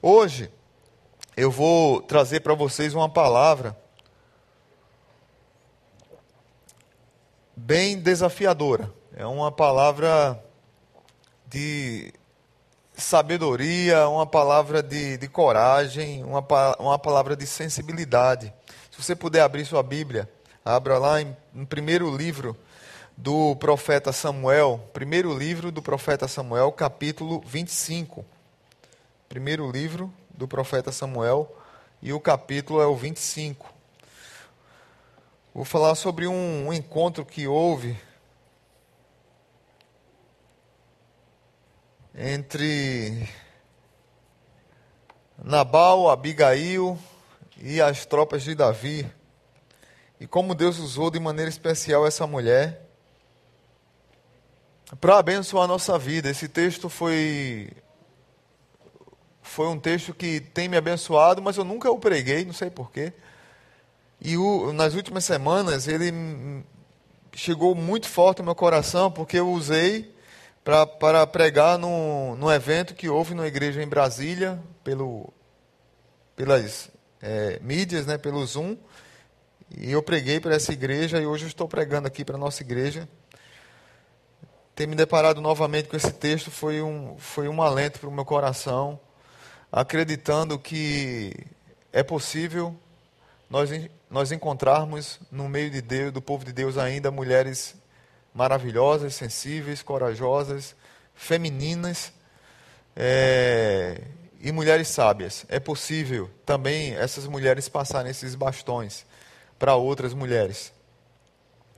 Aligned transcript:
Hoje 0.00 0.48
eu 1.36 1.50
vou 1.50 2.00
trazer 2.00 2.38
para 2.38 2.54
vocês 2.54 2.94
uma 2.94 3.08
palavra 3.08 3.76
bem 7.56 7.98
desafiadora. 7.98 8.94
É 9.16 9.26
uma 9.26 9.50
palavra 9.50 10.40
de 11.46 12.14
sabedoria, 12.94 14.08
uma 14.08 14.24
palavra 14.24 14.84
de, 14.84 15.18
de 15.18 15.26
coragem, 15.26 16.22
uma, 16.22 16.46
uma 16.78 16.98
palavra 16.98 17.34
de 17.34 17.44
sensibilidade. 17.44 18.52
Se 18.92 19.02
você 19.02 19.16
puder 19.16 19.40
abrir 19.40 19.64
sua 19.64 19.82
Bíblia, 19.82 20.30
abra 20.64 20.96
lá 20.96 21.20
em, 21.20 21.36
primeiro 21.68 22.16
livro 22.16 22.56
do 23.16 23.56
profeta 23.56 24.12
Samuel, 24.12 24.80
primeiro 24.92 25.36
livro 25.36 25.72
do 25.72 25.82
profeta 25.82 26.28
Samuel, 26.28 26.70
capítulo 26.70 27.42
25. 27.44 28.24
Primeiro 29.28 29.70
livro 29.70 30.10
do 30.30 30.48
profeta 30.48 30.90
Samuel, 30.90 31.54
e 32.00 32.14
o 32.14 32.20
capítulo 32.20 32.80
é 32.80 32.86
o 32.86 32.96
25. 32.96 33.74
Vou 35.54 35.66
falar 35.66 35.94
sobre 35.96 36.26
um, 36.26 36.68
um 36.68 36.72
encontro 36.72 37.26
que 37.26 37.46
houve 37.46 37.94
entre 42.14 43.28
Nabal, 45.36 46.08
Abigail 46.08 46.98
e 47.58 47.82
as 47.82 48.06
tropas 48.06 48.42
de 48.42 48.54
Davi. 48.54 49.06
E 50.18 50.26
como 50.26 50.54
Deus 50.54 50.78
usou 50.78 51.10
de 51.10 51.20
maneira 51.20 51.50
especial 51.50 52.06
essa 52.06 52.26
mulher 52.26 52.88
para 54.98 55.18
abençoar 55.18 55.64
a 55.64 55.68
nossa 55.68 55.98
vida. 55.98 56.30
Esse 56.30 56.48
texto 56.48 56.88
foi 56.88 57.70
foi 59.48 59.66
um 59.66 59.78
texto 59.78 60.14
que 60.14 60.40
tem 60.40 60.68
me 60.68 60.76
abençoado, 60.76 61.42
mas 61.42 61.56
eu 61.56 61.64
nunca 61.64 61.90
o 61.90 61.98
preguei, 61.98 62.44
não 62.44 62.52
sei 62.52 62.70
porquê. 62.70 63.12
E 64.20 64.36
o, 64.36 64.72
nas 64.72 64.94
últimas 64.94 65.24
semanas 65.24 65.88
ele 65.88 66.12
chegou 67.34 67.74
muito 67.74 68.08
forte 68.08 68.38
no 68.38 68.46
meu 68.46 68.54
coração, 68.54 69.10
porque 69.10 69.38
eu 69.38 69.50
usei 69.50 70.14
para 70.64 71.26
pregar 71.26 71.78
num, 71.78 72.36
num 72.36 72.50
evento 72.50 72.94
que 72.94 73.08
houve 73.08 73.34
na 73.34 73.46
igreja 73.46 73.82
em 73.82 73.88
Brasília, 73.88 74.62
pelo, 74.84 75.32
pelas 76.36 76.90
é, 77.22 77.58
mídias, 77.62 78.06
né, 78.06 78.18
pelo 78.18 78.44
Zoom. 78.44 78.76
E 79.76 79.92
eu 79.92 80.02
preguei 80.02 80.40
para 80.40 80.54
essa 80.54 80.72
igreja 80.72 81.20
e 81.20 81.26
hoje 81.26 81.44
eu 81.44 81.48
estou 81.48 81.66
pregando 81.66 82.06
aqui 82.06 82.24
para 82.24 82.36
a 82.36 82.38
nossa 82.38 82.62
igreja 82.62 83.08
ter 84.78 84.86
me 84.86 84.94
deparado 84.94 85.40
novamente 85.40 85.88
com 85.88 85.96
esse 85.96 86.12
texto 86.12 86.52
foi 86.52 86.80
um, 86.80 87.16
foi 87.18 87.48
um 87.48 87.60
alento 87.60 87.98
para 87.98 88.08
o 88.08 88.12
meu 88.12 88.24
coração, 88.24 89.00
acreditando 89.70 90.58
que 90.58 91.32
é 91.92 92.02
possível 92.02 92.76
nós, 93.50 93.70
nós 94.10 94.32
encontrarmos 94.32 95.18
no 95.30 95.48
meio 95.48 95.70
de 95.70 95.80
Deus, 95.80 96.12
do 96.12 96.20
povo 96.20 96.44
de 96.44 96.52
Deus 96.52 96.76
ainda, 96.76 97.10
mulheres 97.10 97.74
maravilhosas, 98.34 99.14
sensíveis, 99.14 99.82
corajosas, 99.82 100.76
femininas 101.14 102.12
é, 102.94 104.02
e 104.40 104.52
mulheres 104.52 104.88
sábias. 104.88 105.46
É 105.48 105.58
possível 105.58 106.30
também 106.44 106.94
essas 106.94 107.26
mulheres 107.26 107.68
passarem 107.68 108.10
esses 108.10 108.34
bastões 108.34 109.06
para 109.58 109.74
outras 109.74 110.12
mulheres. 110.12 110.72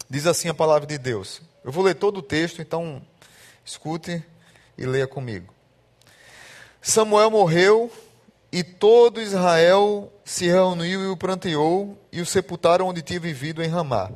Diz 0.09 0.27
assim 0.27 0.49
a 0.49 0.55
palavra 0.55 0.87
de 0.87 0.99
Deus. 0.99 1.41
Eu 1.65 1.71
vou 1.71 1.85
ler 1.85 1.95
todo 1.95 2.19
o 2.19 2.23
texto, 2.23 2.61
então 2.61 3.01
escute 3.65 4.23
e 4.77 4.85
leia 4.85 5.07
comigo. 5.07 5.55
Samuel 6.83 7.31
morreu 7.31 7.93
e 8.51 8.65
todo 8.65 9.21
Israel 9.21 10.13
se 10.25 10.47
reuniu 10.47 11.03
e 11.03 11.07
o 11.09 11.17
pranteou 11.17 11.99
e 12.11 12.21
o 12.21 12.27
sepultaram 12.27 12.89
onde 12.89 13.03
tinha 13.03 13.21
vivido 13.21 13.63
em 13.63 13.69
Ramá. 13.69 14.11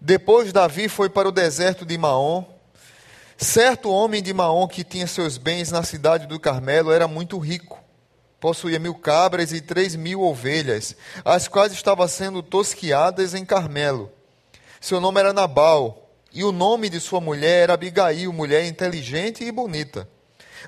Depois 0.00 0.52
Davi 0.52 0.88
foi 0.88 1.10
para 1.10 1.28
o 1.28 1.32
deserto 1.32 1.84
de 1.84 1.98
Maom. 1.98 2.44
Certo 3.36 3.90
homem 3.90 4.22
de 4.22 4.32
Maom 4.32 4.68
que 4.68 4.84
tinha 4.84 5.06
seus 5.06 5.36
bens 5.36 5.72
na 5.72 5.82
cidade 5.82 6.26
do 6.26 6.38
Carmelo 6.38 6.92
era 6.92 7.08
muito 7.08 7.36
rico. 7.38 7.82
Possuía 8.38 8.78
mil 8.78 8.94
cabras 8.94 9.52
e 9.52 9.60
três 9.60 9.96
mil 9.96 10.22
ovelhas, 10.22 10.94
as 11.24 11.48
quais 11.48 11.72
estavam 11.72 12.06
sendo 12.06 12.40
tosquiadas 12.40 13.34
em 13.34 13.44
Carmelo. 13.44 14.12
Seu 14.80 15.00
nome 15.00 15.18
era 15.18 15.32
Nabal, 15.32 16.08
e 16.32 16.44
o 16.44 16.52
nome 16.52 16.88
de 16.88 17.00
sua 17.00 17.20
mulher 17.20 17.64
era 17.64 17.74
Abigail, 17.74 18.32
mulher 18.32 18.64
inteligente 18.64 19.42
e 19.42 19.50
bonita. 19.50 20.08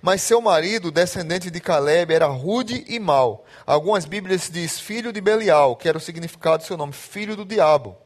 Mas 0.02 0.22
seu 0.22 0.40
marido, 0.40 0.90
descendente 0.90 1.50
de 1.50 1.60
Caleb, 1.60 2.12
era 2.12 2.26
rude 2.26 2.84
e 2.88 2.98
mau. 2.98 3.44
Algumas 3.66 4.04
Bíblias 4.04 4.48
diz 4.50 4.78
filho 4.78 5.12
de 5.12 5.20
Belial, 5.20 5.76
que 5.76 5.88
era 5.88 5.98
o 5.98 6.00
significado 6.00 6.62
do 6.62 6.66
seu 6.66 6.76
nome, 6.76 6.92
filho 6.92 7.36
do 7.36 7.44
diabo. 7.44 7.96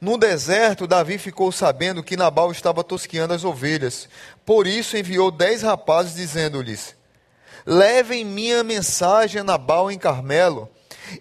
No 0.00 0.16
deserto, 0.16 0.86
Davi 0.86 1.18
ficou 1.18 1.52
sabendo 1.52 2.02
que 2.02 2.16
Nabal 2.16 2.50
estava 2.50 2.82
tosquiando 2.82 3.34
as 3.34 3.44
ovelhas. 3.44 4.08
Por 4.46 4.66
isso 4.66 4.96
enviou 4.96 5.30
dez 5.30 5.60
rapazes, 5.60 6.14
dizendo-lhes: 6.14 6.96
Levem 7.66 8.24
minha 8.24 8.64
mensagem 8.64 9.42
a 9.42 9.44
Nabal 9.44 9.90
em 9.90 9.98
Carmelo 9.98 10.70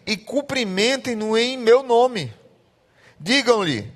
e 0.06 0.16
cumprimentem-no 0.16 1.38
em 1.38 1.58
meu 1.58 1.84
nome. 1.84 2.34
Digam-lhe: 3.20 3.92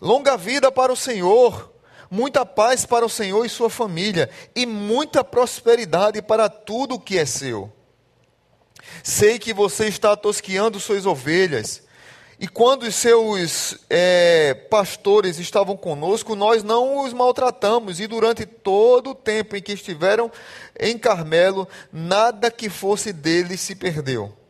longa 0.00 0.36
vida 0.36 0.72
para 0.72 0.92
o 0.92 0.96
Senhor, 0.96 1.72
muita 2.10 2.44
paz 2.44 2.84
para 2.86 3.04
o 3.04 3.10
Senhor 3.10 3.44
e 3.44 3.48
sua 3.48 3.70
família, 3.70 4.30
e 4.54 4.66
muita 4.66 5.24
prosperidade 5.24 6.20
para 6.22 6.48
tudo 6.48 6.96
o 6.96 7.00
que 7.00 7.18
é 7.18 7.26
seu. 7.26 7.72
Sei 9.02 9.38
que 9.38 9.52
você 9.52 9.86
está 9.86 10.16
tosquiando 10.16 10.80
suas 10.80 11.06
ovelhas, 11.06 11.82
e 12.38 12.48
quando 12.48 12.82
os 12.82 12.94
seus 12.94 13.78
é, 13.88 14.54
pastores 14.68 15.38
estavam 15.38 15.76
conosco, 15.76 16.34
nós 16.34 16.62
não 16.62 17.04
os 17.04 17.12
maltratamos, 17.12 18.00
e 18.00 18.06
durante 18.06 18.44
todo 18.44 19.10
o 19.10 19.14
tempo 19.14 19.56
em 19.56 19.62
que 19.62 19.72
estiveram 19.72 20.30
em 20.78 20.98
Carmelo, 20.98 21.68
nada 21.92 22.50
que 22.50 22.68
fosse 22.68 23.12
deles 23.12 23.60
se 23.60 23.74
perdeu. 23.74 24.43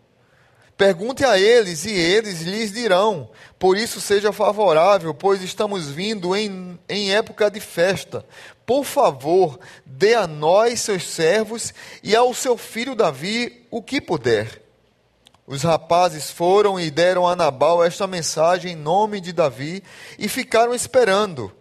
Pergunte 0.76 1.24
a 1.24 1.38
eles 1.38 1.84
e 1.84 1.92
eles 1.92 2.42
lhes 2.42 2.72
dirão. 2.72 3.30
Por 3.58 3.76
isso 3.76 4.00
seja 4.00 4.32
favorável, 4.32 5.14
pois 5.14 5.40
estamos 5.40 5.88
vindo 5.88 6.34
em, 6.34 6.78
em 6.88 7.14
época 7.14 7.50
de 7.50 7.60
festa. 7.60 8.24
Por 8.66 8.84
favor, 8.84 9.58
dê 9.86 10.14
a 10.14 10.26
nós, 10.26 10.80
seus 10.80 11.04
servos, 11.04 11.72
e 12.02 12.16
ao 12.16 12.34
seu 12.34 12.56
filho 12.56 12.96
Davi 12.96 13.66
o 13.70 13.80
que 13.80 14.00
puder. 14.00 14.62
Os 15.46 15.62
rapazes 15.62 16.30
foram 16.30 16.80
e 16.80 16.90
deram 16.90 17.28
a 17.28 17.36
Nabal 17.36 17.84
esta 17.84 18.06
mensagem 18.06 18.72
em 18.72 18.76
nome 18.76 19.20
de 19.20 19.32
Davi 19.32 19.82
e 20.18 20.28
ficaram 20.28 20.74
esperando. 20.74 21.52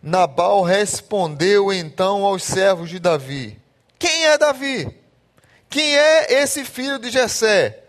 Nabal 0.00 0.62
respondeu 0.62 1.72
então 1.72 2.24
aos 2.24 2.44
servos 2.44 2.88
de 2.88 3.00
Davi: 3.00 3.60
Quem 3.98 4.26
é 4.26 4.38
Davi? 4.38 4.88
Quem 5.68 5.96
é 5.96 6.32
esse 6.40 6.64
filho 6.64 6.98
de 6.98 7.10
Jessé? 7.10 7.85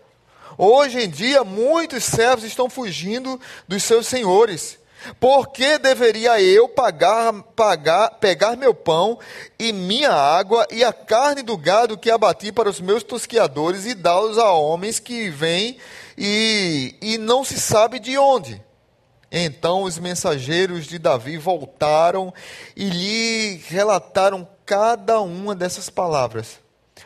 Hoje 0.60 0.98
em 0.98 1.08
dia, 1.08 1.44
muitos 1.44 2.02
servos 2.02 2.44
estão 2.44 2.68
fugindo 2.68 3.40
dos 3.68 3.84
seus 3.84 4.08
senhores. 4.08 4.76
Por 5.20 5.50
que 5.50 5.78
deveria 5.78 6.40
eu 6.42 6.68
pagar, 6.68 7.32
pagar, 7.54 8.10
pegar 8.18 8.56
meu 8.56 8.74
pão 8.74 9.20
e 9.56 9.72
minha 9.72 10.10
água 10.10 10.66
e 10.72 10.82
a 10.82 10.92
carne 10.92 11.42
do 11.42 11.56
gado 11.56 11.96
que 11.96 12.10
abati 12.10 12.50
para 12.50 12.68
os 12.68 12.80
meus 12.80 13.04
tosquiadores 13.04 13.86
e 13.86 13.94
dá-los 13.94 14.36
a 14.36 14.52
homens 14.52 14.98
que 14.98 15.30
vêm 15.30 15.78
e, 16.16 16.96
e 17.00 17.16
não 17.18 17.44
se 17.44 17.60
sabe 17.60 18.00
de 18.00 18.18
onde? 18.18 18.60
Então 19.30 19.84
os 19.84 19.96
mensageiros 19.96 20.86
de 20.86 20.98
Davi 20.98 21.36
voltaram 21.36 22.34
e 22.74 22.90
lhe 22.90 23.62
relataram 23.68 24.48
cada 24.66 25.20
uma 25.20 25.54
dessas 25.54 25.88
palavras. 25.88 26.58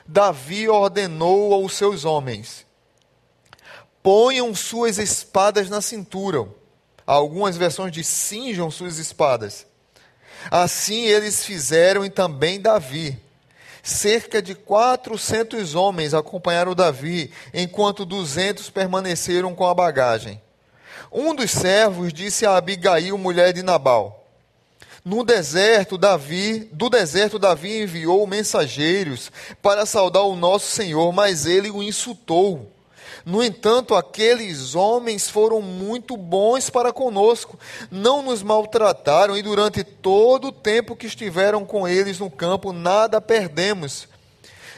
Davi 0.07 0.67
ordenou 0.71 1.53
aos 1.53 1.75
seus 1.75 2.07
homens: 2.07 2.65
ponham 4.03 4.55
suas 4.55 4.99
espadas 4.99 5.71
na 5.71 5.81
cintura. 5.81 6.47
Algumas 7.07 7.57
versões 7.57 7.93
de 7.93 8.03
cinjam 8.03 8.71
suas 8.71 8.99
espadas. 8.99 9.67
Assim 10.51 11.05
eles 11.05 11.45
fizeram 11.45 12.05
e 12.05 12.11
também 12.11 12.61
Davi. 12.61 13.19
Cerca 13.83 14.41
de 14.41 14.55
400 14.55 15.75
homens 15.75 16.15
acompanharam 16.15 16.75
Davi, 16.75 17.33
enquanto 17.53 18.05
200 18.05 18.71
permaneceram 18.71 19.55
com 19.55 19.67
a 19.67 19.75
bagagem. 19.75 20.41
Um 21.11 21.35
dos 21.35 21.51
servos 21.51 22.13
disse 22.13 22.47
a 22.47 22.57
Abigail, 22.57 23.19
mulher 23.19 23.53
de 23.53 23.63
Nabal: 23.63 24.25
No 25.05 25.25
deserto, 25.25 25.99
Davi, 25.99 26.71
do 26.73 26.89
deserto 26.89 27.39
Davi 27.41 27.83
enviou 27.83 28.25
mensageiros 28.27 29.33
para 29.61 29.85
saudar 29.85 30.23
o 30.23 30.37
nosso 30.37 30.69
Senhor, 30.69 31.13
mas 31.13 31.45
ele 31.45 31.71
o 31.71 31.83
insultou. 31.83 32.72
No 33.25 33.43
entanto, 33.43 33.95
aqueles 33.95 34.75
homens 34.75 35.29
foram 35.29 35.63
muito 35.63 36.17
bons 36.17 36.69
para 36.69 36.93
conosco, 36.93 37.59
não 37.91 38.23
nos 38.23 38.43
maltrataram 38.43 39.37
e 39.37 39.43
durante 39.43 39.85
todo 39.85 40.49
o 40.49 40.53
tempo 40.53 40.97
que 40.97 41.07
estiveram 41.07 41.65
com 41.65 41.87
eles 41.87 42.19
no 42.19 42.31
campo, 42.31 42.73
nada 42.73 43.21
perdemos. 43.21 44.12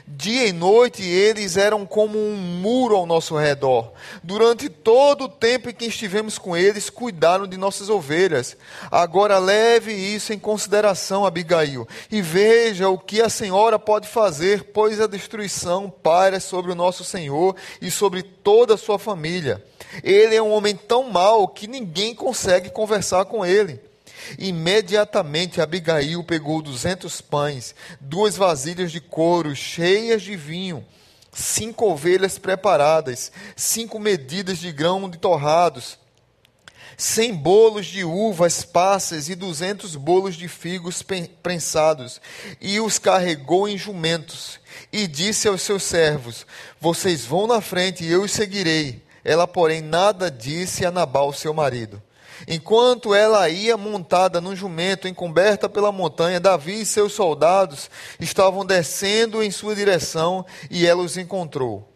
Dia 0.07 0.47
e 0.47 0.53
noite 0.53 1.03
eles 1.03 1.57
eram 1.57 1.87
como 1.87 2.19
um 2.19 2.37
muro 2.37 2.95
ao 2.95 3.07
nosso 3.07 3.39
redor. 3.39 3.91
Durante 4.23 4.69
todo 4.69 5.25
o 5.25 5.29
tempo 5.31 5.71
em 5.71 5.75
que 5.75 5.87
estivemos 5.87 6.37
com 6.37 6.55
eles, 6.55 6.91
cuidaram 6.91 7.47
de 7.47 7.57
nossas 7.57 7.89
ovelhas. 7.89 8.55
Agora 8.91 9.39
leve 9.39 9.95
isso 9.95 10.35
em 10.35 10.39
consideração, 10.39 11.25
Abigail, 11.25 11.89
e 12.11 12.21
veja 12.21 12.87
o 12.91 12.99
que 12.99 13.23
a 13.23 13.31
senhora 13.31 13.79
pode 13.79 14.07
fazer, 14.07 14.65
pois 14.75 15.01
a 15.01 15.07
destruição 15.07 15.89
paira 15.89 16.39
sobre 16.39 16.71
o 16.71 16.77
nosso 16.77 17.03
Senhor 17.03 17.57
e 17.81 17.91
sobre 17.91 18.23
toda 18.23 18.75
a 18.75 18.79
sua 18.79 18.99
família. 18.99 19.65
Ele 20.03 20.37
é 20.37 20.43
um 20.43 20.53
homem 20.53 20.77
tão 20.77 21.11
mau 21.11 21.49
que 21.49 21.67
ninguém 21.67 22.15
consegue 22.15 22.69
conversar 22.69 23.25
com 23.25 23.45
ele. 23.45 23.81
Imediatamente 24.39 25.61
Abigail 25.61 26.23
pegou 26.25 26.63
duzentos 26.63 27.21
pães, 27.21 27.75
duas 28.01 28.37
vasilhas 28.37 28.93
de 28.93 29.01
couro 29.01 29.55
cheias 29.55 30.23
de 30.23 30.37
vinho, 30.37 30.85
cinco 31.33 31.91
ovelhas 31.91 32.39
preparadas, 32.39 33.33
cinco 33.57 33.99
medidas 33.99 34.59
de 34.59 34.71
grão 34.73 35.09
de 35.09 35.19
torrados, 35.19 35.99
cem 36.97 37.35
bolos 37.35 37.87
de 37.87 38.05
uvas 38.05 38.65
passas 38.65 39.29
e 39.29 39.35
duzentos 39.35 39.97
bolos 39.97 40.37
de 40.37 40.49
figos 40.49 41.03
prensados, 41.43 42.21
e 42.61 42.81
os 42.81 42.99
carregou 42.99 43.69
em 43.69 43.77
jumentos. 43.77 44.61
E 44.93 45.07
disse 45.07 45.49
aos 45.49 45.63
seus 45.63 45.83
servos: 45.83 46.47
Vocês 46.81 47.25
vão 47.25 47.47
na 47.47 47.61
frente 47.61 48.05
e 48.05 48.11
eu 48.11 48.23
os 48.23 48.33
seguirei. 48.33 49.03
Ela, 49.25 49.47
porém, 49.47 49.81
nada 49.81 50.31
disse 50.31 50.85
a 50.85 50.91
Nabal, 50.91 51.33
seu 51.33 51.55
marido. 51.55 52.03
Enquanto 52.47 53.15
ela 53.15 53.49
ia 53.49 53.77
montada 53.77 54.41
num 54.41 54.55
jumento, 54.55 55.09
encoberta 55.09 55.69
pela 55.69 55.91
montanha, 55.91 56.41
Davi 56.41 56.83
e 56.83 56.87
seus 56.87 57.13
soldados 57.13 57.91
estavam 58.21 58.65
descendo 58.65 59.43
em 59.43 59.51
sua 59.51 59.75
direção 59.75 60.45
e 60.71 60.87
ela 60.87 61.03
os 61.03 61.17
encontrou. 61.17 61.89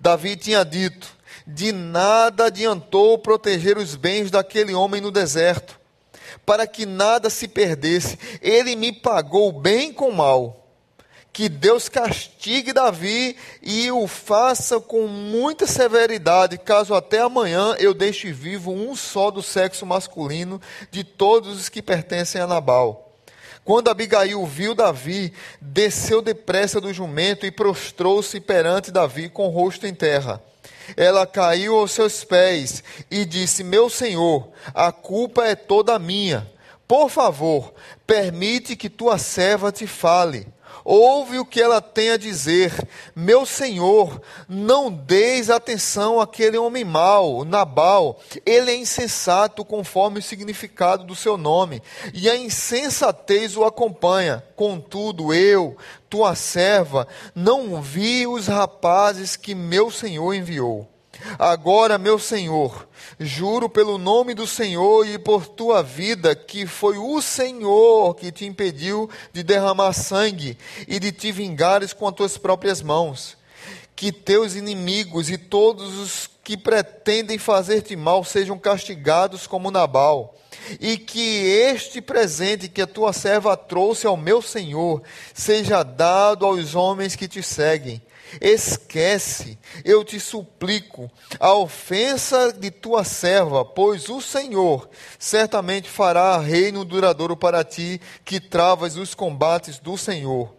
Davi 0.00 0.36
tinha 0.36 0.64
dito: 0.64 1.08
De 1.46 1.72
nada 1.72 2.46
adiantou 2.46 3.18
proteger 3.18 3.78
os 3.78 3.94
bens 3.94 4.30
daquele 4.30 4.74
homem 4.74 5.00
no 5.00 5.10
deserto, 5.10 5.78
para 6.44 6.66
que 6.66 6.86
nada 6.86 7.30
se 7.30 7.48
perdesse. 7.48 8.18
Ele 8.40 8.76
me 8.76 8.92
pagou 8.92 9.52
bem 9.52 9.92
com 9.92 10.10
mal 10.10 10.65
que 11.36 11.50
Deus 11.50 11.86
castigue 11.86 12.72
Davi 12.72 13.36
e 13.62 13.90
o 13.90 14.06
faça 14.06 14.80
com 14.80 15.06
muita 15.06 15.66
severidade, 15.66 16.56
caso 16.56 16.94
até 16.94 17.20
amanhã 17.20 17.76
eu 17.78 17.92
deixe 17.92 18.32
vivo 18.32 18.72
um 18.72 18.96
só 18.96 19.30
do 19.30 19.42
sexo 19.42 19.84
masculino 19.84 20.58
de 20.90 21.04
todos 21.04 21.60
os 21.60 21.68
que 21.68 21.82
pertencem 21.82 22.40
a 22.40 22.46
Nabal. 22.46 23.12
Quando 23.66 23.90
Abigail 23.90 24.46
viu 24.46 24.74
Davi, 24.74 25.30
desceu 25.60 26.22
depressa 26.22 26.80
do 26.80 26.90
jumento 26.90 27.44
e 27.44 27.50
prostrou-se 27.50 28.40
perante 28.40 28.90
Davi 28.90 29.28
com 29.28 29.46
o 29.46 29.50
rosto 29.50 29.86
em 29.86 29.92
terra. 29.92 30.42
Ela 30.96 31.26
caiu 31.26 31.76
aos 31.76 31.92
seus 31.92 32.24
pés 32.24 32.82
e 33.10 33.26
disse: 33.26 33.62
Meu 33.62 33.90
senhor, 33.90 34.48
a 34.74 34.90
culpa 34.90 35.44
é 35.44 35.54
toda 35.54 35.98
minha. 35.98 36.50
Por 36.88 37.10
favor, 37.10 37.74
permite 38.06 38.74
que 38.74 38.88
tua 38.88 39.18
serva 39.18 39.70
te 39.70 39.86
fale. 39.86 40.55
Ouve 40.88 41.40
o 41.40 41.44
que 41.44 41.60
ela 41.60 41.80
tem 41.80 42.10
a 42.10 42.16
dizer. 42.16 42.72
Meu 43.12 43.44
senhor, 43.44 44.22
não 44.48 44.88
deis 44.88 45.50
atenção 45.50 46.20
àquele 46.20 46.56
homem 46.56 46.84
mau, 46.84 47.44
Nabal. 47.44 48.20
Ele 48.46 48.70
é 48.70 48.76
insensato 48.76 49.64
conforme 49.64 50.20
o 50.20 50.22
significado 50.22 51.02
do 51.02 51.16
seu 51.16 51.36
nome, 51.36 51.82
e 52.14 52.30
a 52.30 52.36
insensatez 52.36 53.56
o 53.56 53.64
acompanha. 53.64 54.44
Contudo, 54.54 55.34
eu, 55.34 55.76
tua 56.08 56.36
serva, 56.36 57.08
não 57.34 57.82
vi 57.82 58.24
os 58.24 58.46
rapazes 58.46 59.34
que 59.34 59.56
meu 59.56 59.90
senhor 59.90 60.34
enviou. 60.34 60.88
Agora, 61.38 61.98
meu 61.98 62.18
Senhor, 62.18 62.88
juro 63.18 63.68
pelo 63.68 63.98
nome 63.98 64.34
do 64.34 64.46
Senhor 64.46 65.06
e 65.06 65.18
por 65.18 65.46
tua 65.46 65.82
vida 65.82 66.34
que 66.34 66.66
foi 66.66 66.98
o 66.98 67.20
Senhor 67.20 68.14
que 68.14 68.32
te 68.32 68.44
impediu 68.44 69.08
de 69.32 69.42
derramar 69.42 69.92
sangue 69.92 70.56
e 70.86 70.98
de 70.98 71.12
te 71.12 71.32
vingares 71.32 71.92
com 71.92 72.06
as 72.08 72.14
tuas 72.14 72.38
próprias 72.38 72.82
mãos. 72.82 73.36
Que 73.94 74.12
teus 74.12 74.54
inimigos 74.54 75.30
e 75.30 75.38
todos 75.38 75.98
os 75.98 76.30
que 76.44 76.56
pretendem 76.56 77.38
fazer-te 77.38 77.96
mal 77.96 78.22
sejam 78.22 78.58
castigados 78.58 79.46
como 79.46 79.70
Nabal. 79.70 80.34
E 80.80 80.96
que 80.96 81.44
este 81.44 82.00
presente 82.00 82.68
que 82.68 82.82
a 82.82 82.86
tua 82.86 83.12
serva 83.12 83.56
trouxe 83.56 84.06
ao 84.06 84.16
meu 84.16 84.42
Senhor 84.42 85.02
seja 85.34 85.82
dado 85.82 86.44
aos 86.44 86.74
homens 86.74 87.16
que 87.16 87.26
te 87.26 87.42
seguem 87.42 88.02
Esquece, 88.40 89.58
eu 89.84 90.04
te 90.04 90.18
suplico, 90.18 91.10
a 91.38 91.54
ofensa 91.54 92.52
de 92.52 92.70
tua 92.70 93.04
serva, 93.04 93.64
pois 93.64 94.08
o 94.08 94.20
Senhor 94.20 94.88
certamente 95.18 95.88
fará 95.88 96.38
reino 96.38 96.84
duradouro 96.84 97.36
para 97.36 97.64
ti, 97.64 98.00
que 98.24 98.40
travas 98.40 98.96
os 98.96 99.14
combates 99.14 99.78
do 99.78 99.96
Senhor. 99.96 100.54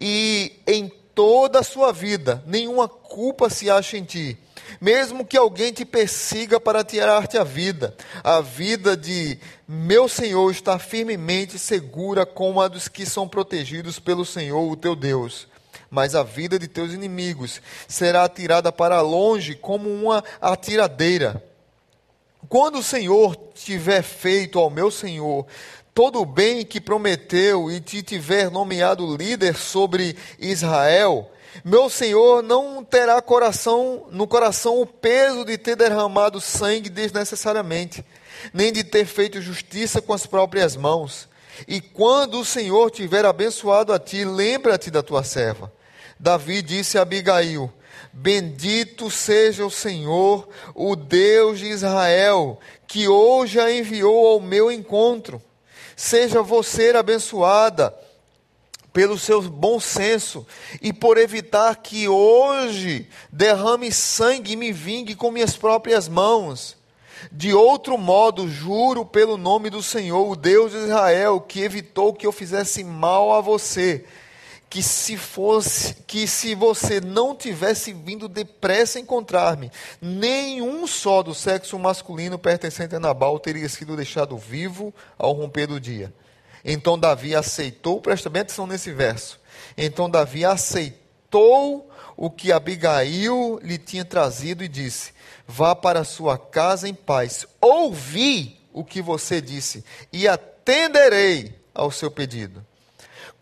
E 0.00 0.60
em 0.66 0.88
toda 1.14 1.60
a 1.60 1.64
sua 1.64 1.92
vida, 1.92 2.42
nenhuma 2.46 2.88
culpa 2.88 3.50
se 3.50 3.70
acha 3.70 3.96
em 3.96 4.04
ti. 4.04 4.38
Mesmo 4.80 5.24
que 5.24 5.36
alguém 5.36 5.72
te 5.72 5.84
persiga 5.84 6.58
para 6.58 6.82
tirar-te 6.82 7.36
a 7.36 7.44
vida, 7.44 7.94
a 8.24 8.40
vida 8.40 8.96
de 8.96 9.38
meu 9.68 10.08
Senhor 10.08 10.50
está 10.50 10.78
firmemente 10.78 11.58
segura 11.58 12.24
como 12.24 12.60
a 12.60 12.68
dos 12.68 12.88
que 12.88 13.04
são 13.04 13.28
protegidos 13.28 13.98
pelo 13.98 14.24
Senhor, 14.24 14.70
o 14.70 14.76
teu 14.76 14.96
Deus 14.96 15.51
mas 15.92 16.14
a 16.14 16.22
vida 16.22 16.58
de 16.58 16.66
teus 16.66 16.94
inimigos 16.94 17.60
será 17.86 18.24
atirada 18.24 18.72
para 18.72 19.02
longe 19.02 19.54
como 19.54 19.90
uma 19.90 20.24
atiradeira. 20.40 21.44
Quando 22.48 22.78
o 22.78 22.82
Senhor 22.82 23.36
tiver 23.54 24.02
feito 24.02 24.58
ao 24.58 24.70
meu 24.70 24.90
Senhor 24.90 25.46
todo 25.94 26.18
o 26.18 26.24
bem 26.24 26.64
que 26.64 26.80
prometeu 26.80 27.70
e 27.70 27.78
te 27.78 28.02
tiver 28.02 28.50
nomeado 28.50 29.14
líder 29.14 29.54
sobre 29.54 30.16
Israel, 30.38 31.30
meu 31.62 31.90
Senhor 31.90 32.42
não 32.42 32.82
terá 32.82 33.20
coração 33.20 34.06
no 34.10 34.26
coração 34.26 34.80
o 34.80 34.86
peso 34.86 35.44
de 35.44 35.58
ter 35.58 35.76
derramado 35.76 36.40
sangue 36.40 36.88
desnecessariamente, 36.88 38.02
nem 38.54 38.72
de 38.72 38.82
ter 38.82 39.04
feito 39.04 39.42
justiça 39.42 40.00
com 40.00 40.14
as 40.14 40.24
próprias 40.24 40.74
mãos. 40.74 41.28
E 41.68 41.82
quando 41.82 42.40
o 42.40 42.46
Senhor 42.46 42.90
tiver 42.90 43.26
abençoado 43.26 43.92
a 43.92 43.98
ti, 43.98 44.24
lembra-te 44.24 44.90
da 44.90 45.02
tua 45.02 45.22
serva 45.22 45.70
Davi 46.22 46.62
disse 46.62 46.96
a 46.96 47.02
Abigail: 47.02 47.68
Bendito 48.12 49.10
seja 49.10 49.66
o 49.66 49.70
Senhor, 49.70 50.48
o 50.72 50.94
Deus 50.94 51.58
de 51.58 51.66
Israel, 51.66 52.60
que 52.86 53.08
hoje 53.08 53.58
a 53.58 53.76
enviou 53.76 54.28
ao 54.28 54.40
meu 54.40 54.70
encontro. 54.70 55.42
Seja 55.96 56.40
você 56.40 56.90
abençoada 56.90 57.92
pelo 58.92 59.18
seu 59.18 59.42
bom 59.42 59.80
senso 59.80 60.46
e 60.80 60.92
por 60.92 61.18
evitar 61.18 61.74
que 61.82 62.06
hoje 62.06 63.08
derrame 63.32 63.90
sangue 63.90 64.52
e 64.52 64.56
me 64.56 64.70
vingue 64.70 65.16
com 65.16 65.32
minhas 65.32 65.56
próprias 65.56 66.06
mãos. 66.06 66.76
De 67.32 67.52
outro 67.52 67.98
modo, 67.98 68.48
juro 68.48 69.04
pelo 69.04 69.36
nome 69.36 69.70
do 69.70 69.82
Senhor, 69.82 70.30
o 70.30 70.36
Deus 70.36 70.70
de 70.70 70.78
Israel, 70.78 71.40
que 71.40 71.62
evitou 71.62 72.14
que 72.14 72.26
eu 72.26 72.30
fizesse 72.30 72.84
mal 72.84 73.32
a 73.32 73.40
você 73.40 74.04
que 74.72 74.82
se 74.82 75.18
fosse, 75.18 75.96
que 76.06 76.26
se 76.26 76.54
você 76.54 76.98
não 76.98 77.36
tivesse 77.36 77.92
vindo 77.92 78.26
depressa 78.26 78.98
encontrar-me, 78.98 79.70
nenhum 80.00 80.86
só 80.86 81.22
do 81.22 81.34
sexo 81.34 81.78
masculino 81.78 82.38
pertencente 82.38 82.96
a 82.96 82.98
Nabal 82.98 83.38
teria 83.38 83.68
sido 83.68 83.94
deixado 83.94 84.34
vivo 84.38 84.94
ao 85.18 85.32
romper 85.32 85.66
do 85.66 85.78
dia. 85.78 86.10
Então 86.64 86.98
Davi 86.98 87.34
aceitou, 87.34 88.00
presta 88.00 88.30
bem 88.30 88.40
atenção 88.40 88.66
nesse 88.66 88.90
verso. 88.94 89.38
Então 89.76 90.08
Davi 90.08 90.42
aceitou 90.42 91.90
o 92.16 92.30
que 92.30 92.50
Abigail 92.50 93.60
lhe 93.62 93.76
tinha 93.76 94.06
trazido 94.06 94.64
e 94.64 94.68
disse: 94.68 95.12
Vá 95.46 95.76
para 95.76 96.02
sua 96.02 96.38
casa 96.38 96.88
em 96.88 96.94
paz. 96.94 97.46
Ouvi 97.60 98.58
o 98.72 98.82
que 98.82 99.02
você 99.02 99.38
disse 99.38 99.84
e 100.10 100.26
atenderei 100.26 101.60
ao 101.74 101.90
seu 101.90 102.10
pedido. 102.10 102.64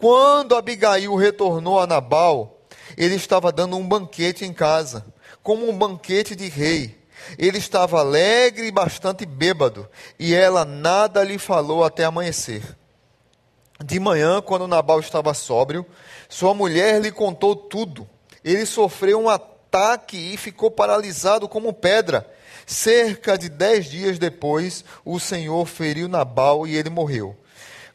Quando 0.01 0.57
Abigail 0.57 1.15
retornou 1.15 1.79
a 1.79 1.87
Nabal, 1.87 2.59
ele 2.97 3.17
estava 3.17 3.53
dando 3.53 3.77
um 3.77 3.87
banquete 3.87 4.47
em 4.47 4.53
casa, 4.53 5.05
como 5.43 5.69
um 5.69 5.77
banquete 5.77 6.35
de 6.35 6.49
rei. 6.49 6.99
Ele 7.39 7.59
estava 7.59 8.01
alegre 8.01 8.67
e 8.67 8.71
bastante 8.71 9.27
bêbado, 9.27 9.87
e 10.19 10.35
ela 10.35 10.65
nada 10.65 11.23
lhe 11.23 11.37
falou 11.37 11.85
até 11.85 12.05
amanhecer. 12.05 12.63
De 13.85 14.01
manhã, 14.01 14.41
quando 14.41 14.67
Nabal 14.67 15.01
estava 15.01 15.35
sóbrio, 15.35 15.85
sua 16.31 16.55
mulher 16.55 16.99
lhe 17.03 17.13
contou 17.13 17.55
tudo. 17.55 18.09
Ele 18.43 18.65
sofreu 18.65 19.21
um 19.21 19.29
ataque 19.29 20.17
e 20.17 20.39
ficou 20.39 20.71
paralisado 20.71 21.47
como 21.47 21.75
pedra. 21.75 22.27
Cerca 22.67 23.37
de 23.37 23.51
dez 23.51 23.85
dias 23.85 24.19
depois, 24.19 24.83
o 25.05 25.21
Senhor 25.21 25.67
feriu 25.67 26.09
Nabal 26.09 26.67
e 26.67 26.75
ele 26.75 26.89
morreu. 26.89 27.37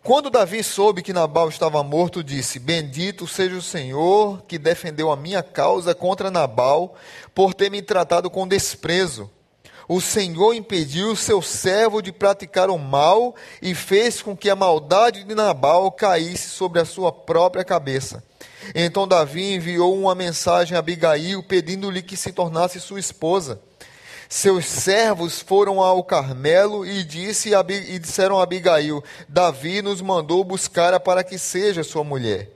Quando 0.06 0.30
Davi 0.30 0.64
soube 0.64 1.02
que 1.02 1.12
Nabal 1.12 1.50
estava 1.50 1.82
morto, 1.82 2.24
disse: 2.24 2.60
Bendito 2.60 3.26
seja 3.26 3.56
o 3.56 3.62
Senhor 3.62 4.44
que 4.44 4.60
defendeu 4.60 5.12
a 5.12 5.16
minha 5.16 5.42
causa 5.42 5.96
contra 5.96 6.30
Nabal, 6.30 6.94
por 7.34 7.56
ter 7.56 7.72
me 7.72 7.82
tratado 7.82 8.30
com 8.30 8.48
desprezo. 8.48 9.28
O 9.88 10.00
Senhor 10.00 10.54
impediu 10.54 11.16
seu 11.16 11.42
servo 11.42 12.04
de 12.04 12.12
praticar 12.12 12.70
o 12.70 12.78
mal 12.78 13.34
e 13.60 13.74
fez 13.74 14.22
com 14.22 14.38
que 14.38 14.48
a 14.48 14.56
maldade 14.56 15.24
de 15.24 15.34
Nabal 15.34 15.92
caísse 15.92 16.50
sobre 16.50 16.80
a 16.80 16.86
sua 16.86 17.12
própria 17.12 17.64
cabeça. 17.64 18.24
Então 18.76 19.08
Davi 19.08 19.56
enviou 19.56 20.00
uma 20.00 20.14
mensagem 20.14 20.76
a 20.76 20.82
Abigail 20.82 21.42
pedindo-lhe 21.42 22.04
que 22.04 22.16
se 22.16 22.32
tornasse 22.32 22.80
sua 22.80 23.00
esposa. 23.00 23.60
Seus 24.27 24.65
servos 24.65 25.39
foram 25.39 25.79
ao 25.79 26.03
Carmelo 26.03 26.86
e, 26.86 27.03
disse, 27.03 27.51
e 27.53 28.00
disseram 28.00 28.39
a 28.39 28.44
Abigail: 28.44 29.03
Davi 29.27 29.82
nos 29.82 30.01
mandou 30.01 30.44
buscar 30.44 31.00
para 31.00 31.24
que 31.24 31.38
seja 31.38 31.84
sua 31.84 32.03
mulher. 32.03 32.50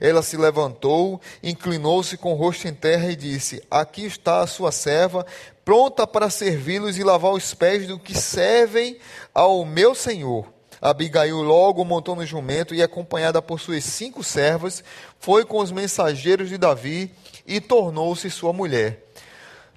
Ela 0.00 0.22
se 0.22 0.36
levantou, 0.36 1.20
inclinou-se 1.42 2.16
com 2.16 2.32
o 2.32 2.36
rosto 2.36 2.66
em 2.66 2.74
terra 2.74 3.10
e 3.10 3.16
disse: 3.16 3.62
Aqui 3.70 4.04
está 4.04 4.40
a 4.40 4.46
sua 4.46 4.72
serva, 4.72 5.24
pronta 5.64 6.06
para 6.06 6.30
servi-los 6.30 6.98
e 6.98 7.04
lavar 7.04 7.32
os 7.32 7.54
pés 7.54 7.86
do 7.86 7.98
que 7.98 8.16
servem 8.16 8.98
ao 9.32 9.64
meu 9.64 9.94
senhor. 9.94 10.46
Abigail 10.80 11.40
logo 11.40 11.84
montou 11.84 12.14
no 12.14 12.26
jumento 12.26 12.74
e, 12.74 12.82
acompanhada 12.82 13.40
por 13.40 13.58
suas 13.58 13.84
cinco 13.84 14.22
servas, 14.22 14.84
foi 15.18 15.44
com 15.44 15.58
os 15.58 15.72
mensageiros 15.72 16.50
de 16.50 16.58
Davi 16.58 17.10
e 17.46 17.60
tornou-se 17.60 18.28
sua 18.30 18.52
mulher. 18.52 19.03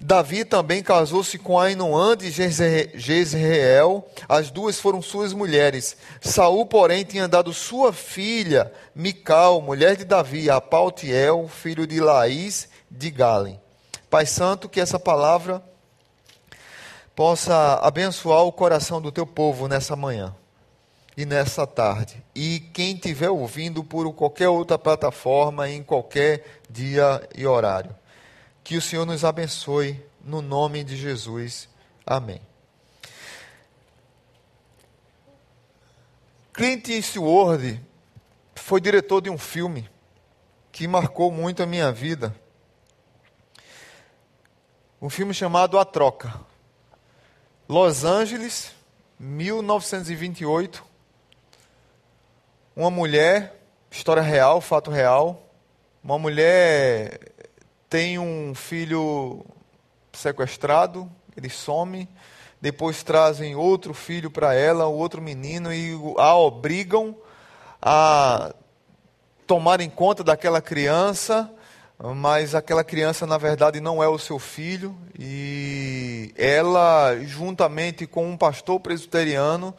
Davi 0.00 0.44
também 0.44 0.80
casou-se 0.80 1.36
com 1.38 1.58
Ainoã 1.58 2.16
de 2.16 2.30
Jezreel, 2.30 4.06
as 4.28 4.48
duas 4.48 4.78
foram 4.78 5.02
suas 5.02 5.32
mulheres. 5.32 5.96
Saul, 6.20 6.64
porém, 6.66 7.04
tinha 7.04 7.26
dado 7.26 7.52
sua 7.52 7.92
filha, 7.92 8.72
Mical, 8.94 9.60
mulher 9.60 9.96
de 9.96 10.04
Davi, 10.04 10.48
a 10.48 10.60
Paltiel, 10.60 11.48
filho 11.48 11.84
de 11.86 11.98
Laís 11.98 12.68
de 12.88 13.10
Galen. 13.10 13.60
Pai 14.08 14.24
Santo, 14.24 14.68
que 14.68 14.80
essa 14.80 15.00
palavra 15.00 15.62
possa 17.14 17.74
abençoar 17.82 18.44
o 18.44 18.52
coração 18.52 19.02
do 19.02 19.10
teu 19.10 19.26
povo 19.26 19.66
nessa 19.66 19.96
manhã 19.96 20.32
e 21.16 21.26
nessa 21.26 21.66
tarde. 21.66 22.22
E 22.32 22.60
quem 22.72 22.94
estiver 22.94 23.30
ouvindo 23.30 23.82
por 23.82 24.10
qualquer 24.12 24.48
outra 24.48 24.78
plataforma, 24.78 25.68
em 25.68 25.82
qualquer 25.82 26.44
dia 26.70 27.20
e 27.36 27.44
horário. 27.44 27.94
Que 28.68 28.76
o 28.76 28.82
Senhor 28.82 29.06
nos 29.06 29.24
abençoe, 29.24 29.98
no 30.22 30.42
nome 30.42 30.84
de 30.84 30.94
Jesus. 30.94 31.70
Amém. 32.04 32.38
Clint 36.52 36.86
Eastwood 36.90 37.80
foi 38.54 38.78
diretor 38.78 39.22
de 39.22 39.30
um 39.30 39.38
filme 39.38 39.88
que 40.70 40.86
marcou 40.86 41.32
muito 41.32 41.62
a 41.62 41.66
minha 41.66 41.90
vida. 41.90 42.36
Um 45.00 45.08
filme 45.08 45.32
chamado 45.32 45.78
A 45.78 45.84
Troca. 45.86 46.38
Los 47.66 48.04
Angeles, 48.04 48.72
1928. 49.18 50.84
Uma 52.76 52.90
mulher, 52.90 53.62
história 53.90 54.22
real, 54.22 54.60
fato 54.60 54.90
real. 54.90 55.42
Uma 56.04 56.18
mulher 56.18 57.37
tem 57.88 58.18
um 58.18 58.54
filho 58.54 59.44
sequestrado, 60.12 61.10
ele 61.36 61.48
some, 61.48 62.08
depois 62.60 63.02
trazem 63.02 63.54
outro 63.54 63.94
filho 63.94 64.30
para 64.30 64.54
ela, 64.54 64.86
outro 64.86 65.22
menino, 65.22 65.72
e 65.72 65.92
a 66.18 66.36
obrigam 66.36 67.16
a 67.80 68.52
tomarem 69.46 69.88
conta 69.88 70.22
daquela 70.22 70.60
criança, 70.60 71.50
mas 72.16 72.54
aquela 72.54 72.84
criança 72.84 73.26
na 73.26 73.38
verdade 73.38 73.80
não 73.80 74.02
é 74.02 74.08
o 74.08 74.18
seu 74.18 74.38
filho, 74.38 74.96
e 75.18 76.32
ela, 76.36 77.16
juntamente 77.22 78.06
com 78.06 78.28
um 78.28 78.36
pastor 78.36 78.80
presbiteriano, 78.80 79.74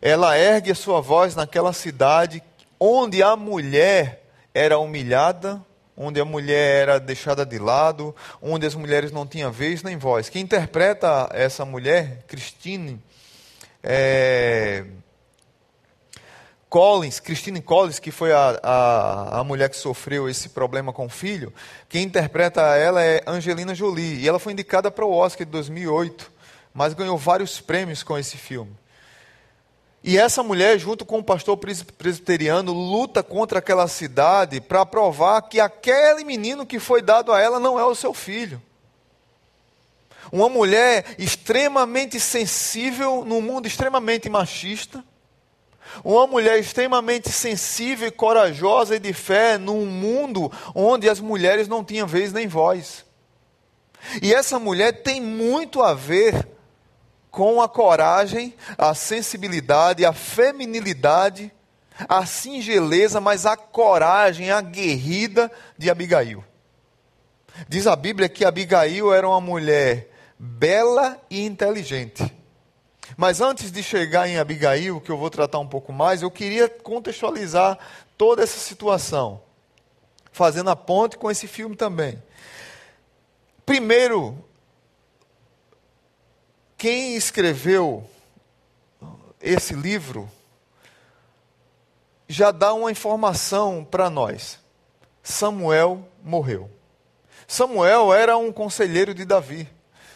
ela 0.00 0.38
ergue 0.38 0.70
a 0.70 0.74
sua 0.74 1.00
voz 1.00 1.34
naquela 1.34 1.72
cidade 1.72 2.42
onde 2.78 3.22
a 3.22 3.34
mulher 3.34 4.22
era 4.54 4.78
humilhada, 4.78 5.64
onde 6.02 6.18
a 6.18 6.24
mulher 6.24 6.82
era 6.82 6.98
deixada 6.98 7.44
de 7.44 7.58
lado, 7.58 8.16
onde 8.40 8.64
as 8.64 8.74
mulheres 8.74 9.12
não 9.12 9.26
tinham 9.26 9.52
vez 9.52 9.82
nem 9.82 9.98
voz. 9.98 10.30
Quem 10.30 10.42
interpreta 10.42 11.28
essa 11.30 11.62
mulher, 11.62 12.24
Christine 12.26 12.98
é, 13.82 14.86
Collins, 16.70 17.20
Christine 17.20 17.60
Collins, 17.60 17.98
que 17.98 18.10
foi 18.10 18.32
a, 18.32 18.58
a, 18.62 19.40
a 19.40 19.44
mulher 19.44 19.68
que 19.68 19.76
sofreu 19.76 20.26
esse 20.26 20.48
problema 20.48 20.90
com 20.90 21.04
o 21.04 21.10
filho, 21.10 21.52
quem 21.86 22.04
interpreta 22.04 22.62
ela 22.76 23.04
é 23.04 23.22
Angelina 23.26 23.74
Jolie, 23.74 24.20
e 24.20 24.26
ela 24.26 24.38
foi 24.38 24.54
indicada 24.54 24.90
para 24.90 25.04
o 25.04 25.12
Oscar 25.12 25.44
de 25.44 25.52
2008, 25.52 26.32
mas 26.72 26.94
ganhou 26.94 27.18
vários 27.18 27.60
prêmios 27.60 28.02
com 28.02 28.16
esse 28.16 28.38
filme. 28.38 28.74
E 30.02 30.16
essa 30.16 30.42
mulher, 30.42 30.78
junto 30.78 31.04
com 31.04 31.18
o 31.18 31.24
pastor 31.24 31.58
presbiteriano, 31.58 32.72
luta 32.72 33.22
contra 33.22 33.58
aquela 33.58 33.86
cidade 33.86 34.60
para 34.60 34.86
provar 34.86 35.42
que 35.42 35.60
aquele 35.60 36.24
menino 36.24 36.64
que 36.64 36.78
foi 36.78 37.02
dado 37.02 37.32
a 37.32 37.40
ela 37.40 37.60
não 37.60 37.78
é 37.78 37.84
o 37.84 37.94
seu 37.94 38.14
filho. 38.14 38.60
Uma 40.32 40.48
mulher 40.48 41.04
extremamente 41.18 42.18
sensível 42.18 43.24
num 43.26 43.42
mundo 43.42 43.66
extremamente 43.66 44.28
machista. 44.30 45.04
Uma 46.02 46.26
mulher 46.26 46.58
extremamente 46.58 47.30
sensível 47.30 48.08
e 48.08 48.12
corajosa 48.12 48.96
e 48.96 49.00
de 49.00 49.12
fé 49.12 49.58
num 49.58 49.84
mundo 49.84 50.50
onde 50.74 51.10
as 51.10 51.20
mulheres 51.20 51.68
não 51.68 51.84
tinham 51.84 52.06
vez 52.06 52.32
nem 52.32 52.46
voz. 52.46 53.04
E 54.22 54.32
essa 54.32 54.58
mulher 54.58 55.02
tem 55.02 55.20
muito 55.20 55.82
a 55.82 55.92
ver 55.92 56.48
com 57.30 57.62
a 57.62 57.68
coragem, 57.68 58.54
a 58.76 58.94
sensibilidade, 58.94 60.04
a 60.04 60.12
feminilidade, 60.12 61.52
a 62.08 62.26
singeleza, 62.26 63.20
mas 63.20 63.46
a 63.46 63.56
coragem 63.56 64.50
aguerrida 64.50 65.50
de 65.76 65.90
Abigail. 65.90 66.44
Diz 67.68 67.86
a 67.86 67.94
Bíblia 67.94 68.28
que 68.28 68.44
Abigail 68.44 69.12
era 69.12 69.28
uma 69.28 69.40
mulher 69.40 70.10
bela 70.38 71.20
e 71.28 71.44
inteligente. 71.44 72.34
Mas 73.16 73.40
antes 73.40 73.70
de 73.70 73.82
chegar 73.82 74.28
em 74.28 74.38
Abigail, 74.38 75.00
que 75.00 75.10
eu 75.10 75.18
vou 75.18 75.28
tratar 75.28 75.58
um 75.58 75.66
pouco 75.66 75.92
mais, 75.92 76.22
eu 76.22 76.30
queria 76.30 76.68
contextualizar 76.68 77.78
toda 78.16 78.42
essa 78.42 78.58
situação, 78.58 79.42
fazendo 80.32 80.70
a 80.70 80.76
ponte 80.76 81.18
com 81.18 81.30
esse 81.30 81.46
filme 81.46 81.76
também. 81.76 82.22
Primeiro, 83.66 84.42
quem 86.80 87.14
escreveu 87.14 88.08
esse 89.38 89.74
livro 89.74 90.26
já 92.26 92.50
dá 92.50 92.72
uma 92.72 92.90
informação 92.90 93.84
para 93.84 94.08
nós. 94.08 94.58
Samuel 95.22 96.08
morreu. 96.24 96.70
Samuel 97.46 98.14
era 98.14 98.38
um 98.38 98.50
conselheiro 98.50 99.12
de 99.12 99.26
Davi. 99.26 99.68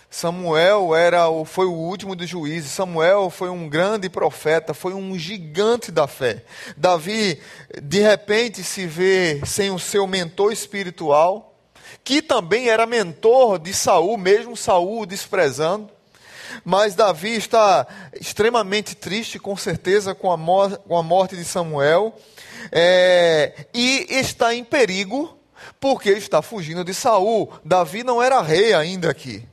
Samuel 0.08 0.96
era 0.96 1.26
foi 1.44 1.66
o 1.66 1.74
último 1.74 2.16
dos 2.16 2.30
juízes. 2.30 2.70
Samuel 2.70 3.28
foi 3.28 3.50
um 3.50 3.68
grande 3.68 4.08
profeta, 4.08 4.72
foi 4.72 4.94
um 4.94 5.18
gigante 5.18 5.92
da 5.92 6.06
fé. 6.06 6.46
Davi, 6.78 7.42
de 7.82 8.00
repente, 8.00 8.64
se 8.64 8.86
vê 8.86 9.42
sem 9.44 9.70
o 9.70 9.78
seu 9.78 10.06
mentor 10.06 10.50
espiritual, 10.50 11.58
que 12.02 12.22
também 12.22 12.70
era 12.70 12.86
mentor 12.86 13.58
de 13.58 13.74
Saul, 13.74 14.16
mesmo 14.16 14.56
Saul 14.56 15.04
desprezando. 15.04 15.93
Mas 16.64 16.94
Davi 16.94 17.34
está 17.34 17.86
extremamente 18.20 18.94
triste, 18.94 19.38
com 19.38 19.56
certeza, 19.56 20.14
com 20.14 20.30
a, 20.30 20.36
mor 20.36 20.76
com 20.78 20.96
a 20.96 21.02
morte 21.02 21.36
de 21.36 21.44
Samuel. 21.44 22.14
É, 22.70 23.66
e 23.72 24.06
está 24.10 24.54
em 24.54 24.64
perigo, 24.64 25.38
porque 25.80 26.10
está 26.10 26.42
fugindo 26.42 26.84
de 26.84 26.92
Saul. 26.92 27.50
Davi 27.64 28.04
não 28.04 28.22
era 28.22 28.42
rei 28.42 28.74
ainda 28.74 29.10
aqui. 29.10 29.46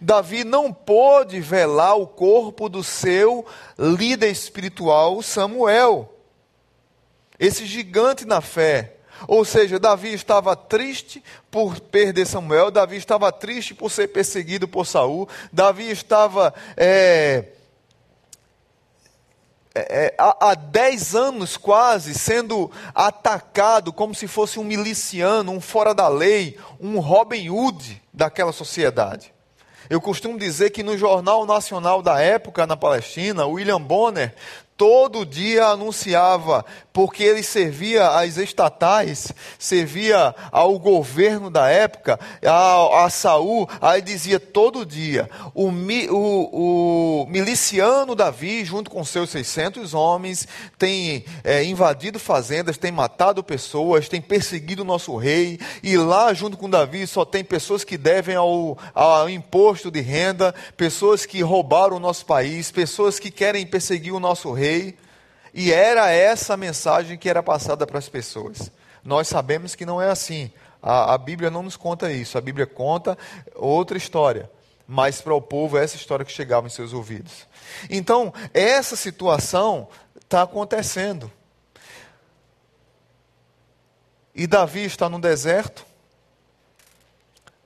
Davi 0.00 0.44
não 0.44 0.72
pôde 0.72 1.40
velar 1.40 1.96
o 1.96 2.06
corpo 2.06 2.68
do 2.68 2.84
seu 2.84 3.44
líder 3.78 4.30
espiritual, 4.30 5.22
Samuel. 5.22 6.14
Esse 7.38 7.64
gigante 7.64 8.24
na 8.24 8.40
fé. 8.40 8.96
Ou 9.26 9.44
seja, 9.44 9.78
Davi 9.78 10.12
estava 10.12 10.56
triste 10.56 11.22
por 11.50 11.78
perder 11.80 12.26
Samuel, 12.26 12.70
Davi 12.70 12.96
estava 12.96 13.30
triste 13.30 13.74
por 13.74 13.90
ser 13.90 14.08
perseguido 14.08 14.66
por 14.66 14.86
Saul, 14.86 15.28
Davi 15.52 15.90
estava 15.90 16.54
é, 16.76 17.44
é, 19.74 19.80
é 19.80 20.14
há, 20.18 20.50
há 20.50 20.54
dez 20.54 21.14
anos 21.14 21.56
quase 21.56 22.14
sendo 22.14 22.70
atacado 22.94 23.92
como 23.92 24.14
se 24.14 24.26
fosse 24.26 24.58
um 24.58 24.64
miliciano, 24.64 25.52
um 25.52 25.60
fora 25.60 25.94
da 25.94 26.08
lei, 26.08 26.58
um 26.80 26.98
Robin 26.98 27.50
Hood 27.50 28.02
daquela 28.12 28.52
sociedade. 28.52 29.32
Eu 29.88 30.00
costumo 30.00 30.38
dizer 30.38 30.70
que 30.70 30.84
no 30.84 30.96
Jornal 30.96 31.44
Nacional 31.44 32.00
da 32.00 32.20
época 32.20 32.64
na 32.64 32.76
Palestina, 32.76 33.44
William 33.46 33.82
Bonner 33.82 34.32
todo 34.80 35.26
dia 35.26 35.66
anunciava, 35.66 36.64
porque 36.90 37.22
ele 37.22 37.42
servia 37.42 38.08
às 38.18 38.38
estatais, 38.38 39.30
servia 39.58 40.34
ao 40.50 40.78
governo 40.78 41.50
da 41.50 41.68
época, 41.68 42.18
a, 42.42 43.04
a 43.04 43.10
Saul, 43.10 43.68
aí 43.78 44.00
dizia 44.00 44.40
todo 44.40 44.86
dia, 44.86 45.28
o, 45.54 45.68
o, 45.68 47.24
o 47.24 47.26
miliciano 47.26 48.14
Davi, 48.14 48.64
junto 48.64 48.90
com 48.90 49.04
seus 49.04 49.28
600 49.28 49.92
homens, 49.92 50.48
tem 50.78 51.26
é, 51.44 51.62
invadido 51.62 52.18
fazendas, 52.18 52.78
tem 52.78 52.90
matado 52.90 53.44
pessoas, 53.44 54.08
tem 54.08 54.22
perseguido 54.22 54.80
o 54.80 54.86
nosso 54.86 55.14
rei, 55.14 55.60
e 55.82 55.94
lá 55.98 56.32
junto 56.32 56.56
com 56.56 56.70
Davi 56.70 57.06
só 57.06 57.26
tem 57.26 57.44
pessoas 57.44 57.84
que 57.84 57.98
devem 57.98 58.34
ao, 58.34 58.78
ao 58.94 59.28
imposto 59.28 59.90
de 59.90 60.00
renda, 60.00 60.54
pessoas 60.74 61.26
que 61.26 61.42
roubaram 61.42 61.98
o 61.98 62.00
nosso 62.00 62.24
país, 62.24 62.70
pessoas 62.70 63.18
que 63.18 63.30
querem 63.30 63.66
perseguir 63.66 64.14
o 64.14 64.20
nosso 64.20 64.50
rei, 64.52 64.69
e 65.52 65.72
era 65.72 66.10
essa 66.10 66.54
a 66.54 66.56
mensagem 66.56 67.18
que 67.18 67.28
era 67.28 67.42
passada 67.42 67.86
para 67.86 67.98
as 67.98 68.08
pessoas. 68.08 68.70
Nós 69.04 69.28
sabemos 69.28 69.74
que 69.74 69.86
não 69.86 70.00
é 70.00 70.10
assim. 70.10 70.50
A, 70.82 71.14
a 71.14 71.18
Bíblia 71.18 71.50
não 71.50 71.62
nos 71.62 71.76
conta 71.76 72.12
isso. 72.12 72.38
A 72.38 72.40
Bíblia 72.40 72.66
conta 72.66 73.18
outra 73.54 73.98
história. 73.98 74.50
Mas 74.86 75.20
para 75.20 75.34
o 75.34 75.40
povo, 75.40 75.78
essa 75.78 75.96
história 75.96 76.24
que 76.24 76.32
chegava 76.32 76.66
em 76.66 76.70
seus 76.70 76.92
ouvidos. 76.92 77.46
Então, 77.88 78.32
essa 78.52 78.96
situação 78.96 79.88
está 80.20 80.42
acontecendo. 80.42 81.30
E 84.34 84.46
Davi 84.46 84.84
está 84.84 85.08
no 85.08 85.20
deserto, 85.20 85.84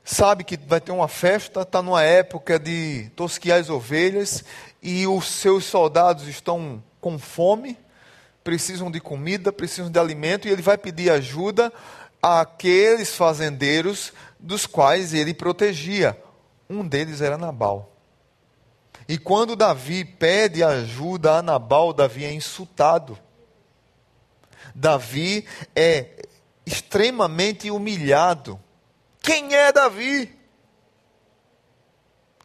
sabe 0.02 0.44
que 0.44 0.56
vai 0.56 0.80
ter 0.80 0.92
uma 0.92 1.08
festa, 1.08 1.61
está 1.61 1.82
numa 1.82 2.02
época 2.02 2.58
de 2.58 3.11
tosquiar 3.14 3.61
as 3.61 3.70
ovelhas, 3.70 4.42
e 4.82 5.06
os 5.06 5.26
seus 5.26 5.64
soldados 5.64 6.26
estão 6.26 6.82
com 7.04 7.18
fome, 7.18 7.76
precisam 8.42 8.90
de 8.90 8.99
comida, 8.99 9.52
precisam 9.52 9.90
de 9.90 9.99
alimento, 9.99 10.49
e 10.49 10.50
ele 10.50 10.62
vai 10.62 10.78
pedir 10.78 11.11
ajuda 11.11 11.70
àqueles 12.23 13.14
fazendeiros 13.14 14.11
dos 14.40 14.64
quais 14.64 15.12
ele 15.12 15.34
protegia. 15.34 16.18
Um 16.68 16.88
deles 16.88 17.20
era 17.20 17.37
Nabal. 17.37 17.92
E 19.06 19.18
quando 19.18 19.54
Davi 19.54 20.02
pede 20.02 20.64
ajuda 20.64 21.37
a 21.37 21.42
Nabal, 21.42 21.92
Davi 21.92 22.25
é 22.25 22.32
insultado. 22.32 23.18
Davi 24.75 25.46
é 25.76 26.25
extremamente 26.64 27.70
humilhado. 27.70 28.58
Quem 29.20 29.54
é 29.54 29.70
Davi? 29.70 30.34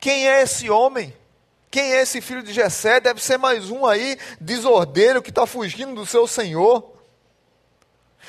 Quem 0.02 0.28
é 0.28 0.42
esse 0.42 0.70
homem? 0.70 1.14
Quem 1.72 1.94
é 1.94 2.02
esse 2.02 2.20
filho 2.20 2.42
de 2.42 2.52
Jessé? 2.52 3.00
Deve 3.00 3.22
ser 3.22 3.38
mais 3.38 3.70
um 3.70 3.86
aí, 3.86 4.18
desordeiro, 4.42 5.22
que 5.22 5.30
está 5.30 5.46
fugindo 5.46 5.94
do 5.94 6.06
seu 6.06 6.26
senhor. 6.28 6.94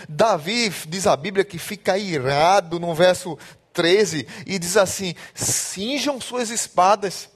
Davi, 0.08 0.68
diz 0.86 1.06
a 1.06 1.16
Bíblia, 1.16 1.44
que 1.44 1.58
fica 1.58 1.96
irado 1.96 2.78
no 2.78 2.94
verso 2.94 3.38
13 3.72 4.26
e 4.46 4.58
diz 4.58 4.76
assim: 4.76 5.14
cinjam 5.34 6.20
suas 6.20 6.50
espadas. 6.50 7.30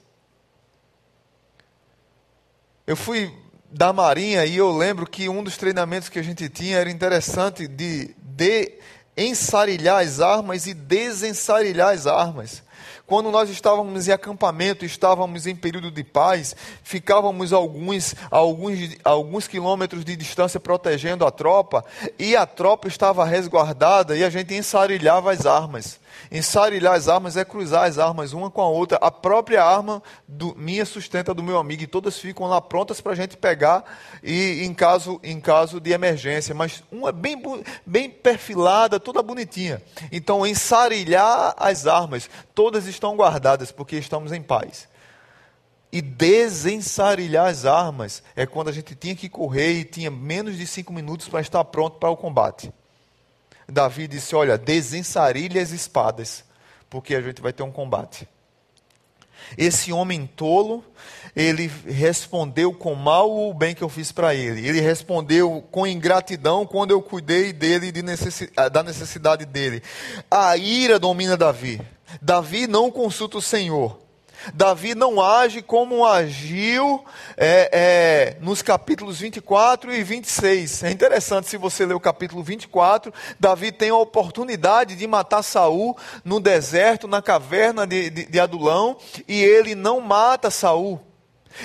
Eu 2.85 2.95
fui 2.95 3.33
da 3.71 3.91
Marinha 3.91 4.45
e 4.45 4.57
eu 4.57 4.71
lembro 4.71 5.07
que 5.07 5.27
um 5.27 5.43
dos 5.43 5.57
treinamentos 5.57 6.07
que 6.07 6.19
a 6.19 6.23
gente 6.23 6.47
tinha 6.49 6.77
era 6.77 6.89
interessante 6.89 7.67
de, 7.67 8.15
de 8.19 8.73
ensarilhar 9.17 10.03
as 10.03 10.19
armas 10.19 10.67
e 10.67 10.73
desensarilhar 10.73 11.93
as 11.93 12.05
armas. 12.05 12.63
Quando 13.07 13.29
nós 13.29 13.51
estávamos 13.51 14.07
em 14.07 14.11
acampamento, 14.11 14.83
estávamos 14.83 15.45
em 15.45 15.55
período 15.55 15.91
de 15.91 16.03
paz, 16.03 16.55
ficávamos 16.83 17.53
alguns, 17.53 18.15
alguns, 18.31 18.97
alguns 19.03 19.47
quilômetros 19.47 20.03
de 20.03 20.15
distância 20.15 20.59
protegendo 20.59 21.23
a 21.23 21.29
tropa, 21.29 21.85
e 22.17 22.35
a 22.35 22.47
tropa 22.47 22.87
estava 22.87 23.23
resguardada 23.23 24.17
e 24.17 24.23
a 24.23 24.29
gente 24.29 24.55
ensarilhava 24.55 25.31
as 25.31 25.45
armas. 25.45 25.99
Ensarilhar 26.31 26.93
as 26.93 27.07
armas 27.07 27.37
é 27.37 27.45
cruzar 27.45 27.83
as 27.83 27.97
armas 27.97 28.33
uma 28.33 28.49
com 28.49 28.61
a 28.61 28.67
outra. 28.67 28.97
A 28.97 29.11
própria 29.11 29.63
arma 29.63 30.01
do, 30.27 30.55
minha 30.55 30.85
sustenta 30.85 31.33
do 31.33 31.43
meu 31.43 31.57
amigo 31.57 31.83
e 31.83 31.87
todas 31.87 32.17
ficam 32.17 32.47
lá 32.47 32.59
prontas 32.59 32.99
para 32.99 33.11
a 33.11 33.15
gente 33.15 33.37
pegar 33.37 33.83
e 34.23 34.63
em 34.63 34.73
caso, 34.73 35.19
em 35.23 35.39
caso 35.39 35.79
de 35.79 35.91
emergência. 35.91 36.55
Mas 36.55 36.83
uma 36.91 37.11
bem, 37.11 37.41
bem 37.85 38.09
perfilada, 38.09 38.99
toda 38.99 39.21
bonitinha. 39.21 39.81
Então, 40.11 40.45
ensarilhar 40.45 41.53
as 41.57 41.87
armas, 41.87 42.29
todas 42.53 42.87
estão 42.87 43.15
guardadas 43.15 43.71
porque 43.71 43.95
estamos 43.97 44.31
em 44.31 44.41
paz. 44.41 44.87
E 45.91 46.01
desensarilhar 46.01 47.47
as 47.47 47.65
armas 47.65 48.21
é 48.35 48.45
quando 48.45 48.67
a 48.67 48.71
gente 48.71 48.95
tinha 48.95 49.15
que 49.15 49.29
correr 49.29 49.79
e 49.79 49.85
tinha 49.85 50.11
menos 50.11 50.57
de 50.57 50.67
cinco 50.67 50.91
minutos 50.91 51.29
para 51.29 51.39
estar 51.39 51.63
pronto 51.63 51.97
para 51.97 52.09
o 52.09 52.17
combate. 52.17 52.73
Davi 53.67 54.07
disse: 54.07 54.35
Olha, 54.35 54.57
desensarilhe 54.57 55.59
as 55.59 55.71
espadas, 55.71 56.43
porque 56.89 57.15
a 57.15 57.21
gente 57.21 57.41
vai 57.41 57.53
ter 57.53 57.63
um 57.63 57.71
combate. 57.71 58.27
Esse 59.57 59.91
homem 59.91 60.25
tolo, 60.25 60.83
ele 61.35 61.69
respondeu 61.85 62.73
com 62.73 62.95
mal 62.95 63.31
o 63.31 63.53
bem 63.53 63.75
que 63.75 63.83
eu 63.83 63.89
fiz 63.89 64.11
para 64.11 64.33
ele. 64.33 64.67
Ele 64.67 64.81
respondeu 64.81 65.63
com 65.71 65.85
ingratidão 65.85 66.65
quando 66.65 66.91
eu 66.91 67.01
cuidei 67.01 67.53
dele 67.53 67.91
de 67.91 68.01
da 68.71 68.83
necessidade 68.83 69.45
dele. 69.45 69.83
A 70.29 70.57
ira 70.57 70.97
domina 70.97 71.37
Davi. 71.37 71.79
Davi 72.21 72.67
não 72.67 72.89
consulta 72.89 73.37
o 73.37 73.41
Senhor. 73.41 74.04
Davi 74.53 74.95
não 74.95 75.21
age 75.21 75.61
como 75.61 76.05
agiu 76.05 77.03
é, 77.37 77.69
é, 77.71 78.37
nos 78.41 78.61
capítulos 78.61 79.19
24 79.19 79.93
e 79.93 80.03
26. 80.03 80.83
É 80.83 80.91
interessante 80.91 81.47
se 81.47 81.57
você 81.57 81.85
ler 81.85 81.93
o 81.93 81.99
capítulo 81.99 82.43
24, 82.43 83.13
Davi 83.39 83.71
tem 83.71 83.89
a 83.89 83.95
oportunidade 83.95 84.95
de 84.95 85.07
matar 85.07 85.43
Saul 85.43 85.97
no 86.23 86.39
deserto, 86.39 87.07
na 87.07 87.21
caverna 87.21 87.85
de, 87.85 88.09
de, 88.09 88.25
de 88.25 88.39
Adulão, 88.39 88.97
e 89.27 89.43
ele 89.43 89.75
não 89.75 89.99
mata 89.99 90.49
Saul. 90.51 91.01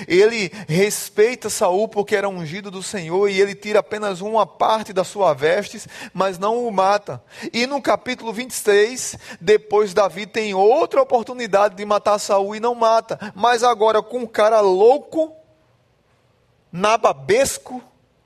Ele 0.07 0.51
respeita 0.67 1.49
Saul 1.49 1.87
porque 1.87 2.15
era 2.15 2.29
ungido 2.29 2.71
do 2.71 2.81
Senhor 2.81 3.29
e 3.29 3.39
ele 3.39 3.55
tira 3.55 3.79
apenas 3.79 4.21
uma 4.21 4.45
parte 4.45 4.93
da 4.93 5.03
sua 5.03 5.33
vestes, 5.33 5.87
mas 6.13 6.37
não 6.37 6.65
o 6.65 6.71
mata. 6.71 7.21
E 7.53 7.65
no 7.65 7.81
capítulo 7.81 8.31
26, 8.31 9.17
depois 9.39 9.93
Davi 9.93 10.25
tem 10.25 10.53
outra 10.53 11.01
oportunidade 11.01 11.75
de 11.75 11.85
matar 11.85 12.19
Saul 12.19 12.55
e 12.55 12.59
não 12.59 12.75
mata, 12.75 13.19
mas 13.35 13.63
agora 13.63 14.01
com 14.01 14.19
um 14.19 14.27
cara 14.27 14.61
louco, 14.61 15.35
nababesco, 16.71 17.81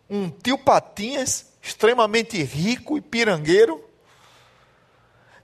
um 0.09 0.29
tio 0.29 0.57
Patinhas, 0.57 1.47
extremamente 1.61 2.41
rico 2.43 2.97
e 2.97 3.01
pirangueiro, 3.01 3.83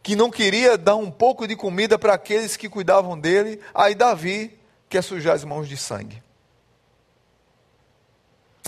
que 0.04 0.16
não 0.16 0.32
queria 0.32 0.78
dar 0.78 0.96
um 0.96 1.12
pouco 1.12 1.48
de 1.48 1.56
comida 1.56 1.98
para 1.98 2.14
aqueles 2.14 2.58
que 2.58 2.70
cuidavam 2.70 3.20
dele, 3.20 3.60
aí 3.74 3.94
Davi 3.94 4.61
quer 4.92 5.02
sujar 5.02 5.34
as 5.34 5.46
mãos 5.46 5.70
de 5.70 5.78
sangue. 5.78 6.22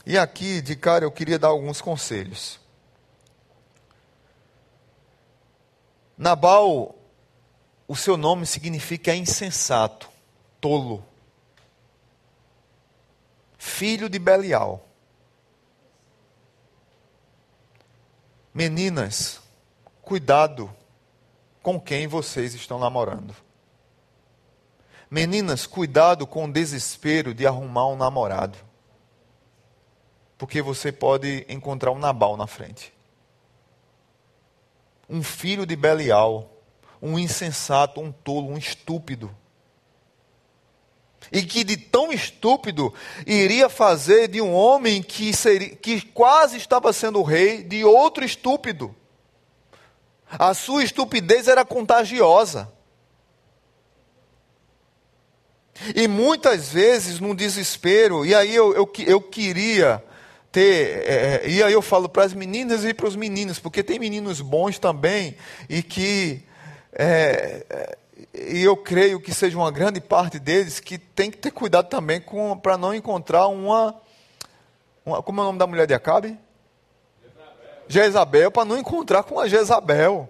E 0.06 0.18
aqui, 0.18 0.62
de 0.62 0.74
cara, 0.74 1.04
eu 1.04 1.12
queria 1.12 1.38
dar 1.38 1.50
alguns 1.50 1.82
conselhos. 1.82 2.60
Nabal, 6.18 6.96
o 7.86 7.96
seu 7.96 8.16
nome 8.16 8.46
significa 8.46 9.14
insensato, 9.14 10.10
tolo. 10.62 11.06
Filho 13.58 14.08
de 14.08 14.18
Belial. 14.18 14.88
Meninas, 18.54 19.42
cuidado 20.02 20.74
com 21.62 21.80
quem 21.80 22.08
vocês 22.08 22.54
estão 22.54 22.80
namorando. 22.80 23.43
Meninas, 25.14 25.68
cuidado 25.68 26.26
com 26.26 26.46
o 26.46 26.52
desespero 26.52 27.36
de 27.36 27.46
arrumar 27.46 27.86
um 27.88 27.96
namorado. 27.96 28.58
Porque 30.40 30.60
você 30.60 30.92
pode 30.92 31.46
encontrar 31.48 31.92
um 31.92 32.00
Nabal 32.00 32.36
na 32.36 32.48
frente. 32.48 32.92
Um 35.08 35.22
filho 35.22 35.68
de 35.68 35.76
Belial, 35.76 36.50
um 37.00 37.20
insensato, 37.20 38.02
um 38.02 38.12
tolo, 38.12 38.50
um 38.50 38.58
estúpido. 38.58 39.30
E 41.32 41.44
que 41.44 41.64
de 41.64 41.78
tão 41.78 42.12
estúpido 42.12 42.92
iria 43.28 43.70
fazer 43.70 44.28
de 44.28 44.42
um 44.42 44.52
homem 44.52 45.04
que, 45.04 45.32
seria, 45.32 45.76
que 45.76 46.02
quase 46.02 46.58
estava 46.58 46.92
sendo 46.92 47.22
rei, 47.22 47.62
de 47.62 47.86
outro 47.86 48.26
estúpido. 48.26 48.96
A 50.28 50.56
sua 50.56 50.84
estupidez 50.84 51.48
era 51.48 51.64
contagiosa. 51.64 52.74
E 55.96 56.08
muitas 56.08 56.70
vezes, 56.70 57.20
num 57.20 57.34
desespero, 57.34 58.26
e 58.26 58.34
aí 58.34 58.54
eu, 58.56 58.74
eu, 58.74 58.92
eu 59.06 59.22
queria 59.22 60.04
ter, 60.52 61.04
é, 61.10 61.44
e 61.48 61.64
aí 61.64 61.74
eu 61.74 61.82
falo 61.82 62.08
para 62.08 62.24
as 62.24 62.34
meninas 62.34 62.86
e 62.86 62.94
para 62.94 63.08
os 63.08 63.16
meninos, 63.16 63.60
porque 63.60 63.82
tem 63.82 63.98
meninos 63.98 64.40
bons 64.40 64.78
também, 64.78 65.36
e 65.68 65.82
que, 65.82 66.44
é, 66.94 67.66
é, 67.70 67.98
e 68.34 68.62
eu 68.62 68.78
creio 68.78 69.20
que 69.20 69.34
seja 69.34 69.58
uma 69.58 69.72
grande 69.72 70.00
parte 70.00 70.38
deles, 70.38 70.80
que 70.80 70.98
tem 70.98 71.32
que 71.32 71.38
ter 71.38 71.52
cuidado 71.52 71.90
também 71.90 72.24
para 72.62 72.78
não 72.78 72.94
encontrar 72.94 73.48
uma, 73.48 73.96
como 75.04 75.42
é 75.42 75.44
o 75.44 75.48
nome 75.48 75.60
da 75.60 75.68
mulher 75.68 75.88
de 75.88 75.94
Acabe? 75.94 76.38
Jezabel, 77.88 78.52
para 78.52 78.66
não 78.66 78.78
encontrar 78.78 79.24
com 79.24 79.40
a 79.40 79.48
Jezabel. 79.48 80.30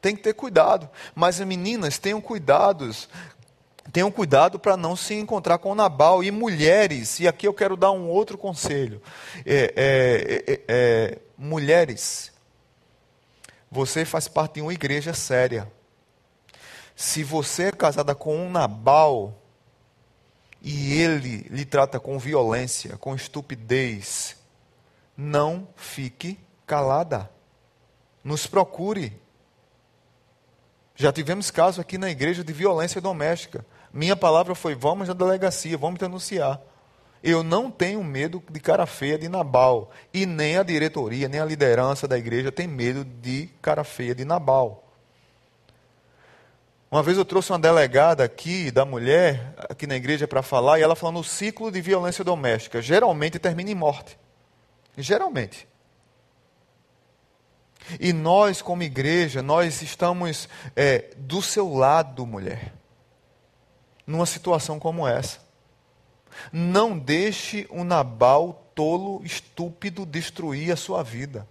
Tem 0.00 0.14
que 0.14 0.22
ter 0.22 0.34
cuidado. 0.34 0.88
Mas 1.14 1.40
meninas, 1.40 1.98
tenham 1.98 2.20
cuidados. 2.20 3.08
Tenham 3.92 4.10
cuidado 4.10 4.58
para 4.58 4.76
não 4.76 4.96
se 4.96 5.14
encontrar 5.14 5.58
com 5.58 5.74
Nabal. 5.74 6.24
E 6.24 6.30
mulheres, 6.30 7.20
e 7.20 7.28
aqui 7.28 7.46
eu 7.46 7.54
quero 7.54 7.76
dar 7.76 7.92
um 7.92 8.08
outro 8.08 8.36
conselho. 8.38 9.00
É, 9.44 9.72
é, 9.76 10.52
é, 10.52 10.60
é 10.68 11.18
mulheres, 11.36 12.32
você 13.70 14.04
faz 14.04 14.28
parte 14.28 14.54
de 14.54 14.62
uma 14.62 14.72
igreja 14.72 15.12
séria. 15.12 15.70
Se 16.96 17.24
você 17.24 17.64
é 17.64 17.72
casada 17.72 18.14
com 18.14 18.36
um 18.36 18.50
Nabal, 18.50 19.40
e 20.62 20.94
ele 20.94 21.46
lhe 21.50 21.64
trata 21.66 22.00
com 22.00 22.18
violência, 22.18 22.96
com 22.96 23.14
estupidez, 23.14 24.34
não 25.14 25.68
fique 25.76 26.38
calada. 26.66 27.30
Nos 28.24 28.46
procure. 28.46 29.20
Já 30.96 31.12
tivemos 31.12 31.50
casos 31.50 31.80
aqui 31.80 31.98
na 31.98 32.08
igreja 32.08 32.42
de 32.42 32.52
violência 32.52 32.98
doméstica. 32.98 33.66
Minha 33.94 34.16
palavra 34.16 34.56
foi: 34.56 34.74
vamos 34.74 35.06
na 35.06 35.14
delegacia, 35.14 35.78
vamos 35.78 36.00
denunciar. 36.00 36.60
Eu 37.22 37.44
não 37.44 37.70
tenho 37.70 38.02
medo 38.02 38.42
de 38.50 38.58
cara 38.58 38.84
feia 38.84 39.16
de 39.16 39.28
Nabal. 39.28 39.92
E 40.12 40.26
nem 40.26 40.58
a 40.58 40.64
diretoria, 40.64 41.28
nem 41.28 41.40
a 41.40 41.44
liderança 41.44 42.08
da 42.08 42.18
igreja 42.18 42.50
tem 42.50 42.66
medo 42.66 43.04
de 43.04 43.48
cara 43.62 43.84
feia 43.84 44.12
de 44.12 44.24
Nabal. 44.24 44.82
Uma 46.90 47.02
vez 47.02 47.16
eu 47.16 47.24
trouxe 47.24 47.50
uma 47.52 47.58
delegada 47.58 48.24
aqui, 48.24 48.70
da 48.70 48.84
mulher, 48.84 49.54
aqui 49.70 49.86
na 49.86 49.96
igreja 49.96 50.28
para 50.28 50.42
falar, 50.42 50.78
e 50.78 50.82
ela 50.82 50.96
falou 50.96 51.12
no 51.14 51.24
ciclo 51.24 51.70
de 51.70 51.80
violência 51.80 52.24
doméstica. 52.24 52.82
Geralmente 52.82 53.38
termina 53.38 53.70
em 53.70 53.74
morte. 53.74 54.18
Geralmente. 54.98 55.68
E 58.00 58.12
nós, 58.12 58.60
como 58.60 58.82
igreja, 58.82 59.40
nós 59.40 59.82
estamos 59.82 60.48
é, 60.74 61.10
do 61.16 61.40
seu 61.40 61.72
lado, 61.72 62.26
mulher, 62.26 62.72
numa 64.06 64.26
situação 64.26 64.78
como 64.78 65.06
essa. 65.06 65.38
Não 66.52 66.98
deixe 66.98 67.66
um 67.70 67.84
Nabal 67.84 68.64
tolo, 68.74 69.22
estúpido, 69.24 70.04
destruir 70.04 70.72
a 70.72 70.76
sua 70.76 71.02
vida. 71.02 71.46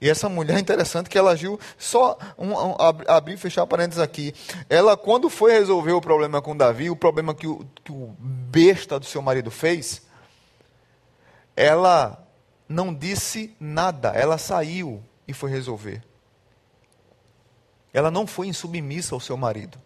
E 0.00 0.08
essa 0.08 0.28
mulher 0.28 0.56
é 0.56 0.60
interessante 0.60 1.10
que 1.10 1.18
ela 1.18 1.32
agiu 1.32 1.58
só 1.78 2.18
um, 2.38 2.52
um, 2.52 2.76
abrir 3.06 3.34
e 3.34 3.36
fechar 3.36 3.66
parênteses 3.66 4.02
aqui. 4.02 4.34
Ela, 4.68 4.96
quando 4.96 5.28
foi 5.28 5.52
resolver 5.52 5.92
o 5.92 6.00
problema 6.00 6.40
com 6.40 6.56
Davi, 6.56 6.90
o 6.90 6.96
problema 6.96 7.34
que 7.34 7.46
o, 7.46 7.66
que 7.84 7.92
o 7.92 8.14
besta 8.18 8.98
do 8.98 9.06
seu 9.06 9.22
marido 9.22 9.50
fez, 9.50 10.02
ela 11.54 12.26
não 12.68 12.94
disse 12.94 13.54
nada, 13.60 14.10
ela 14.10 14.38
saiu 14.38 15.02
e 15.26 15.32
foi 15.32 15.50
resolver. 15.50 16.02
Ela 17.92 18.10
não 18.10 18.26
foi 18.26 18.46
insubmissa 18.46 19.14
ao 19.14 19.20
seu 19.20 19.36
marido. 19.36 19.78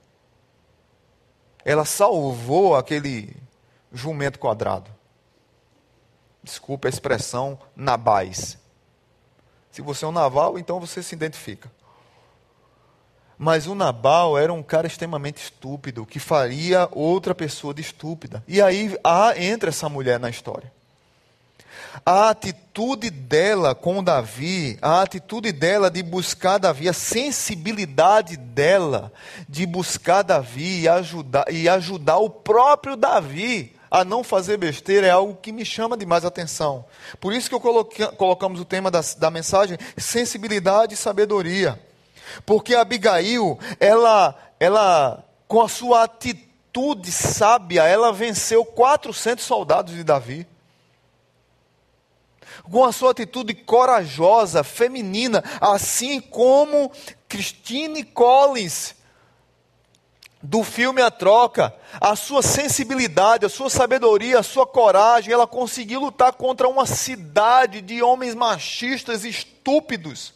Ela 1.64 1.85
salvou 1.85 2.77
aquele 2.77 3.37
jumento 3.92 4.38
quadrado. 4.38 4.90
Desculpa 6.42 6.88
a 6.88 6.90
expressão 6.90 7.59
nabais. 7.74 8.59
Se 9.70 9.81
você 9.81 10.05
é 10.05 10.09
um 10.09 10.12
naval, 10.12 10.59
então 10.59 10.79
você 10.79 11.03
se 11.03 11.14
identifica. 11.14 11.70
Mas 13.37 13.66
o 13.66 13.74
Nabal 13.74 14.38
era 14.38 14.53
um 14.53 14.62
cara 14.62 14.87
extremamente 14.87 15.42
estúpido, 15.42 16.07
que 16.07 16.20
faria 16.20 16.88
outra 16.92 17.35
pessoa 17.35 17.74
de 17.74 17.83
estúpida. 17.83 18.44
E 18.46 18.62
aí 18.62 18.96
há, 19.03 19.35
entra 19.37 19.70
essa 19.70 19.88
mulher 19.88 20.20
na 20.20 20.31
história. 20.31 20.72
A 22.04 22.30
atitude 22.30 23.11
dela 23.11 23.74
com 23.74 24.02
Davi, 24.02 24.78
a 24.80 25.02
atitude 25.02 25.52
dela 25.52 25.90
de 25.90 26.02
buscar 26.02 26.59
Davi, 26.59 26.88
a 26.88 26.92
sensibilidade 26.92 28.37
dela 28.37 29.12
de 29.48 29.66
buscar 29.66 30.22
Davi 30.22 30.80
e 30.80 30.88
ajudar, 30.88 31.52
e 31.52 31.68
ajudar 31.68 32.18
o 32.18 32.30
próprio 32.30 32.96
Davi 32.96 33.74
a 33.94 34.04
não 34.04 34.24
fazer 34.24 34.57
besteira 34.57 35.07
é 35.07 35.11
algo 35.11 35.38
que 35.40 35.52
me 35.52 35.64
chama 35.64 35.96
demais 35.96 36.24
a 36.24 36.28
atenção. 36.28 36.85
Por 37.20 37.33
isso 37.33 37.48
que 37.48 37.54
eu 37.54 37.61
coloquei, 37.61 38.04
colocamos 38.09 38.61
o 38.61 38.64
tema 38.64 38.90
da, 38.90 39.00
da 39.18 39.30
mensagem 39.30 39.78
sensibilidade 39.96 40.94
e 40.94 40.96
sabedoria. 40.96 41.80
Porque 42.44 42.74
Abigail, 42.74 43.57
ela, 43.78 44.35
ela, 44.59 45.24
com 45.46 45.62
a 45.62 45.68
sua 45.68 46.02
atitude 46.02 47.12
sábia, 47.12 47.85
ela 47.85 48.12
venceu 48.12 48.64
400 48.64 49.44
soldados 49.44 49.94
de 49.94 50.02
Davi. 50.02 50.44
Com 52.64 52.85
a 52.85 52.92
sua 52.92 53.11
atitude 53.11 53.55
corajosa, 53.55 54.64
feminina, 54.64 55.44
assim 55.61 56.20
como 56.20 56.90
Christine 57.29 58.03
Collins 58.03 58.94
do 60.44 60.62
filme 60.62 61.00
A 61.00 61.11
Troca, 61.11 61.74
a 61.98 62.14
sua 62.14 62.42
sensibilidade, 62.42 63.46
a 63.46 63.48
sua 63.48 63.70
sabedoria, 63.70 64.40
a 64.40 64.42
sua 64.42 64.66
coragem, 64.66 65.33
ela 65.33 65.46
conseguiu 65.46 66.00
lutar 66.00 66.35
contra 66.35 66.68
uma 66.68 66.85
cidade 66.85 67.81
de 67.81 68.03
homens 68.03 68.35
machistas 68.35 69.24
estúpidos 69.24 70.35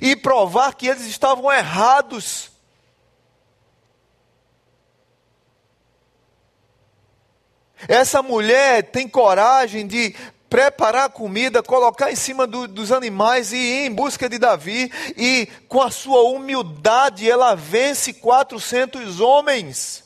e 0.00 0.14
provar 0.14 0.74
que 0.76 0.86
eles 0.86 1.04
estavam 1.06 1.50
errados. 1.50 2.51
Essa 7.88 8.22
mulher 8.22 8.84
tem 8.84 9.08
coragem 9.08 9.86
de 9.86 10.14
preparar 10.48 11.06
a 11.06 11.08
comida, 11.08 11.62
colocar 11.62 12.12
em 12.12 12.16
cima 12.16 12.46
do, 12.46 12.68
dos 12.68 12.92
animais 12.92 13.52
e 13.52 13.56
ir 13.56 13.86
em 13.86 13.90
busca 13.90 14.28
de 14.28 14.38
Davi. 14.38 14.92
E 15.16 15.48
com 15.66 15.80
a 15.80 15.90
sua 15.90 16.22
humildade, 16.24 17.30
ela 17.30 17.54
vence 17.54 18.12
400 18.12 19.18
homens. 19.18 20.04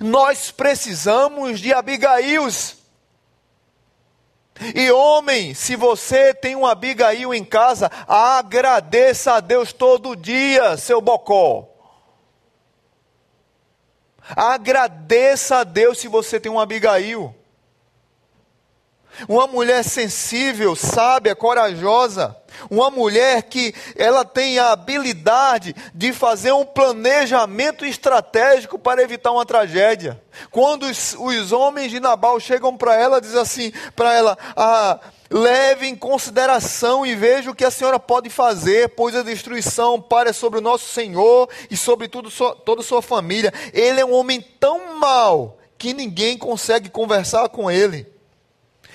Nós 0.00 0.50
precisamos 0.50 1.58
de 1.58 1.72
Abigails. 1.72 2.76
E 4.74 4.90
homem, 4.90 5.52
se 5.52 5.74
você 5.74 6.32
tem 6.32 6.54
um 6.54 6.66
Abigail 6.66 7.34
em 7.34 7.44
casa, 7.44 7.90
agradeça 8.06 9.34
a 9.34 9.40
Deus 9.40 9.72
todo 9.72 10.14
dia, 10.14 10.76
seu 10.76 11.00
bocó. 11.00 11.73
Agradeça 14.28 15.56
a 15.58 15.64
Deus 15.64 15.98
se 15.98 16.08
você 16.08 16.40
tem 16.40 16.50
um 16.50 16.60
Abigail. 16.60 17.34
Uma 19.28 19.46
mulher 19.46 19.84
sensível, 19.84 20.74
sábia, 20.74 21.34
corajosa. 21.34 22.36
Uma 22.70 22.90
mulher 22.90 23.42
que 23.42 23.74
ela 23.96 24.24
tem 24.24 24.58
a 24.58 24.72
habilidade 24.72 25.74
de 25.94 26.12
fazer 26.12 26.52
um 26.52 26.64
planejamento 26.64 27.84
estratégico 27.84 28.78
para 28.78 29.02
evitar 29.02 29.32
uma 29.32 29.44
tragédia. 29.44 30.20
Quando 30.50 30.84
os, 30.84 31.16
os 31.18 31.52
homens 31.52 31.90
de 31.90 32.00
Nabal 32.00 32.38
chegam 32.38 32.76
para 32.76 32.94
ela, 32.94 33.20
diz 33.20 33.34
assim 33.34 33.72
para 33.96 34.14
ela: 34.14 34.38
ah, 34.56 35.00
leve 35.30 35.86
em 35.86 35.96
consideração 35.96 37.04
e 37.04 37.14
veja 37.14 37.50
o 37.50 37.54
que 37.54 37.64
a 37.64 37.70
senhora 37.70 37.98
pode 37.98 38.30
fazer, 38.30 38.90
pois 38.90 39.16
a 39.16 39.22
destruição 39.22 40.00
para 40.00 40.32
sobre 40.32 40.58
o 40.58 40.62
nosso 40.62 40.86
Senhor 40.88 41.48
e 41.70 41.76
sobre 41.76 42.08
tudo, 42.08 42.30
toda 42.64 42.80
a 42.80 42.84
sua 42.84 43.02
família. 43.02 43.52
Ele 43.72 44.00
é 44.00 44.04
um 44.04 44.12
homem 44.12 44.40
tão 44.60 44.96
mau 44.98 45.58
que 45.76 45.92
ninguém 45.92 46.38
consegue 46.38 46.88
conversar 46.88 47.48
com 47.48 47.70
ele. 47.70 48.13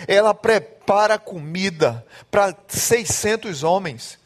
Ela 0.07 0.33
prepara 0.33 1.17
comida 1.17 2.05
para 2.29 2.55
600 2.67 3.63
homens. 3.63 4.17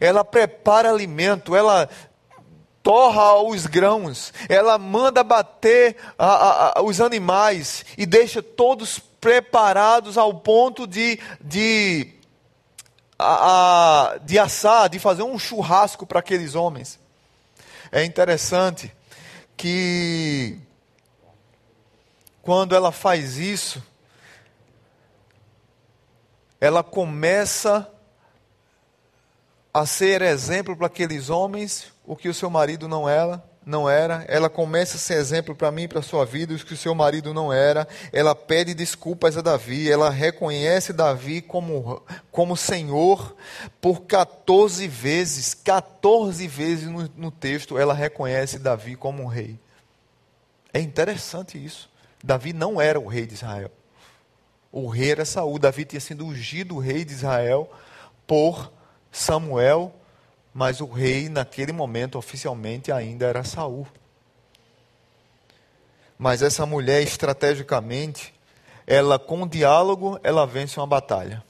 Ela 0.00 0.24
prepara 0.24 0.90
alimento, 0.90 1.56
ela 1.56 1.88
torra 2.82 3.42
os 3.42 3.66
grãos, 3.66 4.32
ela 4.48 4.78
manda 4.78 5.22
bater 5.22 5.96
a, 6.18 6.26
a, 6.26 6.78
a, 6.78 6.82
os 6.82 7.00
animais 7.00 7.84
e 7.98 8.06
deixa 8.06 8.42
todos 8.42 8.98
preparados 8.98 10.16
ao 10.16 10.32
ponto 10.32 10.86
de, 10.86 11.18
de, 11.40 12.14
de 14.24 14.38
assar, 14.38 14.88
de 14.88 14.98
fazer 14.98 15.22
um 15.22 15.38
churrasco 15.38 16.06
para 16.06 16.20
aqueles 16.20 16.54
homens. 16.54 16.98
É 17.90 18.04
interessante 18.04 18.90
que 19.56 20.58
quando 22.42 22.74
ela 22.74 22.92
faz 22.92 23.36
isso, 23.36 23.82
ela 26.60 26.82
começa 26.82 27.88
a 29.72 29.86
ser 29.86 30.22
exemplo 30.22 30.76
para 30.76 30.86
aqueles 30.86 31.30
homens, 31.30 31.92
o 32.04 32.16
que 32.16 32.28
o 32.28 32.34
seu 32.34 32.50
marido 32.50 32.88
não 32.88 33.08
era, 33.08 33.42
não 33.64 33.88
era. 33.88 34.24
Ela 34.26 34.48
começa 34.48 34.96
a 34.96 35.00
ser 35.00 35.14
exemplo 35.14 35.54
para 35.54 35.70
mim 35.70 35.86
para 35.86 36.00
a 36.00 36.02
sua 36.02 36.24
vida, 36.24 36.54
o 36.54 36.58
que 36.58 36.74
o 36.74 36.76
seu 36.76 36.94
marido 36.94 37.34
não 37.34 37.52
era. 37.52 37.86
Ela 38.12 38.34
pede 38.34 38.74
desculpas 38.74 39.36
a 39.36 39.42
Davi, 39.42 39.90
ela 39.90 40.10
reconhece 40.10 40.92
Davi 40.92 41.42
como, 41.42 42.02
como 42.32 42.56
Senhor 42.56 43.36
por 43.80 44.02
14 44.02 44.88
vezes. 44.88 45.54
14 45.54 46.48
vezes 46.48 46.88
no, 46.88 47.08
no 47.16 47.30
texto 47.30 47.78
ela 47.78 47.94
reconhece 47.94 48.58
Davi 48.58 48.96
como 48.96 49.22
um 49.22 49.26
rei. 49.26 49.58
É 50.72 50.80
interessante 50.80 51.62
isso. 51.62 51.88
Davi 52.24 52.52
não 52.52 52.80
era 52.80 52.98
o 52.98 53.06
rei 53.06 53.26
de 53.26 53.34
Israel. 53.34 53.70
O 54.70 54.88
rei 54.88 55.12
era 55.12 55.24
Saul. 55.24 55.58
Davi 55.58 55.84
tinha 55.84 56.00
sido 56.00 56.26
ungido 56.26 56.78
rei 56.78 57.04
de 57.04 57.12
Israel 57.12 57.70
por 58.26 58.70
Samuel, 59.10 59.94
mas 60.52 60.80
o 60.80 60.86
rei 60.86 61.28
naquele 61.28 61.72
momento 61.72 62.18
oficialmente 62.18 62.92
ainda 62.92 63.26
era 63.26 63.44
Saul. 63.44 63.86
Mas 66.18 66.42
essa 66.42 66.66
mulher 66.66 67.02
estrategicamente, 67.02 68.34
ela 68.86 69.18
com 69.18 69.46
diálogo, 69.46 70.18
ela 70.22 70.46
vence 70.46 70.78
uma 70.78 70.86
batalha. 70.86 71.44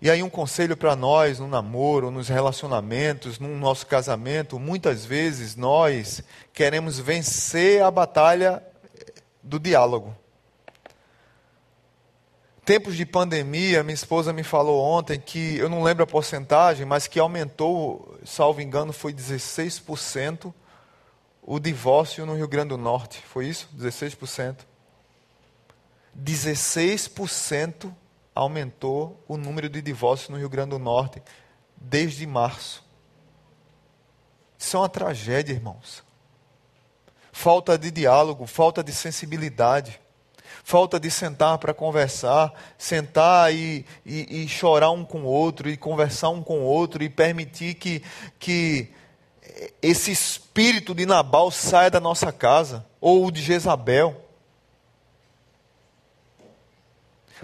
E 0.00 0.10
aí 0.10 0.20
um 0.20 0.28
conselho 0.28 0.76
para 0.76 0.96
nós 0.96 1.38
no 1.38 1.46
namoro, 1.46 2.10
nos 2.10 2.28
relacionamentos, 2.28 3.38
no 3.38 3.56
nosso 3.56 3.86
casamento, 3.86 4.58
muitas 4.58 5.04
vezes 5.04 5.54
nós 5.54 6.24
queremos 6.52 6.98
vencer 6.98 7.84
a 7.84 7.90
batalha 7.90 8.60
do 9.40 9.60
diálogo. 9.60 10.12
Tempos 12.64 12.96
de 12.96 13.04
pandemia, 13.04 13.82
minha 13.82 13.94
esposa 13.94 14.32
me 14.32 14.44
falou 14.44 14.80
ontem 14.80 15.18
que, 15.18 15.56
eu 15.56 15.68
não 15.68 15.82
lembro 15.82 16.04
a 16.04 16.06
porcentagem, 16.06 16.86
mas 16.86 17.08
que 17.08 17.18
aumentou, 17.18 18.16
salvo 18.24 18.60
engano, 18.60 18.92
foi 18.92 19.12
16% 19.12 20.54
o 21.42 21.58
divórcio 21.58 22.24
no 22.24 22.36
Rio 22.36 22.46
Grande 22.46 22.68
do 22.68 22.78
Norte. 22.78 23.20
Foi 23.20 23.46
isso? 23.48 23.68
16%. 23.76 24.58
16% 26.16 27.92
aumentou 28.32 29.20
o 29.26 29.36
número 29.36 29.68
de 29.68 29.82
divórcios 29.82 30.28
no 30.28 30.38
Rio 30.38 30.48
Grande 30.48 30.70
do 30.70 30.78
Norte 30.78 31.20
desde 31.76 32.24
março. 32.28 32.84
Isso 34.56 34.76
é 34.76 34.80
uma 34.80 34.88
tragédia, 34.88 35.52
irmãos. 35.52 36.04
Falta 37.32 37.76
de 37.76 37.90
diálogo, 37.90 38.46
falta 38.46 38.84
de 38.84 38.92
sensibilidade 38.92 40.00
falta 40.64 40.98
de 40.98 41.10
sentar 41.10 41.58
para 41.58 41.74
conversar, 41.74 42.52
sentar 42.78 43.52
e, 43.54 43.84
e, 44.06 44.42
e, 44.42 44.48
chorar 44.48 44.90
um 44.90 45.04
com 45.04 45.22
o 45.22 45.26
outro, 45.26 45.68
e 45.68 45.76
conversar 45.76 46.30
um 46.30 46.42
com 46.42 46.60
o 46.60 46.64
outro, 46.64 47.02
e 47.02 47.08
permitir 47.08 47.74
que, 47.74 48.02
que 48.38 48.88
esse 49.80 50.10
espírito 50.10 50.94
de 50.94 51.04
Nabal 51.04 51.50
saia 51.50 51.90
da 51.90 52.00
nossa 52.00 52.32
casa, 52.32 52.86
ou 53.00 53.30
de 53.30 53.42
Jezabel. 53.42 54.16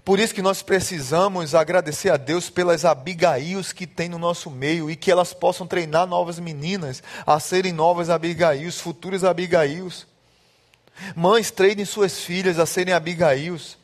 Por 0.05 0.21
isso 0.21 0.33
que 0.33 0.41
nós 0.41 0.63
precisamos 0.63 1.55
agradecer 1.55 2.11
a 2.11 2.17
Deus 2.17 2.49
pelas 2.49 2.85
Abigails 2.85 3.73
que 3.73 3.87
tem 3.87 4.09
no 4.09 4.19
nosso 4.19 4.51
meio 4.51 4.91
e 4.91 4.97
que 4.97 5.11
elas 5.11 5.35
possam 5.35 5.67
treinar 5.67 6.07
novas 6.07 6.39
meninas 6.39 7.03
a 7.27 7.39
serem 7.41 7.73
novas 7.73 8.09
Abigails, 8.09 8.81
futuras 8.81 9.25
Abigails. 9.25 10.07
Mães, 11.15 11.51
treinem 11.51 11.85
suas 11.85 12.21
filhas 12.21 12.59
a 12.59 12.67
serem 12.67 12.95
Abigails. 12.95 13.77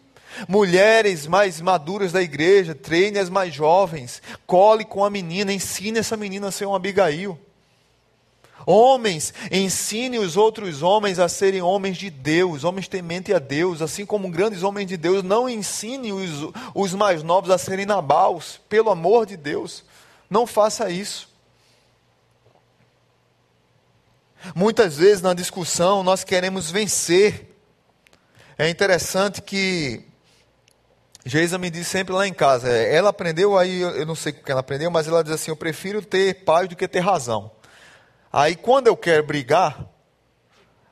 Mulheres 0.49 1.27
mais 1.27 1.61
maduras 1.61 2.13
da 2.13 2.21
igreja, 2.21 2.75
treine 2.75 3.19
as 3.19 3.31
mais 3.31 3.55
jovens. 3.55 4.21
Cole 4.47 4.85
com 4.85 5.05
a 5.05 5.11
menina, 5.11 5.53
ensine 5.53 5.99
essa 5.99 6.17
menina 6.17 6.49
a 6.49 6.53
ser 6.53 6.67
um 6.67 6.75
Abigail. 6.75 7.39
Homens, 8.67 9.35
ensine 9.51 10.19
os 10.19 10.37
outros 10.37 10.83
homens 10.83 11.19
a 11.19 11.29
serem 11.29 11.61
homens 11.61 11.99
de 11.99 12.09
Deus, 12.09 12.65
homens 12.65 12.89
tementes 12.89 13.35
a 13.35 13.39
Deus, 13.39 13.83
assim 13.83 14.07
como 14.07 14.31
grandes 14.31 14.63
homens 14.63 14.87
de 14.87 14.97
Deus. 14.97 15.23
Não 15.23 15.49
ensine 15.49 16.13
os, 16.13 16.51
os 16.75 16.95
mais 16.95 17.23
novos 17.23 17.51
a 17.51 17.59
serem 17.59 17.85
nabaus, 17.85 18.59
pelo 18.69 18.91
amor 18.91 19.27
de 19.27 19.37
Deus. 19.37 19.85
Não 20.31 20.47
faça 20.47 20.91
isso. 20.91 21.34
Muitas 24.55 24.97
vezes 24.97 25.23
na 25.23 25.33
discussão 25.33 26.03
nós 26.03 26.25
queremos 26.25 26.71
vencer. 26.71 27.57
É 28.59 28.69
interessante 28.69 29.41
que 29.41 30.05
Geisa 31.25 31.57
me 31.57 31.71
diz 31.71 31.87
sempre 31.87 32.13
lá 32.15 32.27
em 32.27 32.35
casa, 32.35 32.69
ela 32.69 33.09
aprendeu 33.09 33.57
aí, 33.57 33.81
eu 33.81 34.05
não 34.05 34.15
sei 34.15 34.33
o 34.33 34.35
que 34.35 34.51
ela 34.51 34.61
aprendeu, 34.61 34.91
mas 34.91 35.09
ela 35.09 35.25
diz 35.25 35.33
assim: 35.33 35.51
eu 35.51 35.57
prefiro 35.57 36.03
ter 36.03 36.45
paz 36.45 36.69
do 36.69 36.77
que 36.77 36.87
ter 36.87 37.01
razão. 37.01 37.51
Aí 38.31 38.55
quando 38.55 38.89
eu 38.89 38.97
quero 38.97 39.25
brigar, 39.25 39.87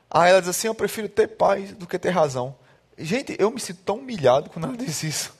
aí 0.09 0.31
ela 0.31 0.39
diz 0.39 0.49
assim: 0.49 0.67
eu 0.67 0.73
prefiro 0.73 1.07
ter 1.07 1.27
paz 1.27 1.73
do 1.73 1.85
que 1.85 1.99
ter 1.99 2.09
razão. 2.09 2.55
Gente, 2.97 3.35
eu 3.37 3.51
me 3.51 3.59
sinto 3.59 3.81
tão 3.83 3.97
humilhado 3.97 4.49
quando 4.49 4.67
ela 4.67 4.77
diz 4.77 5.03
isso. 5.03 5.33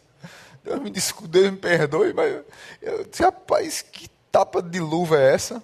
Deus 0.64 0.80
me 0.80 0.92
desculpe, 0.92 1.28
Deus 1.28 1.52
me 1.52 1.58
perdoe, 1.58 2.14
mas 2.14 2.44
eu 2.82 3.06
rapaz, 3.20 3.82
que 3.82 4.08
tapa 4.32 4.62
de 4.62 4.80
luva 4.80 5.20
é 5.20 5.34
essa? 5.34 5.62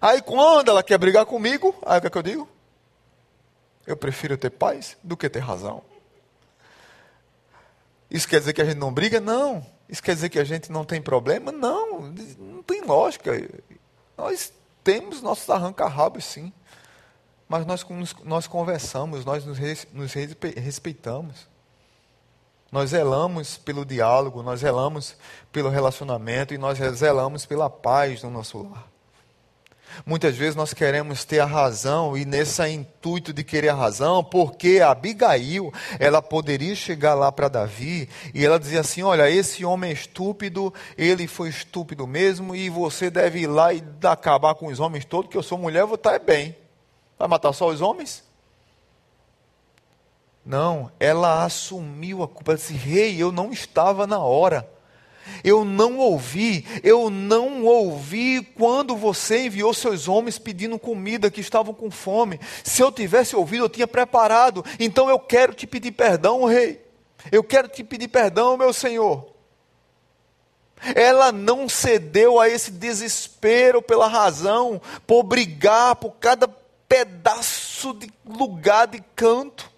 Aí 0.00 0.22
quando 0.22 0.70
ela 0.70 0.82
quer 0.82 0.98
brigar 0.98 1.26
comigo, 1.26 1.74
aí 1.84 1.98
o 1.98 2.00
que, 2.00 2.06
é 2.06 2.10
que 2.10 2.18
eu 2.18 2.22
digo? 2.22 2.48
Eu 3.86 3.96
prefiro 3.96 4.36
ter 4.36 4.50
paz 4.50 4.96
do 5.02 5.16
que 5.16 5.28
ter 5.28 5.40
razão. 5.40 5.82
Isso 8.10 8.28
quer 8.28 8.38
dizer 8.38 8.52
que 8.52 8.62
a 8.62 8.64
gente 8.64 8.78
não 8.78 8.92
briga? 8.92 9.20
Não. 9.20 9.64
Isso 9.88 10.02
quer 10.02 10.14
dizer 10.14 10.28
que 10.28 10.38
a 10.38 10.44
gente 10.44 10.70
não 10.70 10.84
tem 10.84 11.00
problema? 11.00 11.50
Não. 11.50 12.12
Não 12.38 12.62
tem 12.62 12.82
lógica. 12.82 13.32
Nós 14.16 14.52
temos 14.84 15.20
nossos 15.20 15.48
arranca-rabos, 15.50 16.24
sim. 16.24 16.52
Mas 17.48 17.64
nós, 17.64 17.86
nós 18.24 18.46
conversamos, 18.46 19.24
nós 19.24 19.44
nos, 19.44 19.58
nos 19.92 20.12
respeitamos. 20.12 21.48
Nós 22.70 22.90
zelamos 22.90 23.56
pelo 23.56 23.84
diálogo, 23.84 24.42
nós 24.42 24.60
zelamos 24.60 25.16
pelo 25.50 25.70
relacionamento 25.70 26.52
e 26.52 26.58
nós 26.58 26.78
zelamos 26.94 27.46
pela 27.46 27.70
paz 27.70 28.22
no 28.22 28.30
nosso 28.30 28.62
lar. 28.62 28.86
Muitas 30.04 30.36
vezes 30.36 30.54
nós 30.54 30.72
queremos 30.72 31.24
ter 31.24 31.40
a 31.40 31.44
razão 31.44 32.16
e 32.16 32.24
nesse 32.24 32.66
intuito 32.68 33.32
de 33.32 33.42
querer 33.42 33.70
a 33.70 33.74
razão, 33.74 34.22
porque 34.22 34.80
Abigail, 34.80 35.72
ela 35.98 36.22
poderia 36.22 36.74
chegar 36.74 37.14
lá 37.14 37.30
para 37.30 37.48
Davi 37.48 38.08
e 38.34 38.44
ela 38.44 38.58
dizia 38.58 38.80
assim: 38.80 39.02
"Olha, 39.02 39.30
esse 39.30 39.64
homem 39.64 39.90
é 39.90 39.92
estúpido, 39.92 40.72
ele 40.96 41.26
foi 41.26 41.48
estúpido 41.48 42.06
mesmo 42.06 42.54
e 42.54 42.68
você 42.68 43.10
deve 43.10 43.40
ir 43.40 43.46
lá 43.46 43.72
e 43.72 43.82
acabar 44.04 44.54
com 44.54 44.66
os 44.66 44.80
homens 44.80 45.04
todos, 45.04 45.30
que 45.30 45.36
eu 45.36 45.42
sou 45.42 45.58
mulher, 45.58 45.84
vou 45.84 45.96
estar 45.96 46.18
bem. 46.18 46.56
Vai 47.18 47.28
matar 47.28 47.52
só 47.52 47.68
os 47.68 47.80
homens?" 47.80 48.22
Não, 50.44 50.90
ela 50.98 51.44
assumiu 51.44 52.22
a 52.22 52.28
culpa, 52.28 52.52
ela 52.52 52.58
disse: 52.58 52.72
"Rei, 52.72 53.20
eu 53.20 53.30
não 53.30 53.52
estava 53.52 54.06
na 54.06 54.18
hora." 54.18 54.77
Eu 55.42 55.64
não 55.64 55.98
ouvi, 55.98 56.64
eu 56.82 57.10
não 57.10 57.64
ouvi 57.64 58.42
quando 58.56 58.96
você 58.96 59.46
enviou 59.46 59.72
seus 59.72 60.08
homens 60.08 60.38
pedindo 60.38 60.78
comida 60.78 61.30
que 61.30 61.40
estavam 61.40 61.72
com 61.72 61.90
fome. 61.90 62.40
Se 62.64 62.82
eu 62.82 62.90
tivesse 62.92 63.36
ouvido, 63.36 63.64
eu 63.64 63.68
tinha 63.68 63.86
preparado. 63.86 64.64
Então 64.78 65.08
eu 65.08 65.18
quero 65.18 65.54
te 65.54 65.66
pedir 65.66 65.92
perdão, 65.92 66.44
rei. 66.44 66.84
Eu 67.30 67.42
quero 67.42 67.68
te 67.68 67.82
pedir 67.82 68.08
perdão, 68.08 68.56
meu 68.56 68.72
senhor. 68.72 69.34
Ela 70.94 71.32
não 71.32 71.68
cedeu 71.68 72.40
a 72.40 72.48
esse 72.48 72.70
desespero 72.70 73.82
pela 73.82 74.06
razão, 74.06 74.80
por 75.06 75.22
brigar 75.24 75.96
por 75.96 76.12
cada 76.12 76.48
pedaço 76.88 77.92
de 77.94 78.10
lugar 78.24 78.86
de 78.86 79.00
canto. 79.14 79.70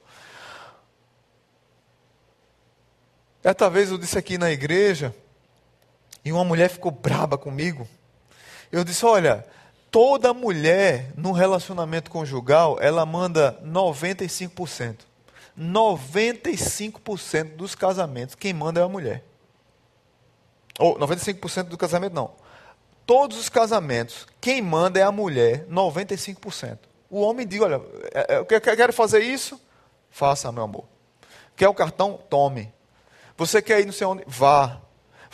Certa 3.43 3.71
vez 3.71 3.91
eu 3.91 3.97
disse 3.97 4.19
aqui 4.19 4.37
na 4.37 4.51
igreja, 4.51 5.15
e 6.25 6.33
uma 6.33 6.45
mulher 6.45 6.69
ficou 6.69 6.91
braba 6.91 7.39
comigo. 7.39 7.89
Eu 8.71 8.85
disse: 8.85 9.05
Olha, 9.05 9.47
toda 9.91 10.35
mulher 10.35 11.13
no 11.17 11.33
relacionamento 11.33 12.11
conjugal, 12.11 12.79
ela 12.81 13.05
manda 13.05 13.61
95%. 13.65 15.11
95% 15.59 17.57
dos 17.57 17.75
casamentos, 17.75 18.35
quem 18.35 18.55
manda 18.55 18.81
é 18.81 18.85
a 18.85 18.89
mulher. 18.89 19.25
Ou 20.79 20.99
95% 20.99 21.65
do 21.65 21.77
casamento, 21.77 22.15
não. 22.15 22.33
Todos 23.05 23.39
os 23.39 23.49
casamentos, 23.49 24.27
quem 24.41 24.63
manda 24.63 24.99
é 24.99 25.03
a 25.03 25.13
mulher, 25.13 25.67
95%. 25.67 26.79
O 27.11 27.21
homem 27.21 27.47
diz: 27.47 27.61
Olha, 27.61 27.81
é, 28.15 28.37
é, 28.37 28.39
eu 28.39 28.47
quero 28.47 28.93
fazer 28.93 29.21
isso, 29.21 29.61
faça, 30.11 30.51
meu 30.53 30.63
amor. 30.63 30.85
Quer 31.57 31.69
o 31.69 31.75
cartão? 31.75 32.19
Tome. 32.31 32.73
Você 33.37 33.61
quer 33.61 33.81
ir 33.81 33.87
não 33.87 33.93
sei 33.93 34.07
onde? 34.07 34.23
Vá. 34.27 34.81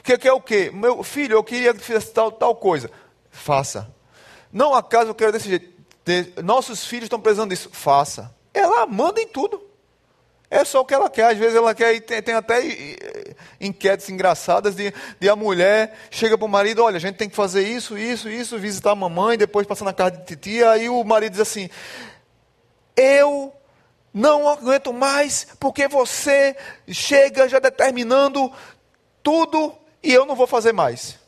Porque 0.07 0.19
quer 0.19 0.33
o 0.33 0.41
quê? 0.41 0.71
Meu 0.73 1.03
filho, 1.03 1.35
eu 1.35 1.43
queria 1.43 1.75
que 1.75 1.81
fizesse 1.81 2.13
tal, 2.13 2.31
tal 2.31 2.55
coisa. 2.55 2.89
Faça. 3.29 3.93
Não 4.53 4.73
acaso 4.73 5.11
eu 5.11 5.15
quero 5.17 5.33
desse 5.33 5.49
jeito. 5.49 5.69
Nossos 6.45 6.87
filhos 6.87 7.07
estão 7.07 7.21
precisando 7.21 7.51
disso. 7.51 7.71
Faça. 7.73 8.33
Ela 8.55 8.87
manda 8.87 9.21
em 9.21 9.27
tudo. 9.27 9.61
É 10.49 10.65
só 10.65 10.83
o 10.83 10.85
que 10.85 10.95
ela 10.95 11.11
quer. 11.11 11.33
Às 11.33 11.39
vezes 11.39 11.57
ela 11.57 11.75
quer, 11.75 11.93
e 11.93 12.01
tem, 12.01 12.23
tem 12.23 12.35
até 12.37 12.63
enquetes 13.61 14.09
engraçadas 14.09 14.77
de, 14.77 14.95
de 15.19 15.29
a 15.29 15.35
mulher 15.35 15.99
chega 16.09 16.39
para 16.39 16.47
o 16.47 16.49
marido, 16.49 16.85
olha, 16.85 16.99
a 16.99 17.01
gente 17.01 17.17
tem 17.17 17.29
que 17.29 17.35
fazer 17.35 17.67
isso, 17.67 17.99
isso, 17.99 18.29
isso, 18.29 18.57
visitar 18.61 18.93
a 18.93 18.95
mamãe, 18.95 19.37
depois 19.37 19.67
passar 19.67 19.87
na 19.87 19.93
casa 19.93 20.13
de 20.13 20.25
titia, 20.25 20.71
aí 20.71 20.89
o 20.89 21.03
marido 21.03 21.33
diz 21.33 21.41
assim, 21.41 21.69
eu 22.97 23.53
não 24.15 24.49
aguento 24.49 24.93
mais, 24.93 25.49
porque 25.59 25.89
você 25.89 26.57
chega 26.87 27.49
já 27.49 27.59
determinando 27.59 28.53
tudo 29.21 29.77
e 30.07 30.13
eu 30.13 30.25
não 30.25 30.37
vou 30.37 30.47
fazer 30.47 30.73
mais. 30.73 31.19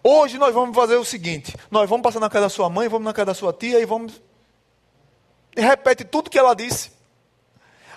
Hoje 0.00 0.38
nós 0.38 0.54
vamos 0.54 0.76
fazer 0.76 0.94
o 0.94 1.04
seguinte: 1.04 1.56
nós 1.68 1.90
vamos 1.90 2.04
passar 2.04 2.20
na 2.20 2.30
casa 2.30 2.44
da 2.44 2.48
sua 2.48 2.70
mãe, 2.70 2.88
vamos 2.88 3.04
na 3.04 3.12
casa 3.12 3.26
da 3.26 3.34
sua 3.34 3.52
tia 3.52 3.80
e 3.80 3.84
vamos. 3.84 4.22
e 5.56 5.60
repete 5.60 6.04
tudo 6.04 6.30
que 6.30 6.38
ela 6.38 6.54
disse. 6.54 6.92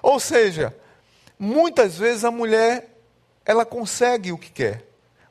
Ou 0.02 0.20
seja, 0.20 0.76
muitas 1.38 1.96
vezes 1.96 2.26
a 2.26 2.32
mulher 2.32 2.90
ela 3.46 3.66
consegue 3.66 4.32
o 4.32 4.38
que 4.38 4.50
quer. 4.50 4.84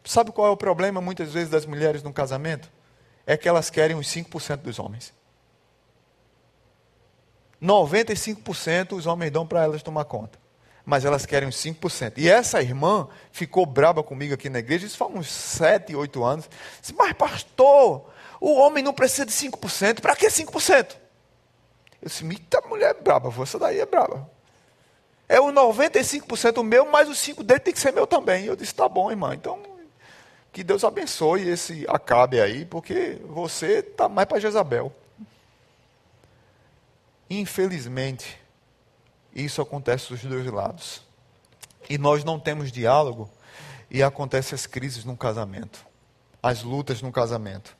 Sabe 0.04 0.30
qual 0.30 0.46
é 0.46 0.50
o 0.50 0.56
problema 0.56 1.00
muitas 1.00 1.32
vezes 1.32 1.50
das 1.50 1.66
mulheres 1.66 2.04
no 2.04 2.12
casamento? 2.12 2.70
É 3.26 3.36
que 3.36 3.48
elas 3.48 3.68
querem 3.68 3.96
os 3.96 4.06
5% 4.06 4.58
dos 4.58 4.78
homens. 4.78 5.12
95% 7.60 8.92
os 8.92 9.06
homens 9.06 9.32
dão 9.32 9.44
para 9.44 9.64
elas 9.64 9.82
tomar 9.82 10.04
conta. 10.04 10.38
Mas 10.86 11.04
elas 11.04 11.26
querem 11.26 11.48
os 11.48 11.56
5%. 11.56 12.14
E 12.16 12.28
essa 12.28 12.62
irmã 12.62 13.08
ficou 13.32 13.66
braba 13.66 14.04
comigo 14.04 14.32
aqui 14.32 14.48
na 14.48 14.60
igreja, 14.60 14.86
isso 14.86 14.96
faz 14.96 15.12
uns 15.12 15.28
7, 15.28 15.96
8 15.96 16.24
anos. 16.24 16.48
Disse, 16.80 16.94
mas 16.94 17.12
pastor, 17.12 18.08
o 18.40 18.54
homem 18.54 18.84
não 18.84 18.94
precisa 18.94 19.26
de 19.26 19.32
5%, 19.32 20.00
para 20.00 20.14
que 20.14 20.28
5%? 20.28 20.96
Eu 22.00 22.08
disse, 22.08 22.24
eita 22.24 22.60
mulher 22.68 22.94
braba, 22.94 23.28
você 23.28 23.58
daí 23.58 23.80
é 23.80 23.86
braba. 23.86 24.30
É 25.28 25.40
o 25.40 25.46
95% 25.46 26.62
meu, 26.62 26.86
mas 26.86 27.08
os 27.08 27.18
5 27.18 27.42
dele 27.42 27.58
tem 27.58 27.74
que 27.74 27.80
ser 27.80 27.92
meu 27.92 28.06
também. 28.06 28.44
Eu 28.44 28.54
disse, 28.54 28.72
tá 28.72 28.88
bom, 28.88 29.10
irmã, 29.10 29.34
então 29.34 29.60
que 30.52 30.64
Deus 30.64 30.84
abençoe 30.84 31.50
esse 31.50 31.84
acabe 31.86 32.40
aí, 32.40 32.64
porque 32.64 33.20
você 33.26 33.80
está 33.80 34.08
mais 34.08 34.26
para 34.26 34.40
Jezabel. 34.40 34.90
Infelizmente, 37.28 38.40
isso 39.44 39.60
acontece 39.60 40.08
dos 40.08 40.22
dois 40.22 40.46
lados. 40.46 41.02
E 41.88 41.98
nós 41.98 42.24
não 42.24 42.40
temos 42.40 42.72
diálogo 42.72 43.30
e 43.90 44.02
acontecem 44.02 44.54
as 44.54 44.66
crises 44.66 45.04
no 45.04 45.16
casamento, 45.16 45.84
as 46.42 46.62
lutas 46.62 47.02
no 47.02 47.12
casamento. 47.12 47.76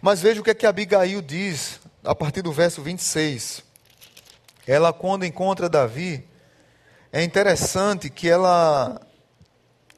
Mas 0.00 0.20
veja 0.20 0.40
o 0.40 0.44
que 0.44 0.50
é 0.50 0.54
que 0.54 0.66
Abigail 0.66 1.20
diz 1.20 1.80
a 2.04 2.14
partir 2.14 2.42
do 2.42 2.52
verso 2.52 2.82
26. 2.82 3.64
Ela, 4.66 4.92
quando 4.92 5.24
encontra 5.24 5.68
Davi, 5.68 6.26
é 7.12 7.22
interessante 7.22 8.10
que 8.10 8.28
ela, 8.28 9.00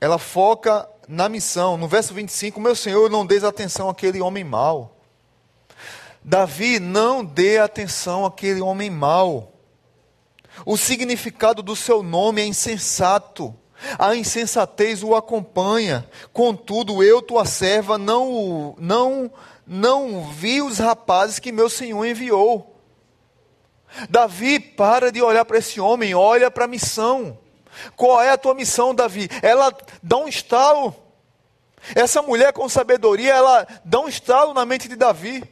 ela 0.01 0.19
foca 0.19 0.89
na 1.07 1.29
missão. 1.29 1.77
No 1.77 1.89
verso 1.89 2.15
25, 2.15 2.61
meu 2.61 2.75
Senhor, 2.75 3.11
não 3.11 3.27
dês 3.27 3.45
atenção 3.45 3.89
àquele 3.89 4.21
homem 4.21 4.45
mau. 4.45 4.97
Davi, 6.23 6.79
não 6.79 7.25
dê 7.25 7.59
atenção 7.59 8.27
àquele 8.27 8.61
homem 8.61 8.91
mau. 8.91 9.58
O 10.65 10.77
significado 10.77 11.63
do 11.63 11.77
seu 11.77 12.03
nome 12.03 12.43
é 12.43 12.47
insensato. 12.47 13.55
A 13.99 14.15
insensatez 14.17 15.03
o 15.03 15.15
acompanha. 15.15 16.09
Contudo, 16.33 17.03
eu, 17.03 17.23
tua 17.23 17.45
serva, 17.45 17.97
não, 17.97 18.75
não, 18.79 19.31
não 19.67 20.25
vi 20.25 20.61
os 20.61 20.79
rapazes 20.79 21.39
que 21.39 21.53
meu 21.53 21.71
Senhor 21.71 22.05
enviou. 22.05 22.75
Davi, 24.11 24.59
para 24.59 25.11
de 25.11 25.23
olhar 25.23 25.45
para 25.45 25.59
esse 25.59 25.81
homem, 25.81 26.15
olha 26.15 26.51
para 26.51 26.65
a 26.65 26.69
missão. 26.69 27.39
Qual 27.97 28.21
é 28.21 28.31
a 28.31 28.39
tua 28.39 28.55
missão, 28.55 28.95
Davi? 28.95 29.29
Ela 29.43 29.73
dá 30.03 30.17
um 30.17 30.29
estalo. 30.29 30.95
Essa 31.95 32.21
mulher 32.21 32.53
com 32.53 32.69
sabedoria, 32.69 33.33
ela 33.33 33.67
dá 33.85 34.01
um 34.01 34.09
estalo 34.09 34.53
na 34.53 34.67
mente 34.67 34.89
de 34.89 34.97
Davi. 34.97 35.43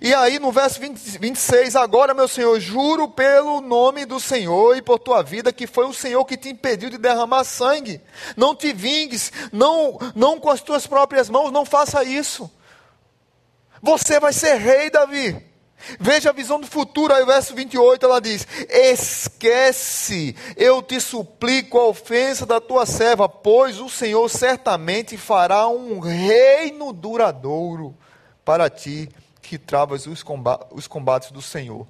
E 0.00 0.14
aí 0.14 0.38
no 0.38 0.52
verso 0.52 0.80
20, 0.80 1.18
26, 1.18 1.76
agora, 1.76 2.14
meu 2.14 2.28
Senhor, 2.28 2.58
juro 2.60 3.08
pelo 3.08 3.60
nome 3.60 4.06
do 4.06 4.18
Senhor 4.20 4.76
e 4.76 4.82
por 4.82 4.98
tua 4.98 5.22
vida 5.22 5.52
que 5.52 5.66
foi 5.66 5.86
o 5.86 5.92
Senhor 5.92 6.24
que 6.24 6.36
te 6.36 6.48
impediu 6.48 6.88
de 6.88 6.96
derramar 6.96 7.44
sangue. 7.44 8.00
Não 8.36 8.54
te 8.54 8.72
vingues, 8.72 9.32
não, 9.52 9.98
não 10.14 10.38
com 10.38 10.50
as 10.50 10.62
tuas 10.62 10.86
próprias 10.86 11.28
mãos, 11.28 11.50
não 11.50 11.64
faça 11.64 12.04
isso. 12.04 12.50
Você 13.82 14.20
vai 14.20 14.32
ser 14.32 14.54
rei, 14.56 14.88
Davi. 14.88 15.36
Veja 15.98 16.30
a 16.30 16.32
visão 16.32 16.60
do 16.60 16.66
futuro, 16.68 17.12
aí 17.12 17.24
o 17.24 17.26
verso 17.26 17.54
28 17.56 18.06
ela 18.06 18.20
diz: 18.20 18.46
Esquece, 18.70 20.36
eu 20.56 20.80
te 20.80 21.00
suplico 21.00 21.76
a 21.76 21.88
ofensa 21.88 22.46
da 22.46 22.60
tua 22.60 22.86
serva, 22.86 23.28
pois 23.28 23.80
o 23.80 23.88
Senhor 23.88 24.28
certamente 24.30 25.16
fará 25.16 25.66
um 25.66 25.98
reino 25.98 26.92
duradouro 26.92 27.96
para 28.44 28.70
ti 28.70 29.08
que 29.52 29.58
travas 29.58 30.06
os 30.06 30.24
os 30.70 30.86
combates 30.86 31.30
do 31.30 31.42
Senhor. 31.42 31.86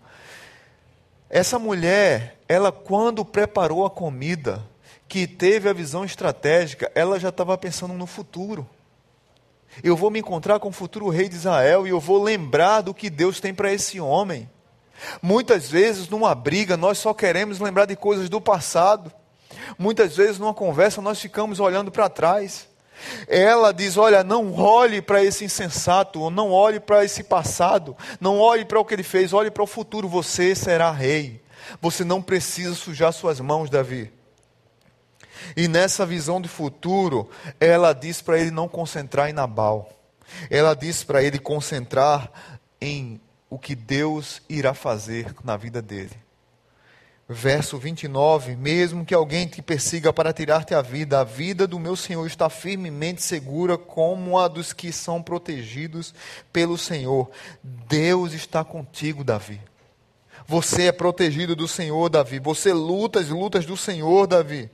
Essa 1.30 1.60
mulher, 1.60 2.40
ela 2.48 2.72
quando 2.72 3.24
preparou 3.24 3.86
a 3.86 3.90
comida, 3.90 4.66
que 5.06 5.28
teve 5.28 5.68
a 5.68 5.72
visão 5.72 6.04
estratégica, 6.04 6.90
ela 6.92 7.20
já 7.20 7.28
estava 7.28 7.56
pensando 7.56 7.94
no 7.94 8.04
futuro. 8.04 8.68
Eu 9.80 9.96
vou 9.96 10.10
me 10.10 10.18
encontrar 10.18 10.58
com 10.58 10.70
o 10.70 10.72
futuro 10.72 11.08
rei 11.08 11.28
de 11.28 11.36
Israel 11.36 11.86
e 11.86 11.90
eu 11.90 12.00
vou 12.00 12.20
lembrar 12.20 12.80
do 12.80 12.92
que 12.92 13.08
Deus 13.08 13.38
tem 13.38 13.54
para 13.54 13.72
esse 13.72 14.00
homem. 14.00 14.50
Muitas 15.22 15.70
vezes, 15.70 16.08
numa 16.08 16.34
briga, 16.34 16.76
nós 16.76 16.98
só 16.98 17.14
queremos 17.14 17.60
lembrar 17.60 17.84
de 17.84 17.94
coisas 17.94 18.28
do 18.28 18.40
passado. 18.40 19.12
Muitas 19.78 20.16
vezes, 20.16 20.36
numa 20.36 20.52
conversa, 20.52 21.00
nós 21.00 21.20
ficamos 21.20 21.60
olhando 21.60 21.92
para 21.92 22.08
trás. 22.08 22.66
Ela 23.28 23.72
diz: 23.72 23.96
Olha, 23.96 24.22
não 24.22 24.52
olhe 24.54 25.00
para 25.02 25.22
esse 25.22 25.44
insensato, 25.44 26.30
não 26.30 26.50
olhe 26.50 26.80
para 26.80 27.04
esse 27.04 27.22
passado, 27.22 27.96
não 28.20 28.38
olhe 28.38 28.64
para 28.64 28.80
o 28.80 28.84
que 28.84 28.94
ele 28.94 29.02
fez, 29.02 29.32
olhe 29.32 29.50
para 29.50 29.62
o 29.62 29.66
futuro. 29.66 30.08
Você 30.08 30.54
será 30.54 30.90
rei. 30.90 31.42
Você 31.80 32.04
não 32.04 32.20
precisa 32.20 32.74
sujar 32.74 33.12
suas 33.12 33.40
mãos, 33.40 33.70
Davi. 33.70 34.12
E 35.56 35.68
nessa 35.68 36.06
visão 36.06 36.40
de 36.40 36.48
futuro, 36.48 37.28
ela 37.58 37.92
diz 37.92 38.22
para 38.22 38.38
ele 38.38 38.50
não 38.50 38.68
concentrar 38.68 39.28
em 39.28 39.32
Nabal. 39.32 39.90
Ela 40.50 40.74
diz 40.74 41.04
para 41.04 41.22
ele 41.22 41.38
concentrar 41.38 42.30
em 42.80 43.20
o 43.50 43.58
que 43.58 43.74
Deus 43.74 44.40
irá 44.48 44.72
fazer 44.72 45.34
na 45.44 45.56
vida 45.56 45.82
dele. 45.82 46.16
Verso 47.28 47.78
29: 47.78 48.56
Mesmo 48.56 49.04
que 49.04 49.14
alguém 49.14 49.46
te 49.46 49.62
persiga 49.62 50.12
para 50.12 50.32
tirar-te 50.32 50.74
a 50.74 50.82
vida, 50.82 51.20
a 51.20 51.24
vida 51.24 51.66
do 51.66 51.78
meu 51.78 51.96
Senhor 51.96 52.26
está 52.26 52.50
firmemente 52.50 53.22
segura, 53.22 53.78
como 53.78 54.38
a 54.38 54.48
dos 54.48 54.72
que 54.72 54.92
são 54.92 55.22
protegidos 55.22 56.14
pelo 56.52 56.76
Senhor. 56.76 57.30
Deus 57.62 58.32
está 58.32 58.64
contigo, 58.64 59.24
Davi. 59.24 59.60
Você 60.46 60.88
é 60.88 60.92
protegido 60.92 61.54
do 61.54 61.68
Senhor, 61.68 62.08
Davi. 62.08 62.38
Você 62.40 62.72
luta 62.72 63.20
as 63.20 63.28
lutas 63.28 63.64
do 63.64 63.76
Senhor, 63.76 64.26
Davi. 64.26 64.68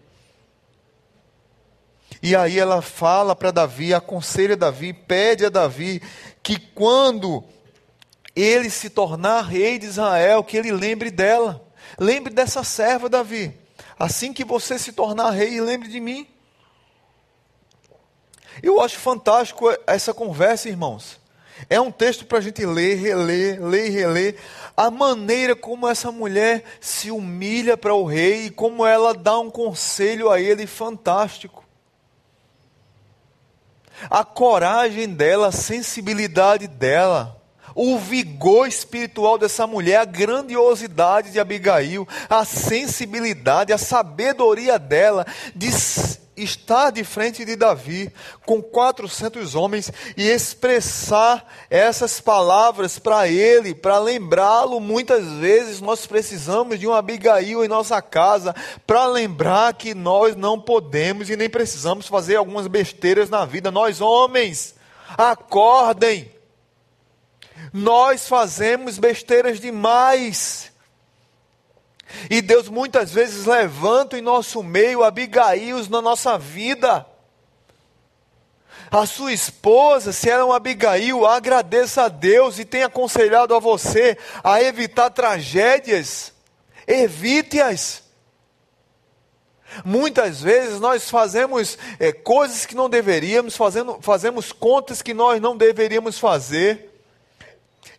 E 2.22 2.34
aí 2.34 2.58
ela 2.58 2.82
fala 2.82 3.36
para 3.36 3.50
Davi, 3.50 3.94
aconselha 3.94 4.56
Davi, 4.56 4.92
pede 4.92 5.44
a 5.44 5.50
Davi 5.50 6.02
que 6.42 6.58
quando 6.58 7.44
ele 8.34 8.70
se 8.70 8.90
tornar 8.90 9.42
rei 9.42 9.78
de 9.78 9.86
Israel, 9.86 10.42
que 10.42 10.56
ele 10.56 10.72
lembre 10.72 11.10
dela. 11.10 11.67
Lembre 11.98 12.32
dessa 12.32 12.64
serva, 12.64 13.08
Davi. 13.08 13.54
Assim 13.98 14.32
que 14.32 14.44
você 14.44 14.78
se 14.78 14.92
tornar 14.92 15.30
rei, 15.30 15.60
lembre 15.60 15.88
de 15.88 16.00
mim. 16.00 16.26
Eu 18.62 18.80
acho 18.80 18.98
fantástico 18.98 19.72
essa 19.86 20.12
conversa, 20.12 20.68
irmãos. 20.68 21.20
É 21.70 21.80
um 21.80 21.90
texto 21.90 22.24
para 22.24 22.38
a 22.38 22.40
gente 22.40 22.64
ler, 22.64 22.96
reler, 22.96 23.62
ler 23.62 23.86
e 23.86 23.90
reler. 23.90 24.36
A 24.76 24.90
maneira 24.90 25.56
como 25.56 25.88
essa 25.88 26.10
mulher 26.10 26.64
se 26.80 27.10
humilha 27.10 27.76
para 27.76 27.94
o 27.94 28.04
rei 28.04 28.46
e 28.46 28.50
como 28.50 28.84
ela 28.84 29.14
dá 29.14 29.38
um 29.38 29.50
conselho 29.50 30.30
a 30.30 30.40
ele 30.40 30.66
fantástico 30.66 31.68
a 34.10 34.24
coragem 34.24 35.08
dela, 35.08 35.48
a 35.48 35.52
sensibilidade 35.52 36.68
dela, 36.68 37.37
o 37.78 37.96
vigor 37.96 38.66
espiritual 38.66 39.38
dessa 39.38 39.64
mulher, 39.64 40.00
a 40.00 40.04
grandiosidade 40.04 41.30
de 41.30 41.38
Abigail, 41.38 42.08
a 42.28 42.44
sensibilidade, 42.44 43.72
a 43.72 43.78
sabedoria 43.78 44.80
dela 44.80 45.24
de 45.54 45.68
estar 46.36 46.90
de 46.90 47.04
frente 47.04 47.44
de 47.44 47.54
Davi 47.54 48.12
com 48.44 48.60
400 48.60 49.54
homens 49.54 49.92
e 50.16 50.28
expressar 50.28 51.46
essas 51.70 52.20
palavras 52.20 52.98
para 52.98 53.28
ele, 53.28 53.76
para 53.76 54.00
lembrá-lo. 54.00 54.80
Muitas 54.80 55.24
vezes 55.34 55.80
nós 55.80 56.04
precisamos 56.04 56.80
de 56.80 56.86
um 56.88 56.92
Abigail 56.92 57.64
em 57.64 57.68
nossa 57.68 58.02
casa 58.02 58.56
para 58.88 59.06
lembrar 59.06 59.72
que 59.74 59.94
nós 59.94 60.34
não 60.34 60.60
podemos 60.60 61.30
e 61.30 61.36
nem 61.36 61.48
precisamos 61.48 62.08
fazer 62.08 62.34
algumas 62.34 62.66
besteiras 62.66 63.30
na 63.30 63.44
vida. 63.44 63.70
Nós, 63.70 64.00
homens, 64.00 64.74
acordem. 65.16 66.37
Nós 67.72 68.28
fazemos 68.28 68.98
besteiras 68.98 69.60
demais. 69.60 70.72
E 72.30 72.40
Deus 72.40 72.68
muitas 72.68 73.12
vezes 73.12 73.44
levanta 73.44 74.18
em 74.18 74.22
nosso 74.22 74.62
meio 74.62 75.04
Abigails 75.04 75.88
na 75.88 76.00
nossa 76.00 76.38
vida. 76.38 77.06
A 78.90 79.04
sua 79.04 79.32
esposa, 79.32 80.12
se 80.12 80.30
ela 80.30 80.42
é 80.42 80.44
uma 80.44 80.56
Abigail, 80.56 81.26
agradeça 81.26 82.04
a 82.04 82.08
Deus 82.08 82.58
e 82.58 82.64
tenha 82.64 82.86
aconselhado 82.86 83.54
a 83.54 83.58
você 83.58 84.16
a 84.42 84.62
evitar 84.62 85.10
tragédias. 85.10 86.32
Evite-as. 86.86 88.02
Muitas 89.84 90.40
vezes 90.40 90.80
nós 90.80 91.10
fazemos 91.10 91.76
é, 92.00 92.10
coisas 92.10 92.64
que 92.64 92.74
não 92.74 92.88
deveríamos, 92.88 93.54
fazendo, 93.54 93.98
fazemos 94.00 94.52
contas 94.52 95.02
que 95.02 95.12
nós 95.12 95.40
não 95.40 95.54
deveríamos 95.54 96.18
fazer. 96.18 96.87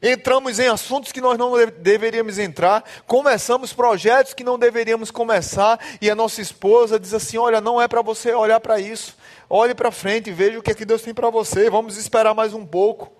Entramos 0.01 0.59
em 0.59 0.67
assuntos 0.67 1.11
que 1.11 1.21
nós 1.21 1.37
não 1.37 1.53
deveríamos 1.77 2.39
entrar, 2.39 2.83
começamos 3.05 3.73
projetos 3.73 4.33
que 4.33 4.43
não 4.43 4.57
deveríamos 4.57 5.11
começar, 5.11 5.79
e 6.01 6.09
a 6.09 6.15
nossa 6.15 6.41
esposa 6.41 6.99
diz 6.99 7.13
assim: 7.13 7.37
Olha, 7.37 7.59
não 7.59 7.81
é 7.81 7.87
para 7.87 8.01
você 8.01 8.33
olhar 8.33 8.59
para 8.59 8.79
isso, 8.79 9.15
olhe 9.49 9.75
para 9.75 9.91
frente 9.91 10.29
e 10.29 10.33
veja 10.33 10.59
o 10.59 10.61
que 10.61 10.71
é 10.71 10.75
que 10.75 10.85
Deus 10.85 11.01
tem 11.01 11.13
para 11.13 11.29
você, 11.29 11.69
vamos 11.69 11.97
esperar 11.97 12.33
mais 12.33 12.53
um 12.53 12.65
pouco. 12.65 13.11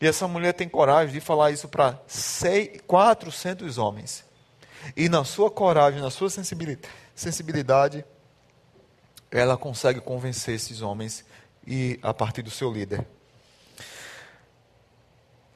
E 0.00 0.06
essa 0.06 0.28
mulher 0.28 0.52
tem 0.52 0.68
coragem 0.68 1.14
de 1.14 1.20
falar 1.20 1.50
isso 1.50 1.68
para 1.68 1.98
400 2.86 3.78
homens. 3.78 4.24
E 4.94 5.08
na 5.08 5.24
sua 5.24 5.50
coragem, 5.50 6.00
na 6.00 6.10
sua 6.10 6.28
sensibilidade, 6.30 8.04
ela 9.30 9.56
consegue 9.56 10.00
convencer 10.00 10.54
esses 10.54 10.82
homens 10.82 11.24
e 11.66 11.98
a 12.02 12.12
partir 12.12 12.42
do 12.42 12.50
seu 12.50 12.70
líder. 12.70 13.06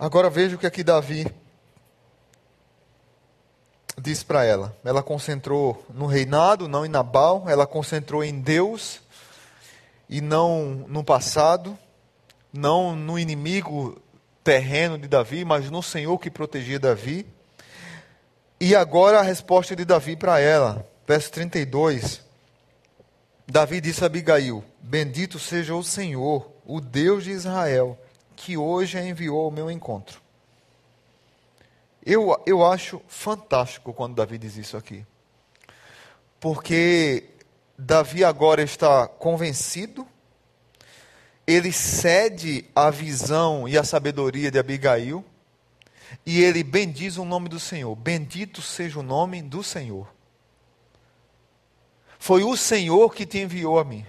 Agora 0.00 0.30
veja 0.30 0.56
o 0.56 0.58
que 0.58 0.66
aqui 0.66 0.82
Davi 0.82 1.26
diz 4.00 4.22
para 4.22 4.42
ela. 4.46 4.74
Ela 4.82 5.02
concentrou 5.02 5.84
no 5.92 6.06
reinado, 6.06 6.66
não 6.66 6.86
em 6.86 6.88
Nabal, 6.88 7.44
ela 7.46 7.66
concentrou 7.66 8.24
em 8.24 8.40
Deus 8.40 9.02
e 10.08 10.22
não 10.22 10.86
no 10.88 11.04
passado, 11.04 11.78
não 12.50 12.96
no 12.96 13.18
inimigo 13.18 14.00
terreno 14.42 14.96
de 14.96 15.06
Davi, 15.06 15.44
mas 15.44 15.70
no 15.70 15.82
Senhor 15.82 16.16
que 16.18 16.30
protegia 16.30 16.80
Davi. 16.80 17.26
E 18.58 18.74
agora 18.74 19.18
a 19.18 19.22
resposta 19.22 19.76
de 19.76 19.84
Davi 19.84 20.16
para 20.16 20.40
ela, 20.40 20.82
verso 21.06 21.30
32. 21.32 22.22
Davi 23.46 23.82
disse 23.82 24.02
a 24.02 24.06
Abigail: 24.06 24.64
Bendito 24.80 25.38
seja 25.38 25.74
o 25.74 25.84
Senhor, 25.84 26.50
o 26.64 26.80
Deus 26.80 27.24
de 27.24 27.32
Israel, 27.32 27.98
que 28.40 28.56
hoje 28.56 28.98
a 28.98 29.06
enviou 29.06 29.44
ao 29.44 29.50
meu 29.50 29.70
encontro. 29.70 30.20
Eu, 32.04 32.42
eu 32.46 32.64
acho 32.64 33.00
fantástico 33.06 33.92
quando 33.92 34.14
Davi 34.14 34.38
diz 34.38 34.56
isso 34.56 34.76
aqui. 34.76 35.04
Porque 36.40 37.24
Davi 37.78 38.24
agora 38.24 38.62
está 38.62 39.06
convencido 39.06 40.06
ele 41.50 41.72
cede 41.72 42.64
à 42.76 42.90
visão 42.90 43.68
e 43.68 43.76
à 43.76 43.82
sabedoria 43.82 44.52
de 44.52 44.58
Abigail 44.58 45.24
e 46.24 46.42
ele 46.42 46.62
bendiz 46.62 47.16
o 47.16 47.24
nome 47.24 47.48
do 47.48 47.58
Senhor. 47.58 47.94
Bendito 47.96 48.62
seja 48.62 49.00
o 49.00 49.02
nome 49.02 49.42
do 49.42 49.60
Senhor. 49.60 50.06
Foi 52.20 52.44
o 52.44 52.56
Senhor 52.56 53.12
que 53.12 53.26
te 53.26 53.38
enviou 53.38 53.80
a 53.80 53.84
mim. 53.84 54.06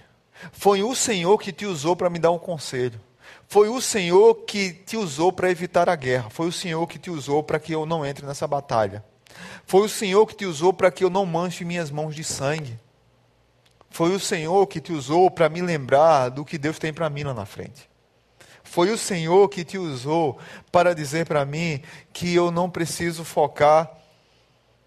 Foi 0.52 0.84
o 0.84 0.94
Senhor 0.94 1.36
que 1.38 1.52
te 1.52 1.66
usou 1.66 1.96
para 1.96 2.10
me 2.10 2.20
dar 2.20 2.30
um 2.30 2.38
conselho. 2.38 3.00
Foi 3.48 3.68
o 3.68 3.80
Senhor 3.80 4.34
que 4.46 4.72
te 4.72 4.96
usou 4.96 5.32
para 5.32 5.50
evitar 5.50 5.88
a 5.88 5.96
guerra. 5.96 6.30
Foi 6.30 6.48
o 6.48 6.52
Senhor 6.52 6.86
que 6.86 6.98
te 6.98 7.10
usou 7.10 7.42
para 7.42 7.58
que 7.58 7.74
eu 7.74 7.84
não 7.84 8.04
entre 8.04 8.26
nessa 8.26 8.46
batalha. 8.46 9.04
Foi 9.66 9.82
o 9.82 9.88
Senhor 9.88 10.26
que 10.26 10.34
te 10.34 10.46
usou 10.46 10.72
para 10.72 10.90
que 10.90 11.04
eu 11.04 11.10
não 11.10 11.26
manche 11.26 11.64
minhas 11.64 11.90
mãos 11.90 12.14
de 12.14 12.24
sangue. 12.24 12.78
Foi 13.90 14.14
o 14.14 14.20
Senhor 14.20 14.66
que 14.66 14.80
te 14.80 14.92
usou 14.92 15.30
para 15.30 15.48
me 15.48 15.60
lembrar 15.60 16.30
do 16.30 16.44
que 16.44 16.56
Deus 16.56 16.78
tem 16.78 16.92
para 16.92 17.10
mim 17.10 17.24
lá 17.24 17.34
na 17.34 17.44
frente. 17.44 17.90
Foi 18.64 18.90
o 18.90 18.96
Senhor 18.96 19.48
que 19.50 19.64
te 19.64 19.76
usou 19.76 20.38
para 20.70 20.94
dizer 20.94 21.26
para 21.26 21.44
mim 21.44 21.82
que 22.10 22.34
eu 22.34 22.50
não 22.50 22.70
preciso 22.70 23.22
focar 23.22 23.90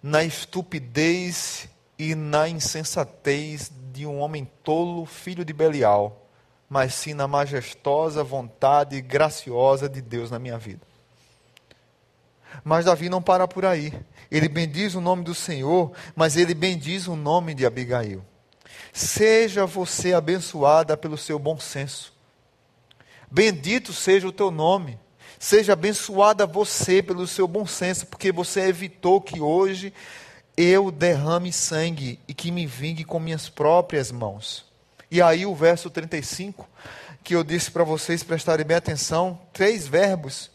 na 0.01 0.23
estupidez 0.23 1.69
e 1.97 2.15
na 2.15 2.49
insensatez 2.49 3.71
de 3.93 4.05
um 4.05 4.19
homem 4.19 4.49
tolo, 4.63 5.05
filho 5.05 5.45
de 5.45 5.53
Belial, 5.53 6.24
mas 6.69 6.93
sim 6.93 7.13
na 7.13 7.27
majestosa 7.27 8.23
vontade 8.23 8.99
graciosa 9.01 9.87
de 9.87 10.01
Deus 10.01 10.31
na 10.31 10.39
minha 10.39 10.57
vida. 10.57 10.81
Mas 12.63 12.85
Davi 12.85 13.09
não 13.09 13.21
para 13.21 13.47
por 13.47 13.65
aí. 13.65 13.93
Ele 14.31 14.47
bendiz 14.47 14.95
o 14.95 15.01
nome 15.01 15.23
do 15.23 15.35
Senhor, 15.35 15.91
mas 16.15 16.37
ele 16.37 16.53
bendiz 16.53 17.07
o 17.07 17.15
nome 17.15 17.53
de 17.53 17.65
Abigail. 17.65 18.23
Seja 18.93 19.65
você 19.65 20.13
abençoada 20.13 20.95
pelo 20.95 21.17
seu 21.17 21.37
bom 21.37 21.59
senso. 21.59 22.13
Bendito 23.29 23.91
seja 23.91 24.27
o 24.27 24.31
teu 24.31 24.49
nome. 24.49 24.97
Seja 25.37 25.73
abençoada 25.73 26.45
você 26.45 27.03
pelo 27.03 27.27
seu 27.27 27.47
bom 27.47 27.65
senso, 27.65 28.07
porque 28.07 28.31
você 28.31 28.61
evitou 28.61 29.19
que 29.19 29.41
hoje 29.41 29.93
eu 30.55 30.89
derrame 30.89 31.51
sangue 31.51 32.19
e 32.27 32.33
que 32.33 32.51
me 32.51 32.65
vingue 32.65 33.03
com 33.03 33.19
minhas 33.19 33.49
próprias 33.49 34.11
mãos. 34.11 34.65
E 35.09 35.21
aí 35.21 35.45
o 35.45 35.55
verso 35.55 35.89
35, 35.89 36.67
que 37.23 37.35
eu 37.35 37.43
disse 37.43 37.71
para 37.71 37.83
vocês 37.83 38.23
prestarem 38.23 38.65
bem 38.65 38.77
atenção, 38.77 39.39
três 39.53 39.87
verbos. 39.87 40.51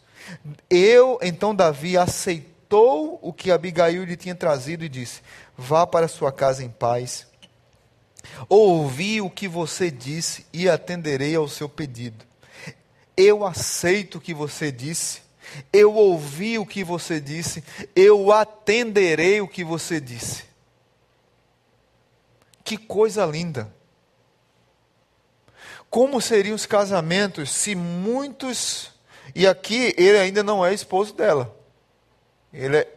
Eu, 0.69 1.19
então 1.21 1.55
Davi, 1.55 1.97
aceitou 1.97 3.19
o 3.21 3.33
que 3.33 3.51
Abigail 3.51 4.03
lhe 4.03 4.15
tinha 4.15 4.35
trazido 4.35 4.85
e 4.85 4.89
disse: 4.89 5.21
Vá 5.57 5.85
para 5.85 6.07
sua 6.07 6.31
casa 6.31 6.63
em 6.63 6.69
paz 6.69 7.27
Ouvi 8.47 9.21
o 9.21 9.29
que 9.29 9.47
você 9.47 9.89
disse 9.89 10.45
e 10.53 10.69
atenderei 10.69 11.35
ao 11.35 11.47
seu 11.47 11.67
pedido. 11.67 12.25
Eu 13.15 13.45
aceito 13.45 14.17
o 14.17 14.21
que 14.21 14.33
você 14.33 14.71
disse. 14.71 15.21
Eu 15.71 15.93
ouvi 15.93 16.57
o 16.57 16.65
que 16.65 16.83
você 16.83 17.19
disse. 17.19 17.63
Eu 17.95 18.31
atenderei 18.31 19.41
o 19.41 19.47
que 19.47 19.63
você 19.63 19.99
disse. 19.99 20.43
Que 22.63 22.77
coisa 22.77 23.25
linda. 23.25 23.73
Como 25.91 26.21
seriam 26.21 26.55
os 26.55 26.65
casamentos 26.65 27.51
se 27.51 27.75
muitos. 27.75 28.91
E 29.35 29.45
aqui 29.45 29.93
ele 29.97 30.17
ainda 30.17 30.41
não 30.41 30.65
é 30.65 30.73
esposo 30.73 31.13
dela. 31.13 31.53
Ele 32.53 32.77
é, 32.77 32.87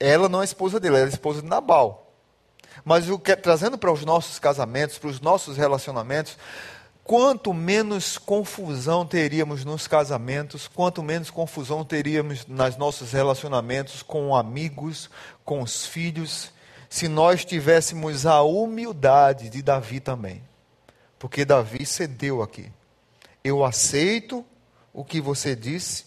ela 0.00 0.28
não 0.28 0.42
é 0.42 0.44
esposa 0.44 0.80
dele, 0.80 0.96
ela 0.96 1.06
é 1.06 1.08
esposa 1.08 1.40
de 1.40 1.48
Nabal. 1.48 2.12
Mas 2.84 3.08
o 3.08 3.16
que, 3.16 3.36
trazendo 3.36 3.78
para 3.78 3.92
os 3.92 4.04
nossos 4.04 4.40
casamentos, 4.40 4.98
para 4.98 5.10
os 5.10 5.20
nossos 5.20 5.56
relacionamentos, 5.56 6.36
quanto 7.04 7.54
menos 7.54 8.18
confusão 8.18 9.06
teríamos 9.06 9.64
nos 9.64 9.86
casamentos, 9.86 10.66
quanto 10.66 11.00
menos 11.00 11.30
confusão 11.30 11.84
teríamos 11.84 12.44
nos 12.44 12.76
nossos 12.76 13.12
relacionamentos 13.12 14.02
com 14.02 14.34
amigos, 14.34 15.08
com 15.44 15.62
os 15.62 15.86
filhos, 15.86 16.50
se 16.90 17.06
nós 17.06 17.44
tivéssemos 17.44 18.26
a 18.26 18.42
humildade 18.42 19.48
de 19.48 19.62
Davi 19.62 20.00
também. 20.00 20.42
Porque 21.22 21.44
Davi 21.44 21.86
cedeu 21.86 22.42
aqui. 22.42 22.68
Eu 23.44 23.64
aceito 23.64 24.44
o 24.92 25.04
que 25.04 25.20
você 25.20 25.54
disse, 25.54 26.06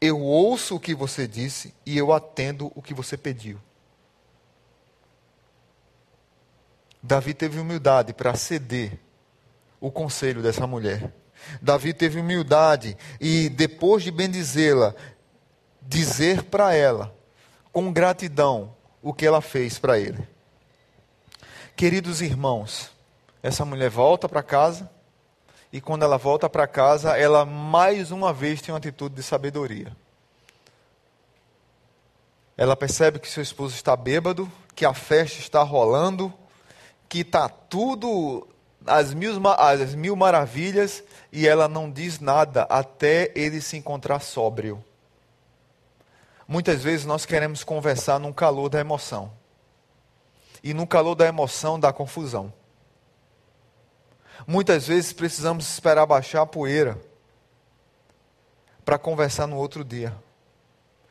eu 0.00 0.20
ouço 0.20 0.74
o 0.74 0.80
que 0.80 0.92
você 0.92 1.28
disse 1.28 1.72
e 1.86 1.96
eu 1.96 2.12
atendo 2.12 2.72
o 2.74 2.82
que 2.82 2.92
você 2.92 3.16
pediu. 3.16 3.60
Davi 7.00 7.32
teve 7.32 7.60
humildade 7.60 8.12
para 8.12 8.34
ceder 8.34 8.98
o 9.80 9.88
conselho 9.88 10.42
dessa 10.42 10.66
mulher. 10.66 11.14
Davi 11.62 11.94
teve 11.94 12.18
humildade 12.18 12.98
e, 13.20 13.48
depois 13.48 14.02
de 14.02 14.10
bendizê-la, 14.10 14.96
dizer 15.80 16.42
para 16.42 16.74
ela, 16.74 17.16
com 17.72 17.92
gratidão, 17.92 18.74
o 19.00 19.14
que 19.14 19.24
ela 19.24 19.40
fez 19.40 19.78
para 19.78 19.96
ele. 19.96 20.26
Queridos 21.76 22.20
irmãos, 22.20 22.95
essa 23.46 23.64
mulher 23.64 23.90
volta 23.90 24.28
para 24.28 24.42
casa 24.42 24.90
e, 25.72 25.80
quando 25.80 26.02
ela 26.02 26.16
volta 26.16 26.48
para 26.48 26.66
casa, 26.66 27.16
ela 27.16 27.44
mais 27.44 28.10
uma 28.10 28.32
vez 28.32 28.60
tem 28.60 28.72
uma 28.72 28.78
atitude 28.78 29.14
de 29.14 29.22
sabedoria. 29.22 29.94
Ela 32.56 32.74
percebe 32.74 33.18
que 33.18 33.28
seu 33.28 33.42
esposo 33.42 33.74
está 33.74 33.94
bêbado, 33.94 34.50
que 34.74 34.84
a 34.84 34.94
festa 34.94 35.38
está 35.38 35.62
rolando 35.62 36.32
que 37.08 37.20
está 37.20 37.48
tudo 37.48 38.46
às 38.84 39.14
mil, 39.14 39.40
às 39.56 39.94
mil 39.94 40.16
maravilhas 40.16 41.02
e 41.32 41.46
ela 41.46 41.68
não 41.68 41.90
diz 41.90 42.18
nada 42.18 42.62
até 42.64 43.30
ele 43.34 43.60
se 43.60 43.76
encontrar 43.76 44.20
sóbrio. 44.20 44.84
Muitas 46.48 46.82
vezes 46.82 47.06
nós 47.06 47.26
queremos 47.26 47.64
conversar 47.64 48.18
num 48.18 48.32
calor 48.32 48.68
da 48.68 48.80
emoção. 48.80 49.32
E 50.62 50.72
no 50.72 50.86
calor 50.86 51.14
da 51.14 51.26
emoção 51.26 51.78
dá 51.78 51.92
confusão. 51.92 52.52
Muitas 54.46 54.86
vezes 54.86 55.12
precisamos 55.12 55.68
esperar 55.68 56.06
baixar 56.06 56.42
a 56.42 56.46
poeira 56.46 56.96
para 58.84 58.96
conversar 58.96 59.48
no 59.48 59.56
outro 59.56 59.84
dia. 59.84 60.14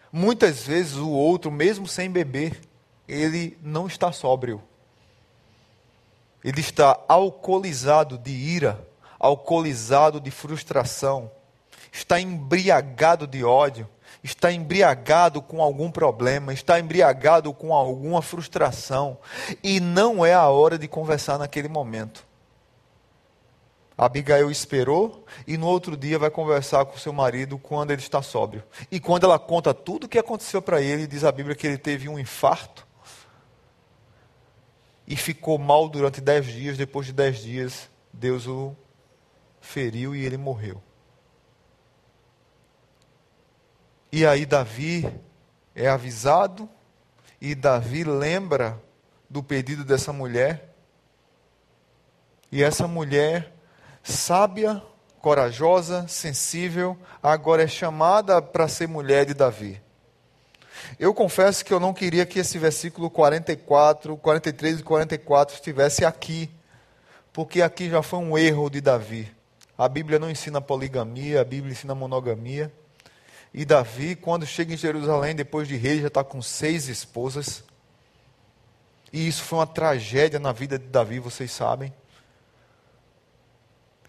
Muitas 0.09 0.63
vezes 0.63 0.95
o 0.95 1.09
outro, 1.09 1.51
mesmo 1.51 1.85
sem 1.85 2.09
beber, 2.09 2.61
ele 3.05 3.57
não 3.61 3.87
está 3.87 4.13
sóbrio. 4.13 4.63
Ele 6.41 6.61
está 6.61 6.97
alcoolizado 7.07 8.17
de 8.17 8.31
ira, 8.31 8.87
alcoolizado 9.19 10.21
de 10.21 10.31
frustração, 10.31 11.29
está 11.91 12.19
embriagado 12.21 13.27
de 13.27 13.43
ódio, 13.43 13.89
está 14.23 14.51
embriagado 14.51 15.41
com 15.41 15.61
algum 15.61 15.91
problema, 15.91 16.53
está 16.53 16.79
embriagado 16.79 17.53
com 17.53 17.73
alguma 17.73 18.21
frustração, 18.21 19.17
e 19.61 19.81
não 19.81 20.25
é 20.25 20.33
a 20.33 20.47
hora 20.47 20.77
de 20.77 20.87
conversar 20.87 21.37
naquele 21.37 21.67
momento. 21.67 22.25
Abigail 23.97 24.51
esperou 24.51 25.25
e 25.47 25.57
no 25.57 25.67
outro 25.67 25.95
dia 25.95 26.19
vai 26.19 26.29
conversar 26.29 26.85
com 26.85 26.97
seu 26.97 27.13
marido 27.13 27.57
quando 27.57 27.91
ele 27.91 28.01
está 28.01 28.21
sóbrio. 28.21 28.63
E 28.91 28.99
quando 28.99 29.23
ela 29.23 29.39
conta 29.39 29.73
tudo 29.73 30.03
o 30.03 30.09
que 30.09 30.19
aconteceu 30.19 30.61
para 30.61 30.81
ele, 30.81 31.07
diz 31.07 31.23
a 31.23 31.31
Bíblia 31.31 31.55
que 31.55 31.65
ele 31.65 31.77
teve 31.77 32.09
um 32.09 32.19
infarto 32.19 32.85
e 35.07 35.15
ficou 35.15 35.57
mal 35.57 35.87
durante 35.87 36.19
dez 36.19 36.45
dias. 36.45 36.77
Depois 36.77 37.07
de 37.07 37.13
dez 37.13 37.37
dias, 37.39 37.89
Deus 38.11 38.47
o 38.47 38.75
feriu 39.61 40.13
e 40.13 40.25
ele 40.25 40.37
morreu. 40.37 40.81
E 44.11 44.25
aí 44.25 44.45
Davi 44.45 45.09
é 45.73 45.87
avisado 45.87 46.69
e 47.39 47.55
Davi 47.55 48.03
lembra 48.03 48.81
do 49.29 49.41
pedido 49.41 49.85
dessa 49.85 50.11
mulher. 50.11 50.75
E 52.51 52.61
essa 52.61 52.87
mulher 52.87 53.54
sábia, 54.05 54.81
corajosa, 55.19 56.07
sensível, 56.07 56.95
agora 57.21 57.63
é 57.63 57.67
chamada 57.67 58.39
para 58.39 58.67
ser 58.67 58.87
mulher 58.87 59.25
de 59.25 59.33
Davi. 59.33 59.81
Eu 60.99 61.13
confesso 61.13 61.65
que 61.65 61.73
eu 61.73 61.79
não 61.79 61.93
queria 61.93 62.25
que 62.25 62.37
esse 62.37 62.59
versículo 62.59 63.09
44, 63.09 64.15
43 64.17 64.79
e 64.79 64.83
44 64.83 65.55
estivesse 65.55 66.05
aqui, 66.05 66.51
porque 67.33 67.63
aqui 67.63 67.89
já 67.89 68.03
foi 68.03 68.19
um 68.19 68.37
erro 68.37 68.69
de 68.69 68.79
Davi. 68.79 69.29
A 69.75 69.89
Bíblia 69.89 70.19
não 70.19 70.29
ensina 70.29 70.61
poligamia, 70.61 71.41
a 71.41 71.43
Bíblia 71.43 71.73
ensina 71.73 71.95
monogamia. 71.95 72.71
E 73.51 73.65
Davi, 73.65 74.15
quando 74.15 74.45
chega 74.45 74.73
em 74.73 74.77
Jerusalém, 74.77 75.35
depois 75.35 75.67
de 75.67 75.75
rei, 75.75 76.01
já 76.01 76.07
está 76.07 76.23
com 76.23 76.41
seis 76.41 76.87
esposas. 76.87 77.63
E 79.11 79.27
isso 79.27 79.43
foi 79.43 79.59
uma 79.59 79.67
tragédia 79.67 80.39
na 80.39 80.51
vida 80.51 80.77
de 80.77 80.85
Davi, 80.85 81.19
vocês 81.19 81.51
sabem. 81.51 81.91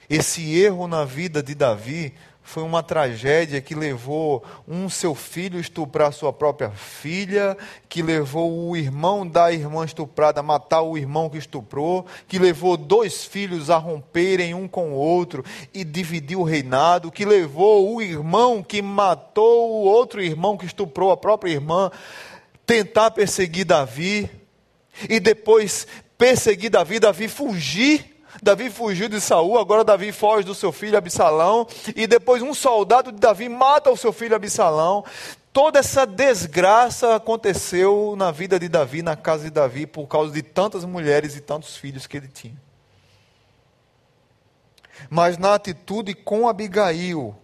Esse 0.08 0.54
erro 0.60 0.86
na 0.86 1.04
vida 1.04 1.42
de 1.42 1.54
Davi 1.54 2.14
foi 2.46 2.62
uma 2.62 2.80
tragédia 2.80 3.60
que 3.60 3.74
levou 3.74 4.44
um 4.68 4.88
seu 4.88 5.16
filho 5.16 5.58
estuprar 5.58 6.12
sua 6.12 6.32
própria 6.32 6.70
filha, 6.70 7.58
que 7.88 8.00
levou 8.02 8.68
o 8.68 8.76
irmão 8.76 9.26
da 9.26 9.52
irmã 9.52 9.84
estuprada 9.84 10.38
a 10.38 10.44
matar 10.44 10.82
o 10.82 10.96
irmão 10.96 11.28
que 11.28 11.38
estuprou, 11.38 12.06
que 12.28 12.38
levou 12.38 12.76
dois 12.76 13.24
filhos 13.24 13.68
a 13.68 13.76
romperem 13.78 14.54
um 14.54 14.68
com 14.68 14.92
o 14.92 14.94
outro 14.94 15.44
e 15.74 15.82
dividir 15.82 16.38
o 16.38 16.44
reinado, 16.44 17.10
que 17.10 17.24
levou 17.24 17.92
o 17.92 18.00
irmão 18.00 18.62
que 18.62 18.80
matou 18.80 19.68
o 19.68 19.84
outro 19.84 20.22
irmão 20.22 20.56
que 20.56 20.66
estuprou 20.66 21.10
a 21.10 21.16
própria 21.16 21.50
irmã 21.50 21.90
tentar 22.64 23.10
perseguir 23.10 23.64
Davi 23.64 24.30
e 25.10 25.18
depois 25.18 25.84
perseguir 26.16 26.70
Davi, 26.70 27.00
Davi 27.00 27.26
fugir 27.26 28.15
Davi 28.42 28.70
fugiu 28.70 29.08
de 29.08 29.20
Saul, 29.20 29.58
agora 29.58 29.84
Davi 29.84 30.12
foge 30.12 30.44
do 30.44 30.54
seu 30.54 30.72
filho 30.72 30.98
Absalão, 30.98 31.66
e 31.94 32.06
depois 32.06 32.42
um 32.42 32.54
soldado 32.54 33.12
de 33.12 33.18
Davi 33.18 33.48
mata 33.48 33.90
o 33.90 33.96
seu 33.96 34.12
filho 34.12 34.36
Absalão. 34.36 35.04
Toda 35.52 35.78
essa 35.78 36.06
desgraça 36.06 37.14
aconteceu 37.14 38.14
na 38.16 38.30
vida 38.30 38.58
de 38.58 38.68
Davi, 38.68 39.00
na 39.00 39.16
casa 39.16 39.44
de 39.44 39.50
Davi, 39.50 39.86
por 39.86 40.06
causa 40.06 40.32
de 40.32 40.42
tantas 40.42 40.84
mulheres 40.84 41.34
e 41.34 41.40
tantos 41.40 41.76
filhos 41.76 42.06
que 42.06 42.16
ele 42.16 42.28
tinha. 42.28 42.60
Mas 45.08 45.38
na 45.38 45.54
atitude 45.54 46.14
com 46.14 46.48
Abigail, 46.48 47.34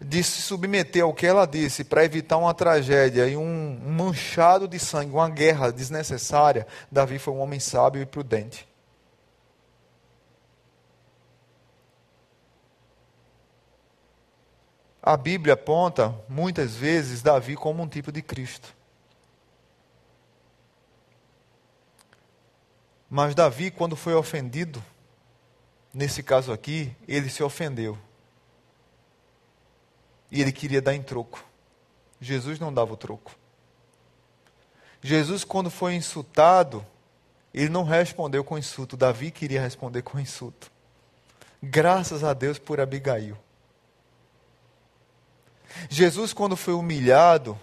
de 0.00 0.22
se 0.22 0.42
submeter 0.42 1.02
ao 1.02 1.14
que 1.14 1.26
ela 1.26 1.46
disse 1.46 1.84
para 1.84 2.04
evitar 2.04 2.36
uma 2.36 2.52
tragédia 2.52 3.26
e 3.26 3.36
um 3.36 3.78
manchado 3.86 4.66
de 4.66 4.78
sangue, 4.78 5.12
uma 5.12 5.28
guerra 5.28 5.70
desnecessária, 5.70 6.66
Davi 6.90 7.18
foi 7.18 7.34
um 7.34 7.40
homem 7.40 7.60
sábio 7.60 8.02
e 8.02 8.06
prudente. 8.06 8.66
A 15.06 15.18
Bíblia 15.18 15.52
aponta 15.52 16.18
muitas 16.26 16.74
vezes 16.74 17.20
Davi 17.20 17.56
como 17.56 17.82
um 17.82 17.86
tipo 17.86 18.10
de 18.10 18.22
Cristo. 18.22 18.74
Mas 23.10 23.34
Davi, 23.34 23.70
quando 23.70 23.96
foi 23.96 24.14
ofendido, 24.14 24.82
nesse 25.92 26.22
caso 26.22 26.50
aqui, 26.54 26.96
ele 27.06 27.28
se 27.28 27.42
ofendeu. 27.42 27.98
E 30.30 30.40
ele 30.40 30.50
queria 30.50 30.80
dar 30.80 30.94
em 30.94 31.02
troco. 31.02 31.44
Jesus 32.18 32.58
não 32.58 32.72
dava 32.72 32.94
o 32.94 32.96
troco. 32.96 33.36
Jesus, 35.02 35.44
quando 35.44 35.70
foi 35.70 35.96
insultado, 35.96 36.82
ele 37.52 37.68
não 37.68 37.84
respondeu 37.84 38.42
com 38.42 38.56
insulto. 38.56 38.96
Davi 38.96 39.30
queria 39.30 39.60
responder 39.60 40.00
com 40.00 40.18
insulto. 40.18 40.72
Graças 41.62 42.24
a 42.24 42.32
Deus 42.32 42.58
por 42.58 42.80
Abigail. 42.80 43.43
Jesus, 45.88 46.32
quando 46.32 46.56
foi 46.56 46.74
humilhado 46.74 47.58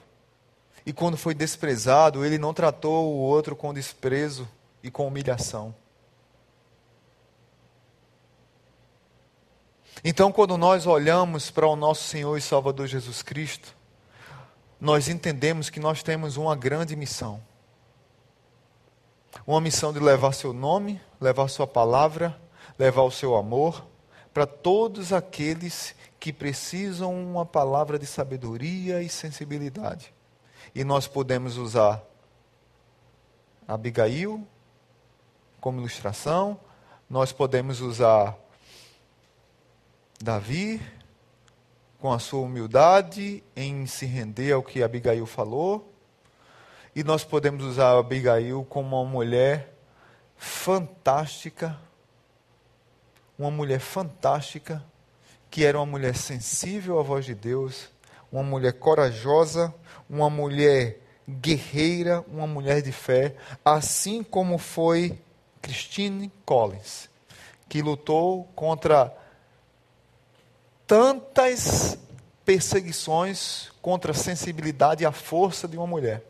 e 0.86 0.92
quando 0.92 1.18
foi 1.18 1.34
desprezado, 1.34 2.26
ele 2.26 2.38
não 2.38 2.54
tratou 2.54 3.14
o 3.14 3.20
outro 3.20 3.56
com 3.56 3.74
desprezo 3.74 4.48
e 4.84 4.90
com 4.90 5.08
humilhação. 5.08 5.74
Então, 10.04 10.32
quando 10.32 10.58
nós 10.58 10.88
olhamos 10.88 11.52
para 11.52 11.68
o 11.68 11.76
nosso 11.76 12.04
Senhor 12.06 12.36
e 12.36 12.42
Salvador 12.42 12.88
Jesus 12.88 13.22
Cristo, 13.22 13.76
nós 14.80 15.08
entendemos 15.08 15.70
que 15.70 15.80
nós 15.80 16.02
temos 16.02 16.38
uma 16.38 16.56
grande 16.56 16.96
missão. 16.96 17.40
Uma 19.46 19.62
missão 19.62 19.94
de 19.94 20.00
levar 20.00 20.34
seu 20.34 20.54
nome, 20.54 21.00
levar 21.20 21.48
sua 21.48 21.68
palavra, 21.68 22.36
levar 22.80 23.04
o 23.04 23.12
seu 23.12 23.36
amor 23.36 23.86
para 24.34 24.48
todos 24.48 25.14
aqueles 25.14 25.94
que 26.22 26.32
precisam 26.32 27.12
uma 27.20 27.48
palavra 27.48 27.98
de 27.98 28.06
sabedoria 28.06 29.02
e 29.02 29.10
sensibilidade. 29.10 30.14
E 30.76 30.84
nós 30.84 31.08
podemos 31.08 31.58
usar 31.58 32.04
Abigail 33.68 34.48
como 35.60 35.80
ilustração, 35.80 36.60
nós 37.10 37.32
podemos 37.32 37.82
usar 37.82 38.38
Davi 40.22 40.80
com 42.00 42.14
a 42.14 42.20
sua 42.20 42.42
humildade 42.42 43.44
em 43.56 43.88
se 43.88 44.06
render 44.06 44.52
ao 44.52 44.62
que 44.62 44.84
Abigail 44.84 45.26
falou, 45.26 45.92
e 46.96 47.04
nós 47.04 47.24
podemos 47.24 47.64
usar 47.66 47.98
Abigail 47.98 48.64
como 48.70 49.02
uma 49.02 49.10
mulher 49.10 49.74
fantástica, 50.38 51.80
uma 53.40 53.50
mulher 53.50 53.80
fantástica 53.80 54.86
que 55.52 55.66
era 55.66 55.78
uma 55.78 55.86
mulher 55.86 56.16
sensível 56.16 56.98
à 56.98 57.04
voz 57.04 57.26
de 57.26 57.36
Deus, 57.36 57.90
uma 58.32 58.42
mulher 58.42 58.72
corajosa, 58.72 59.74
uma 60.10 60.30
mulher 60.30 60.98
guerreira, 61.30 62.24
uma 62.30 62.48
mulher 62.48 62.82
de 62.82 62.94
fé, 62.94 63.36
assim 63.64 64.24
como 64.24 64.58
foi 64.58 65.20
Christine 65.62 66.32
Collins, 66.46 67.10
que 67.68 67.82
lutou 67.82 68.46
contra 68.56 69.14
tantas 70.88 71.98
perseguições 72.46 73.72
contra 73.82 74.12
a 74.12 74.16
sensibilidade 74.16 75.04
e 75.04 75.06
a 75.06 75.12
força 75.12 75.68
de 75.68 75.76
uma 75.76 75.88
mulher. 75.88 76.24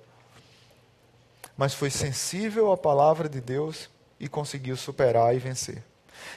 Mas 1.56 1.76
foi 1.76 1.92
sensível 1.92 2.72
à 2.72 2.78
palavra 2.78 3.30
de 3.30 3.40
Deus 3.40 3.88
e 4.20 4.28
conseguiu 4.28 4.76
superar 4.76 5.36
e 5.36 5.40
vencer. 5.40 5.91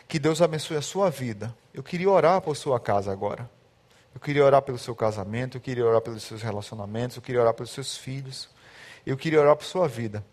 Que 0.06 0.18
Deus 0.18 0.42
abençoe 0.42 0.76
a 0.76 0.82
sua 0.82 1.10
vida. 1.10 1.54
Eu 1.72 1.82
queria 1.82 2.10
orar 2.10 2.40
por 2.40 2.56
sua 2.56 2.78
casa 2.78 3.12
agora. 3.12 3.48
Eu 4.14 4.20
queria 4.20 4.44
orar 4.44 4.62
pelo 4.62 4.78
seu 4.78 4.94
casamento, 4.94 5.56
eu 5.56 5.60
queria 5.60 5.84
orar 5.84 6.00
pelos 6.00 6.22
seus 6.22 6.40
relacionamentos, 6.40 7.16
eu 7.16 7.22
queria 7.22 7.40
orar 7.40 7.52
pelos 7.52 7.72
seus 7.72 7.96
filhos. 7.96 8.48
Eu 9.04 9.16
queria 9.16 9.40
orar 9.40 9.56
por 9.56 9.64
sua 9.64 9.88
vida. 9.88 10.24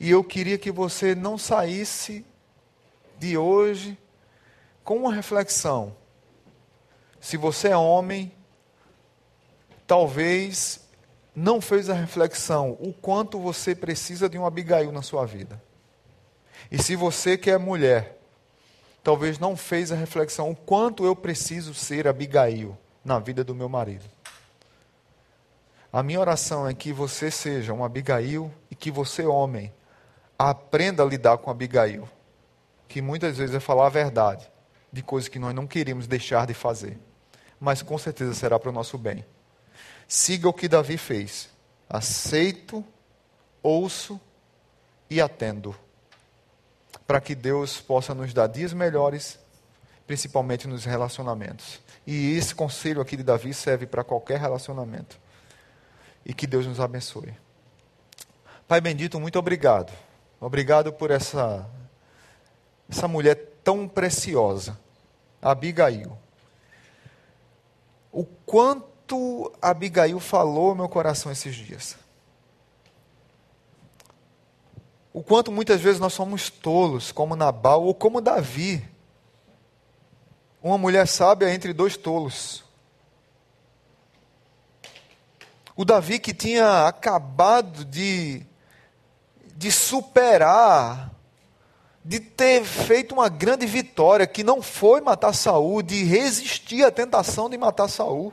E 0.00 0.10
eu 0.10 0.22
queria 0.22 0.58
que 0.58 0.70
você 0.70 1.14
não 1.14 1.38
saísse 1.38 2.26
de 3.18 3.36
hoje 3.36 3.98
com 4.84 4.96
uma 4.96 5.14
reflexão. 5.14 5.96
Se 7.20 7.36
você 7.36 7.68
é 7.68 7.76
homem, 7.76 8.32
talvez 9.86 10.86
não 11.34 11.60
fez 11.60 11.88
a 11.88 11.94
reflexão 11.94 12.76
o 12.80 12.92
quanto 12.92 13.38
você 13.38 13.74
precisa 13.74 14.28
de 14.28 14.38
um 14.38 14.44
Abigail 14.44 14.90
na 14.92 15.02
sua 15.02 15.24
vida. 15.24 15.62
E 16.70 16.82
se 16.82 16.96
você 16.96 17.38
que 17.38 17.50
é 17.50 17.56
mulher, 17.56 18.17
talvez 19.08 19.38
não 19.38 19.56
fez 19.56 19.90
a 19.90 19.94
reflexão 19.94 20.50
o 20.50 20.54
quanto 20.54 21.02
eu 21.02 21.16
preciso 21.16 21.72
ser 21.72 22.06
Abigail 22.06 22.76
na 23.02 23.18
vida 23.18 23.42
do 23.42 23.54
meu 23.54 23.66
marido. 23.66 24.04
A 25.90 26.02
minha 26.02 26.20
oração 26.20 26.68
é 26.68 26.74
que 26.74 26.92
você 26.92 27.30
seja 27.30 27.72
um 27.72 27.82
Abigail 27.82 28.52
e 28.70 28.74
que 28.74 28.90
você, 28.90 29.24
homem, 29.24 29.72
aprenda 30.38 31.02
a 31.02 31.06
lidar 31.06 31.38
com 31.38 31.50
Abigail, 31.50 32.06
que 32.86 33.00
muitas 33.00 33.38
vezes 33.38 33.54
é 33.54 33.60
falar 33.60 33.86
a 33.86 33.88
verdade 33.88 34.46
de 34.92 35.02
coisas 35.02 35.26
que 35.26 35.38
nós 35.38 35.54
não 35.54 35.66
queríamos 35.66 36.06
deixar 36.06 36.46
de 36.46 36.52
fazer, 36.52 36.98
mas 37.58 37.80
com 37.80 37.96
certeza 37.96 38.34
será 38.34 38.58
para 38.58 38.68
o 38.68 38.74
nosso 38.74 38.98
bem. 38.98 39.24
Siga 40.06 40.50
o 40.50 40.52
que 40.52 40.68
Davi 40.68 40.98
fez. 40.98 41.48
Aceito, 41.88 42.84
ouço 43.62 44.20
e 45.08 45.18
atendo 45.18 45.74
para 47.08 47.22
que 47.22 47.34
Deus 47.34 47.80
possa 47.80 48.14
nos 48.14 48.34
dar 48.34 48.48
dias 48.48 48.74
melhores, 48.74 49.38
principalmente 50.06 50.68
nos 50.68 50.84
relacionamentos. 50.84 51.80
E 52.06 52.36
esse 52.36 52.54
conselho 52.54 53.00
aqui 53.00 53.16
de 53.16 53.22
Davi 53.22 53.54
serve 53.54 53.86
para 53.86 54.04
qualquer 54.04 54.38
relacionamento. 54.38 55.18
E 56.22 56.34
que 56.34 56.46
Deus 56.46 56.66
nos 56.66 56.78
abençoe. 56.78 57.34
Pai 58.68 58.82
bendito, 58.82 59.18
muito 59.18 59.38
obrigado. 59.38 59.90
Obrigado 60.38 60.92
por 60.92 61.10
essa 61.10 61.66
essa 62.86 63.08
mulher 63.08 63.36
tão 63.64 63.88
preciosa, 63.88 64.78
Abigail. 65.40 66.16
O 68.12 68.24
quanto 68.24 69.50
Abigail 69.62 70.20
falou 70.20 70.70
ao 70.70 70.74
meu 70.74 70.88
coração 70.90 71.32
esses 71.32 71.54
dias. 71.54 71.96
O 75.18 75.22
quanto 75.24 75.50
muitas 75.50 75.80
vezes 75.80 75.98
nós 75.98 76.12
somos 76.12 76.48
tolos, 76.48 77.10
como 77.10 77.34
Nabal 77.34 77.82
ou 77.82 77.92
como 77.92 78.20
Davi. 78.20 78.88
Uma 80.62 80.78
mulher 80.78 81.08
sábia 81.08 81.52
entre 81.52 81.72
dois 81.72 81.96
tolos. 81.96 82.62
O 85.74 85.84
Davi 85.84 86.20
que 86.20 86.32
tinha 86.32 86.86
acabado 86.86 87.84
de, 87.84 88.46
de 89.56 89.72
superar 89.72 91.10
de 92.04 92.20
ter 92.20 92.64
feito 92.64 93.10
uma 93.12 93.28
grande 93.28 93.66
vitória, 93.66 94.24
que 94.24 94.44
não 94.44 94.62
foi 94.62 95.00
matar 95.00 95.32
Saul, 95.32 95.82
de 95.82 96.04
resistir 96.04 96.84
à 96.84 96.92
tentação 96.92 97.50
de 97.50 97.58
matar 97.58 97.88
Saul. 97.88 98.32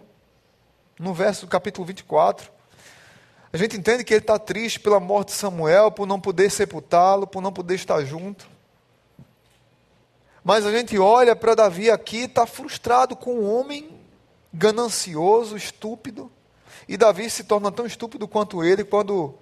No 1.00 1.16
verso 1.16 1.48
do 1.48 1.50
capítulo 1.50 1.88
24. 1.88 2.55
A 3.56 3.58
gente 3.58 3.78
entende 3.78 4.04
que 4.04 4.14
ele 4.14 4.20
está 4.20 4.38
triste 4.38 4.82
pela 4.82 5.00
morte 5.00 5.30
de 5.30 5.36
Samuel, 5.36 5.90
por 5.90 6.06
não 6.06 6.20
poder 6.20 6.52
sepultá-lo, 6.52 7.26
por 7.26 7.42
não 7.42 7.54
poder 7.54 7.76
estar 7.76 8.04
junto. 8.04 8.50
Mas 10.44 10.66
a 10.66 10.72
gente 10.74 11.00
olha 11.00 11.34
para 11.38 11.56
Davi 11.56 11.90
aqui, 11.90 12.24
está 12.24 12.46
frustrado 12.46 13.16
com 13.16 13.36
um 13.36 13.50
homem 13.50 13.98
ganancioso, 14.54 15.56
estúpido. 15.56 16.30
E 16.86 16.98
Davi 16.98 17.30
se 17.30 17.46
torna 17.46 17.72
tão 17.72 17.86
estúpido 17.86 18.28
quanto 18.28 18.62
ele 18.62 18.84
quando 18.84 19.36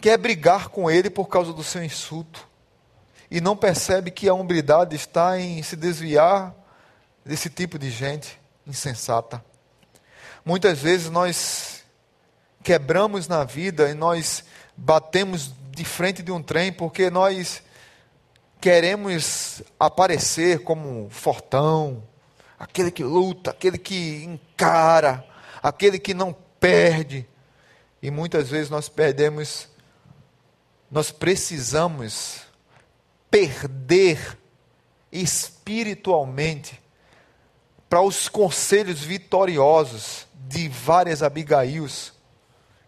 quer 0.00 0.16
brigar 0.16 0.70
com 0.70 0.90
ele 0.90 1.10
por 1.10 1.28
causa 1.28 1.52
do 1.52 1.62
seu 1.62 1.84
insulto 1.84 2.48
e 3.30 3.38
não 3.38 3.54
percebe 3.54 4.10
que 4.10 4.30
a 4.30 4.34
hombridade 4.34 4.96
está 4.96 5.38
em 5.38 5.62
se 5.62 5.76
desviar 5.76 6.54
desse 7.22 7.50
tipo 7.50 7.78
de 7.78 7.90
gente 7.90 8.40
insensata. 8.66 9.44
Muitas 10.42 10.78
vezes 10.78 11.10
nós 11.10 11.71
quebramos 12.62 13.28
na 13.28 13.44
vida 13.44 13.90
e 13.90 13.94
nós 13.94 14.44
batemos 14.76 15.52
de 15.70 15.84
frente 15.84 16.22
de 16.22 16.30
um 16.30 16.42
trem 16.42 16.72
porque 16.72 17.10
nós 17.10 17.62
queremos 18.60 19.62
aparecer 19.78 20.60
como 20.60 21.08
fortão, 21.10 22.02
aquele 22.58 22.90
que 22.90 23.02
luta, 23.02 23.50
aquele 23.50 23.76
que 23.76 24.22
encara, 24.24 25.26
aquele 25.62 25.98
que 25.98 26.14
não 26.14 26.32
perde. 26.60 27.26
E 28.00 28.10
muitas 28.10 28.48
vezes 28.48 28.70
nós 28.70 28.88
perdemos, 28.88 29.68
nós 30.90 31.10
precisamos 31.10 32.42
perder 33.30 34.38
espiritualmente 35.10 36.80
para 37.88 38.00
os 38.00 38.28
conselhos 38.28 39.02
vitoriosos 39.02 40.26
de 40.34 40.68
várias 40.68 41.22
Abigails 41.22 42.12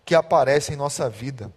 que 0.05 0.15
aparecem 0.15 0.75
em 0.75 0.79
nossa 0.79 1.09
vida. 1.09 1.53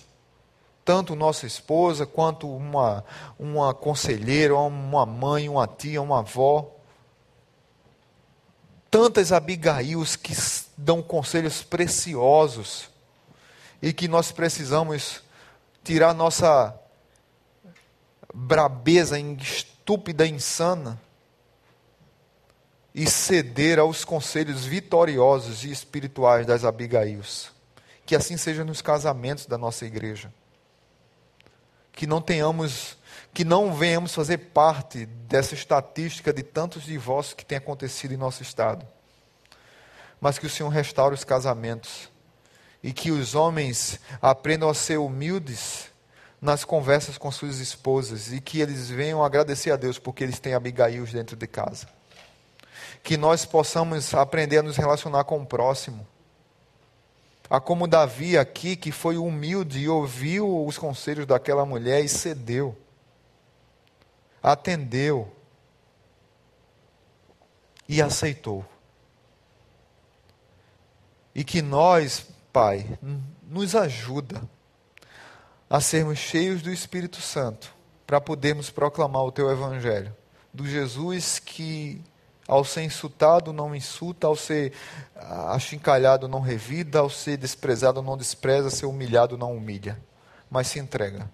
Tanto 0.85 1.15
nossa 1.15 1.45
esposa, 1.45 2.05
quanto 2.05 2.49
uma, 2.49 3.03
uma 3.37 3.73
conselheira, 3.73 4.55
uma 4.55 5.05
mãe, 5.05 5.49
uma 5.49 5.67
tia, 5.67 6.01
uma 6.01 6.19
avó. 6.19 6.71
Tantas 8.89 9.33
Abigails 9.33 10.15
que 10.15 10.33
dão 10.77 11.01
conselhos 11.01 11.61
preciosos 11.61 12.89
e 13.81 13.91
que 13.91 14.07
nós 14.07 14.31
precisamos 14.31 15.21
tirar 15.83 16.13
nossa 16.13 16.73
brabeza 18.33 19.19
estúpida 19.19 20.25
insana 20.25 20.99
e 22.95 23.05
ceder 23.07 23.77
aos 23.77 24.05
conselhos 24.05 24.65
vitoriosos 24.65 25.63
e 25.63 25.71
espirituais 25.71 26.45
das 26.45 26.63
Abigails. 26.63 27.56
Que 28.07 28.15
assim 28.15 28.37
seja 28.37 28.63
nos 28.63 28.81
casamentos 28.81 29.45
da 29.45 29.57
nossa 29.57 29.85
igreja. 29.85 30.33
Que 31.91 32.07
não 32.07 32.21
tenhamos, 32.21 32.97
que 33.33 33.43
não 33.43 33.75
venhamos 33.75 34.15
fazer 34.15 34.37
parte 34.37 35.05
dessa 35.05 35.53
estatística 35.53 36.31
de 36.31 36.41
tantos 36.41 36.83
divórcios 36.83 37.33
que 37.33 37.45
tem 37.45 37.57
acontecido 37.57 38.13
em 38.13 38.17
nosso 38.17 38.41
estado. 38.41 38.87
Mas 40.21 40.39
que 40.39 40.45
o 40.45 40.49
Senhor 40.49 40.69
restaure 40.69 41.13
os 41.13 41.25
casamentos 41.25 42.09
e 42.81 42.93
que 42.93 43.11
os 43.11 43.35
homens 43.35 43.99
aprendam 44.21 44.69
a 44.69 44.73
ser 44.73 44.97
humildes 44.97 45.91
nas 46.41 46.63
conversas 46.63 47.17
com 47.17 47.29
suas 47.29 47.59
esposas 47.59 48.31
e 48.31 48.39
que 48.39 48.61
eles 48.61 48.89
venham 48.89 49.21
agradecer 49.21 49.71
a 49.71 49.75
Deus 49.75 49.99
porque 49.99 50.23
eles 50.23 50.39
têm 50.39 50.53
Abigail 50.53 51.05
dentro 51.07 51.35
de 51.35 51.45
casa. 51.45 51.89
Que 53.03 53.17
nós 53.17 53.45
possamos 53.45 54.13
aprender 54.13 54.59
a 54.59 54.63
nos 54.63 54.77
relacionar 54.77 55.25
com 55.25 55.41
o 55.41 55.45
próximo. 55.45 56.07
A 57.49 57.59
como 57.59 57.87
Davi 57.87 58.37
aqui, 58.37 58.75
que 58.75 58.91
foi 58.91 59.17
humilde 59.17 59.79
e 59.79 59.87
ouviu 59.87 60.65
os 60.65 60.77
conselhos 60.77 61.25
daquela 61.25 61.65
mulher 61.65 62.03
e 62.03 62.09
cedeu, 62.09 62.77
atendeu 64.43 65.31
e 67.87 68.01
aceitou. 68.01 68.65
E 71.33 71.43
que 71.43 71.61
nós, 71.61 72.27
Pai, 72.51 72.97
nos 73.43 73.75
ajuda 73.75 74.41
a 75.69 75.79
sermos 75.79 76.17
cheios 76.17 76.61
do 76.61 76.71
Espírito 76.71 77.21
Santo 77.21 77.73
para 78.05 78.19
podermos 78.19 78.69
proclamar 78.69 79.23
o 79.23 79.31
teu 79.31 79.49
evangelho, 79.51 80.15
do 80.53 80.65
Jesus 80.65 81.39
que 81.39 82.01
ao 82.47 82.63
ser 82.63 82.83
insultado 82.83 83.51
não 83.51 83.75
insulta, 83.75 84.27
ao 84.27 84.35
ser 84.35 84.73
achincalhado 85.49 86.27
não 86.27 86.39
revida, 86.39 86.99
ao 86.99 87.09
ser 87.09 87.37
desprezado 87.37 88.01
não 88.01 88.17
despreza, 88.17 88.67
ao 88.67 88.71
ser 88.71 88.85
humilhado 88.85 89.37
não 89.37 89.55
humilha, 89.55 89.99
mas 90.49 90.67
se 90.67 90.79
entrega. 90.79 91.29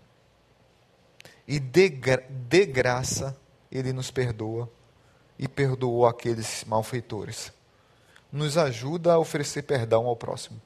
E 1.47 1.59
de, 1.59 1.89
gra 1.89 2.23
de 2.29 2.65
graça 2.65 3.37
ele 3.71 3.93
nos 3.93 4.09
perdoa 4.09 4.69
e 5.37 5.47
perdoou 5.47 6.05
aqueles 6.07 6.63
malfeitores. 6.65 7.51
Nos 8.31 8.57
ajuda 8.57 9.13
a 9.13 9.19
oferecer 9.19 9.63
perdão 9.63 10.07
ao 10.07 10.15
próximo. 10.15 10.59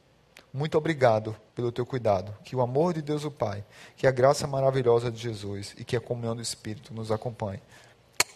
Muito 0.53 0.77
obrigado 0.77 1.35
pelo 1.53 1.71
teu 1.71 1.85
cuidado. 1.85 2.33
Que 2.43 2.55
o 2.55 2.61
amor 2.61 2.93
de 2.93 3.01
Deus 3.01 3.25
o 3.25 3.31
Pai, 3.31 3.63
que 3.95 4.07
a 4.07 4.11
graça 4.11 4.47
maravilhosa 4.47 5.11
de 5.11 5.21
Jesus 5.21 5.75
e 5.77 5.83
que 5.83 5.95
a 5.95 6.01
comunhão 6.01 6.35
do 6.35 6.41
Espírito 6.41 6.93
nos 6.93 7.11
acompanhe. 7.11 7.61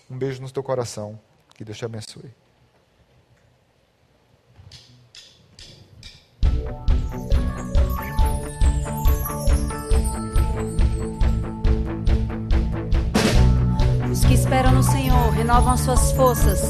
Um 0.10 0.18
beijo 0.18 0.42
no 0.42 0.52
teu 0.52 0.62
coração. 0.62 1.20
Que 1.62 1.66
Deus 1.66 1.78
te 1.78 1.86
abençoe. 1.86 2.34
Os 14.12 14.26
que 14.26 14.34
esperam 14.34 14.72
no 14.72 14.82
Senhor 14.82 15.30
renovam 15.34 15.74
as 15.74 15.82
suas 15.82 16.12
forças. 16.14 16.62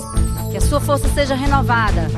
Que 0.51 0.57
a 0.57 0.61
sua 0.61 0.81
força 0.81 1.07
seja 1.07 1.35
renovada. 1.35 2.09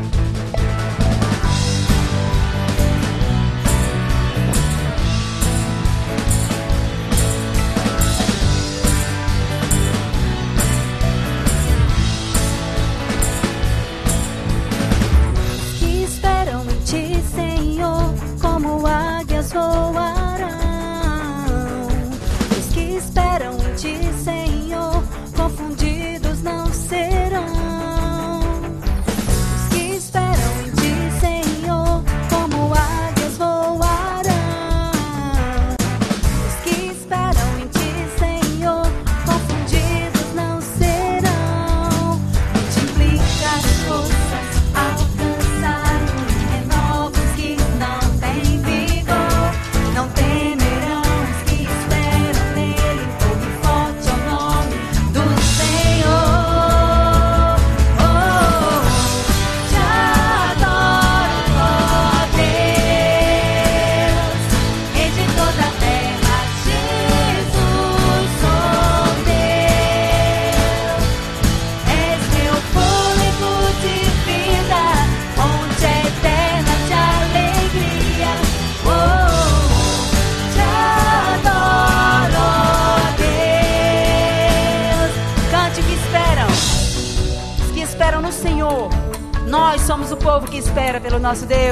Vasudev. 91.34 91.63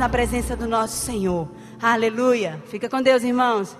na 0.00 0.08
presença 0.08 0.56
do 0.56 0.66
nosso 0.66 0.96
Senhor. 0.96 1.46
Aleluia. 1.78 2.58
Fica 2.68 2.88
com 2.88 3.02
Deus, 3.02 3.22
irmãos. 3.22 3.76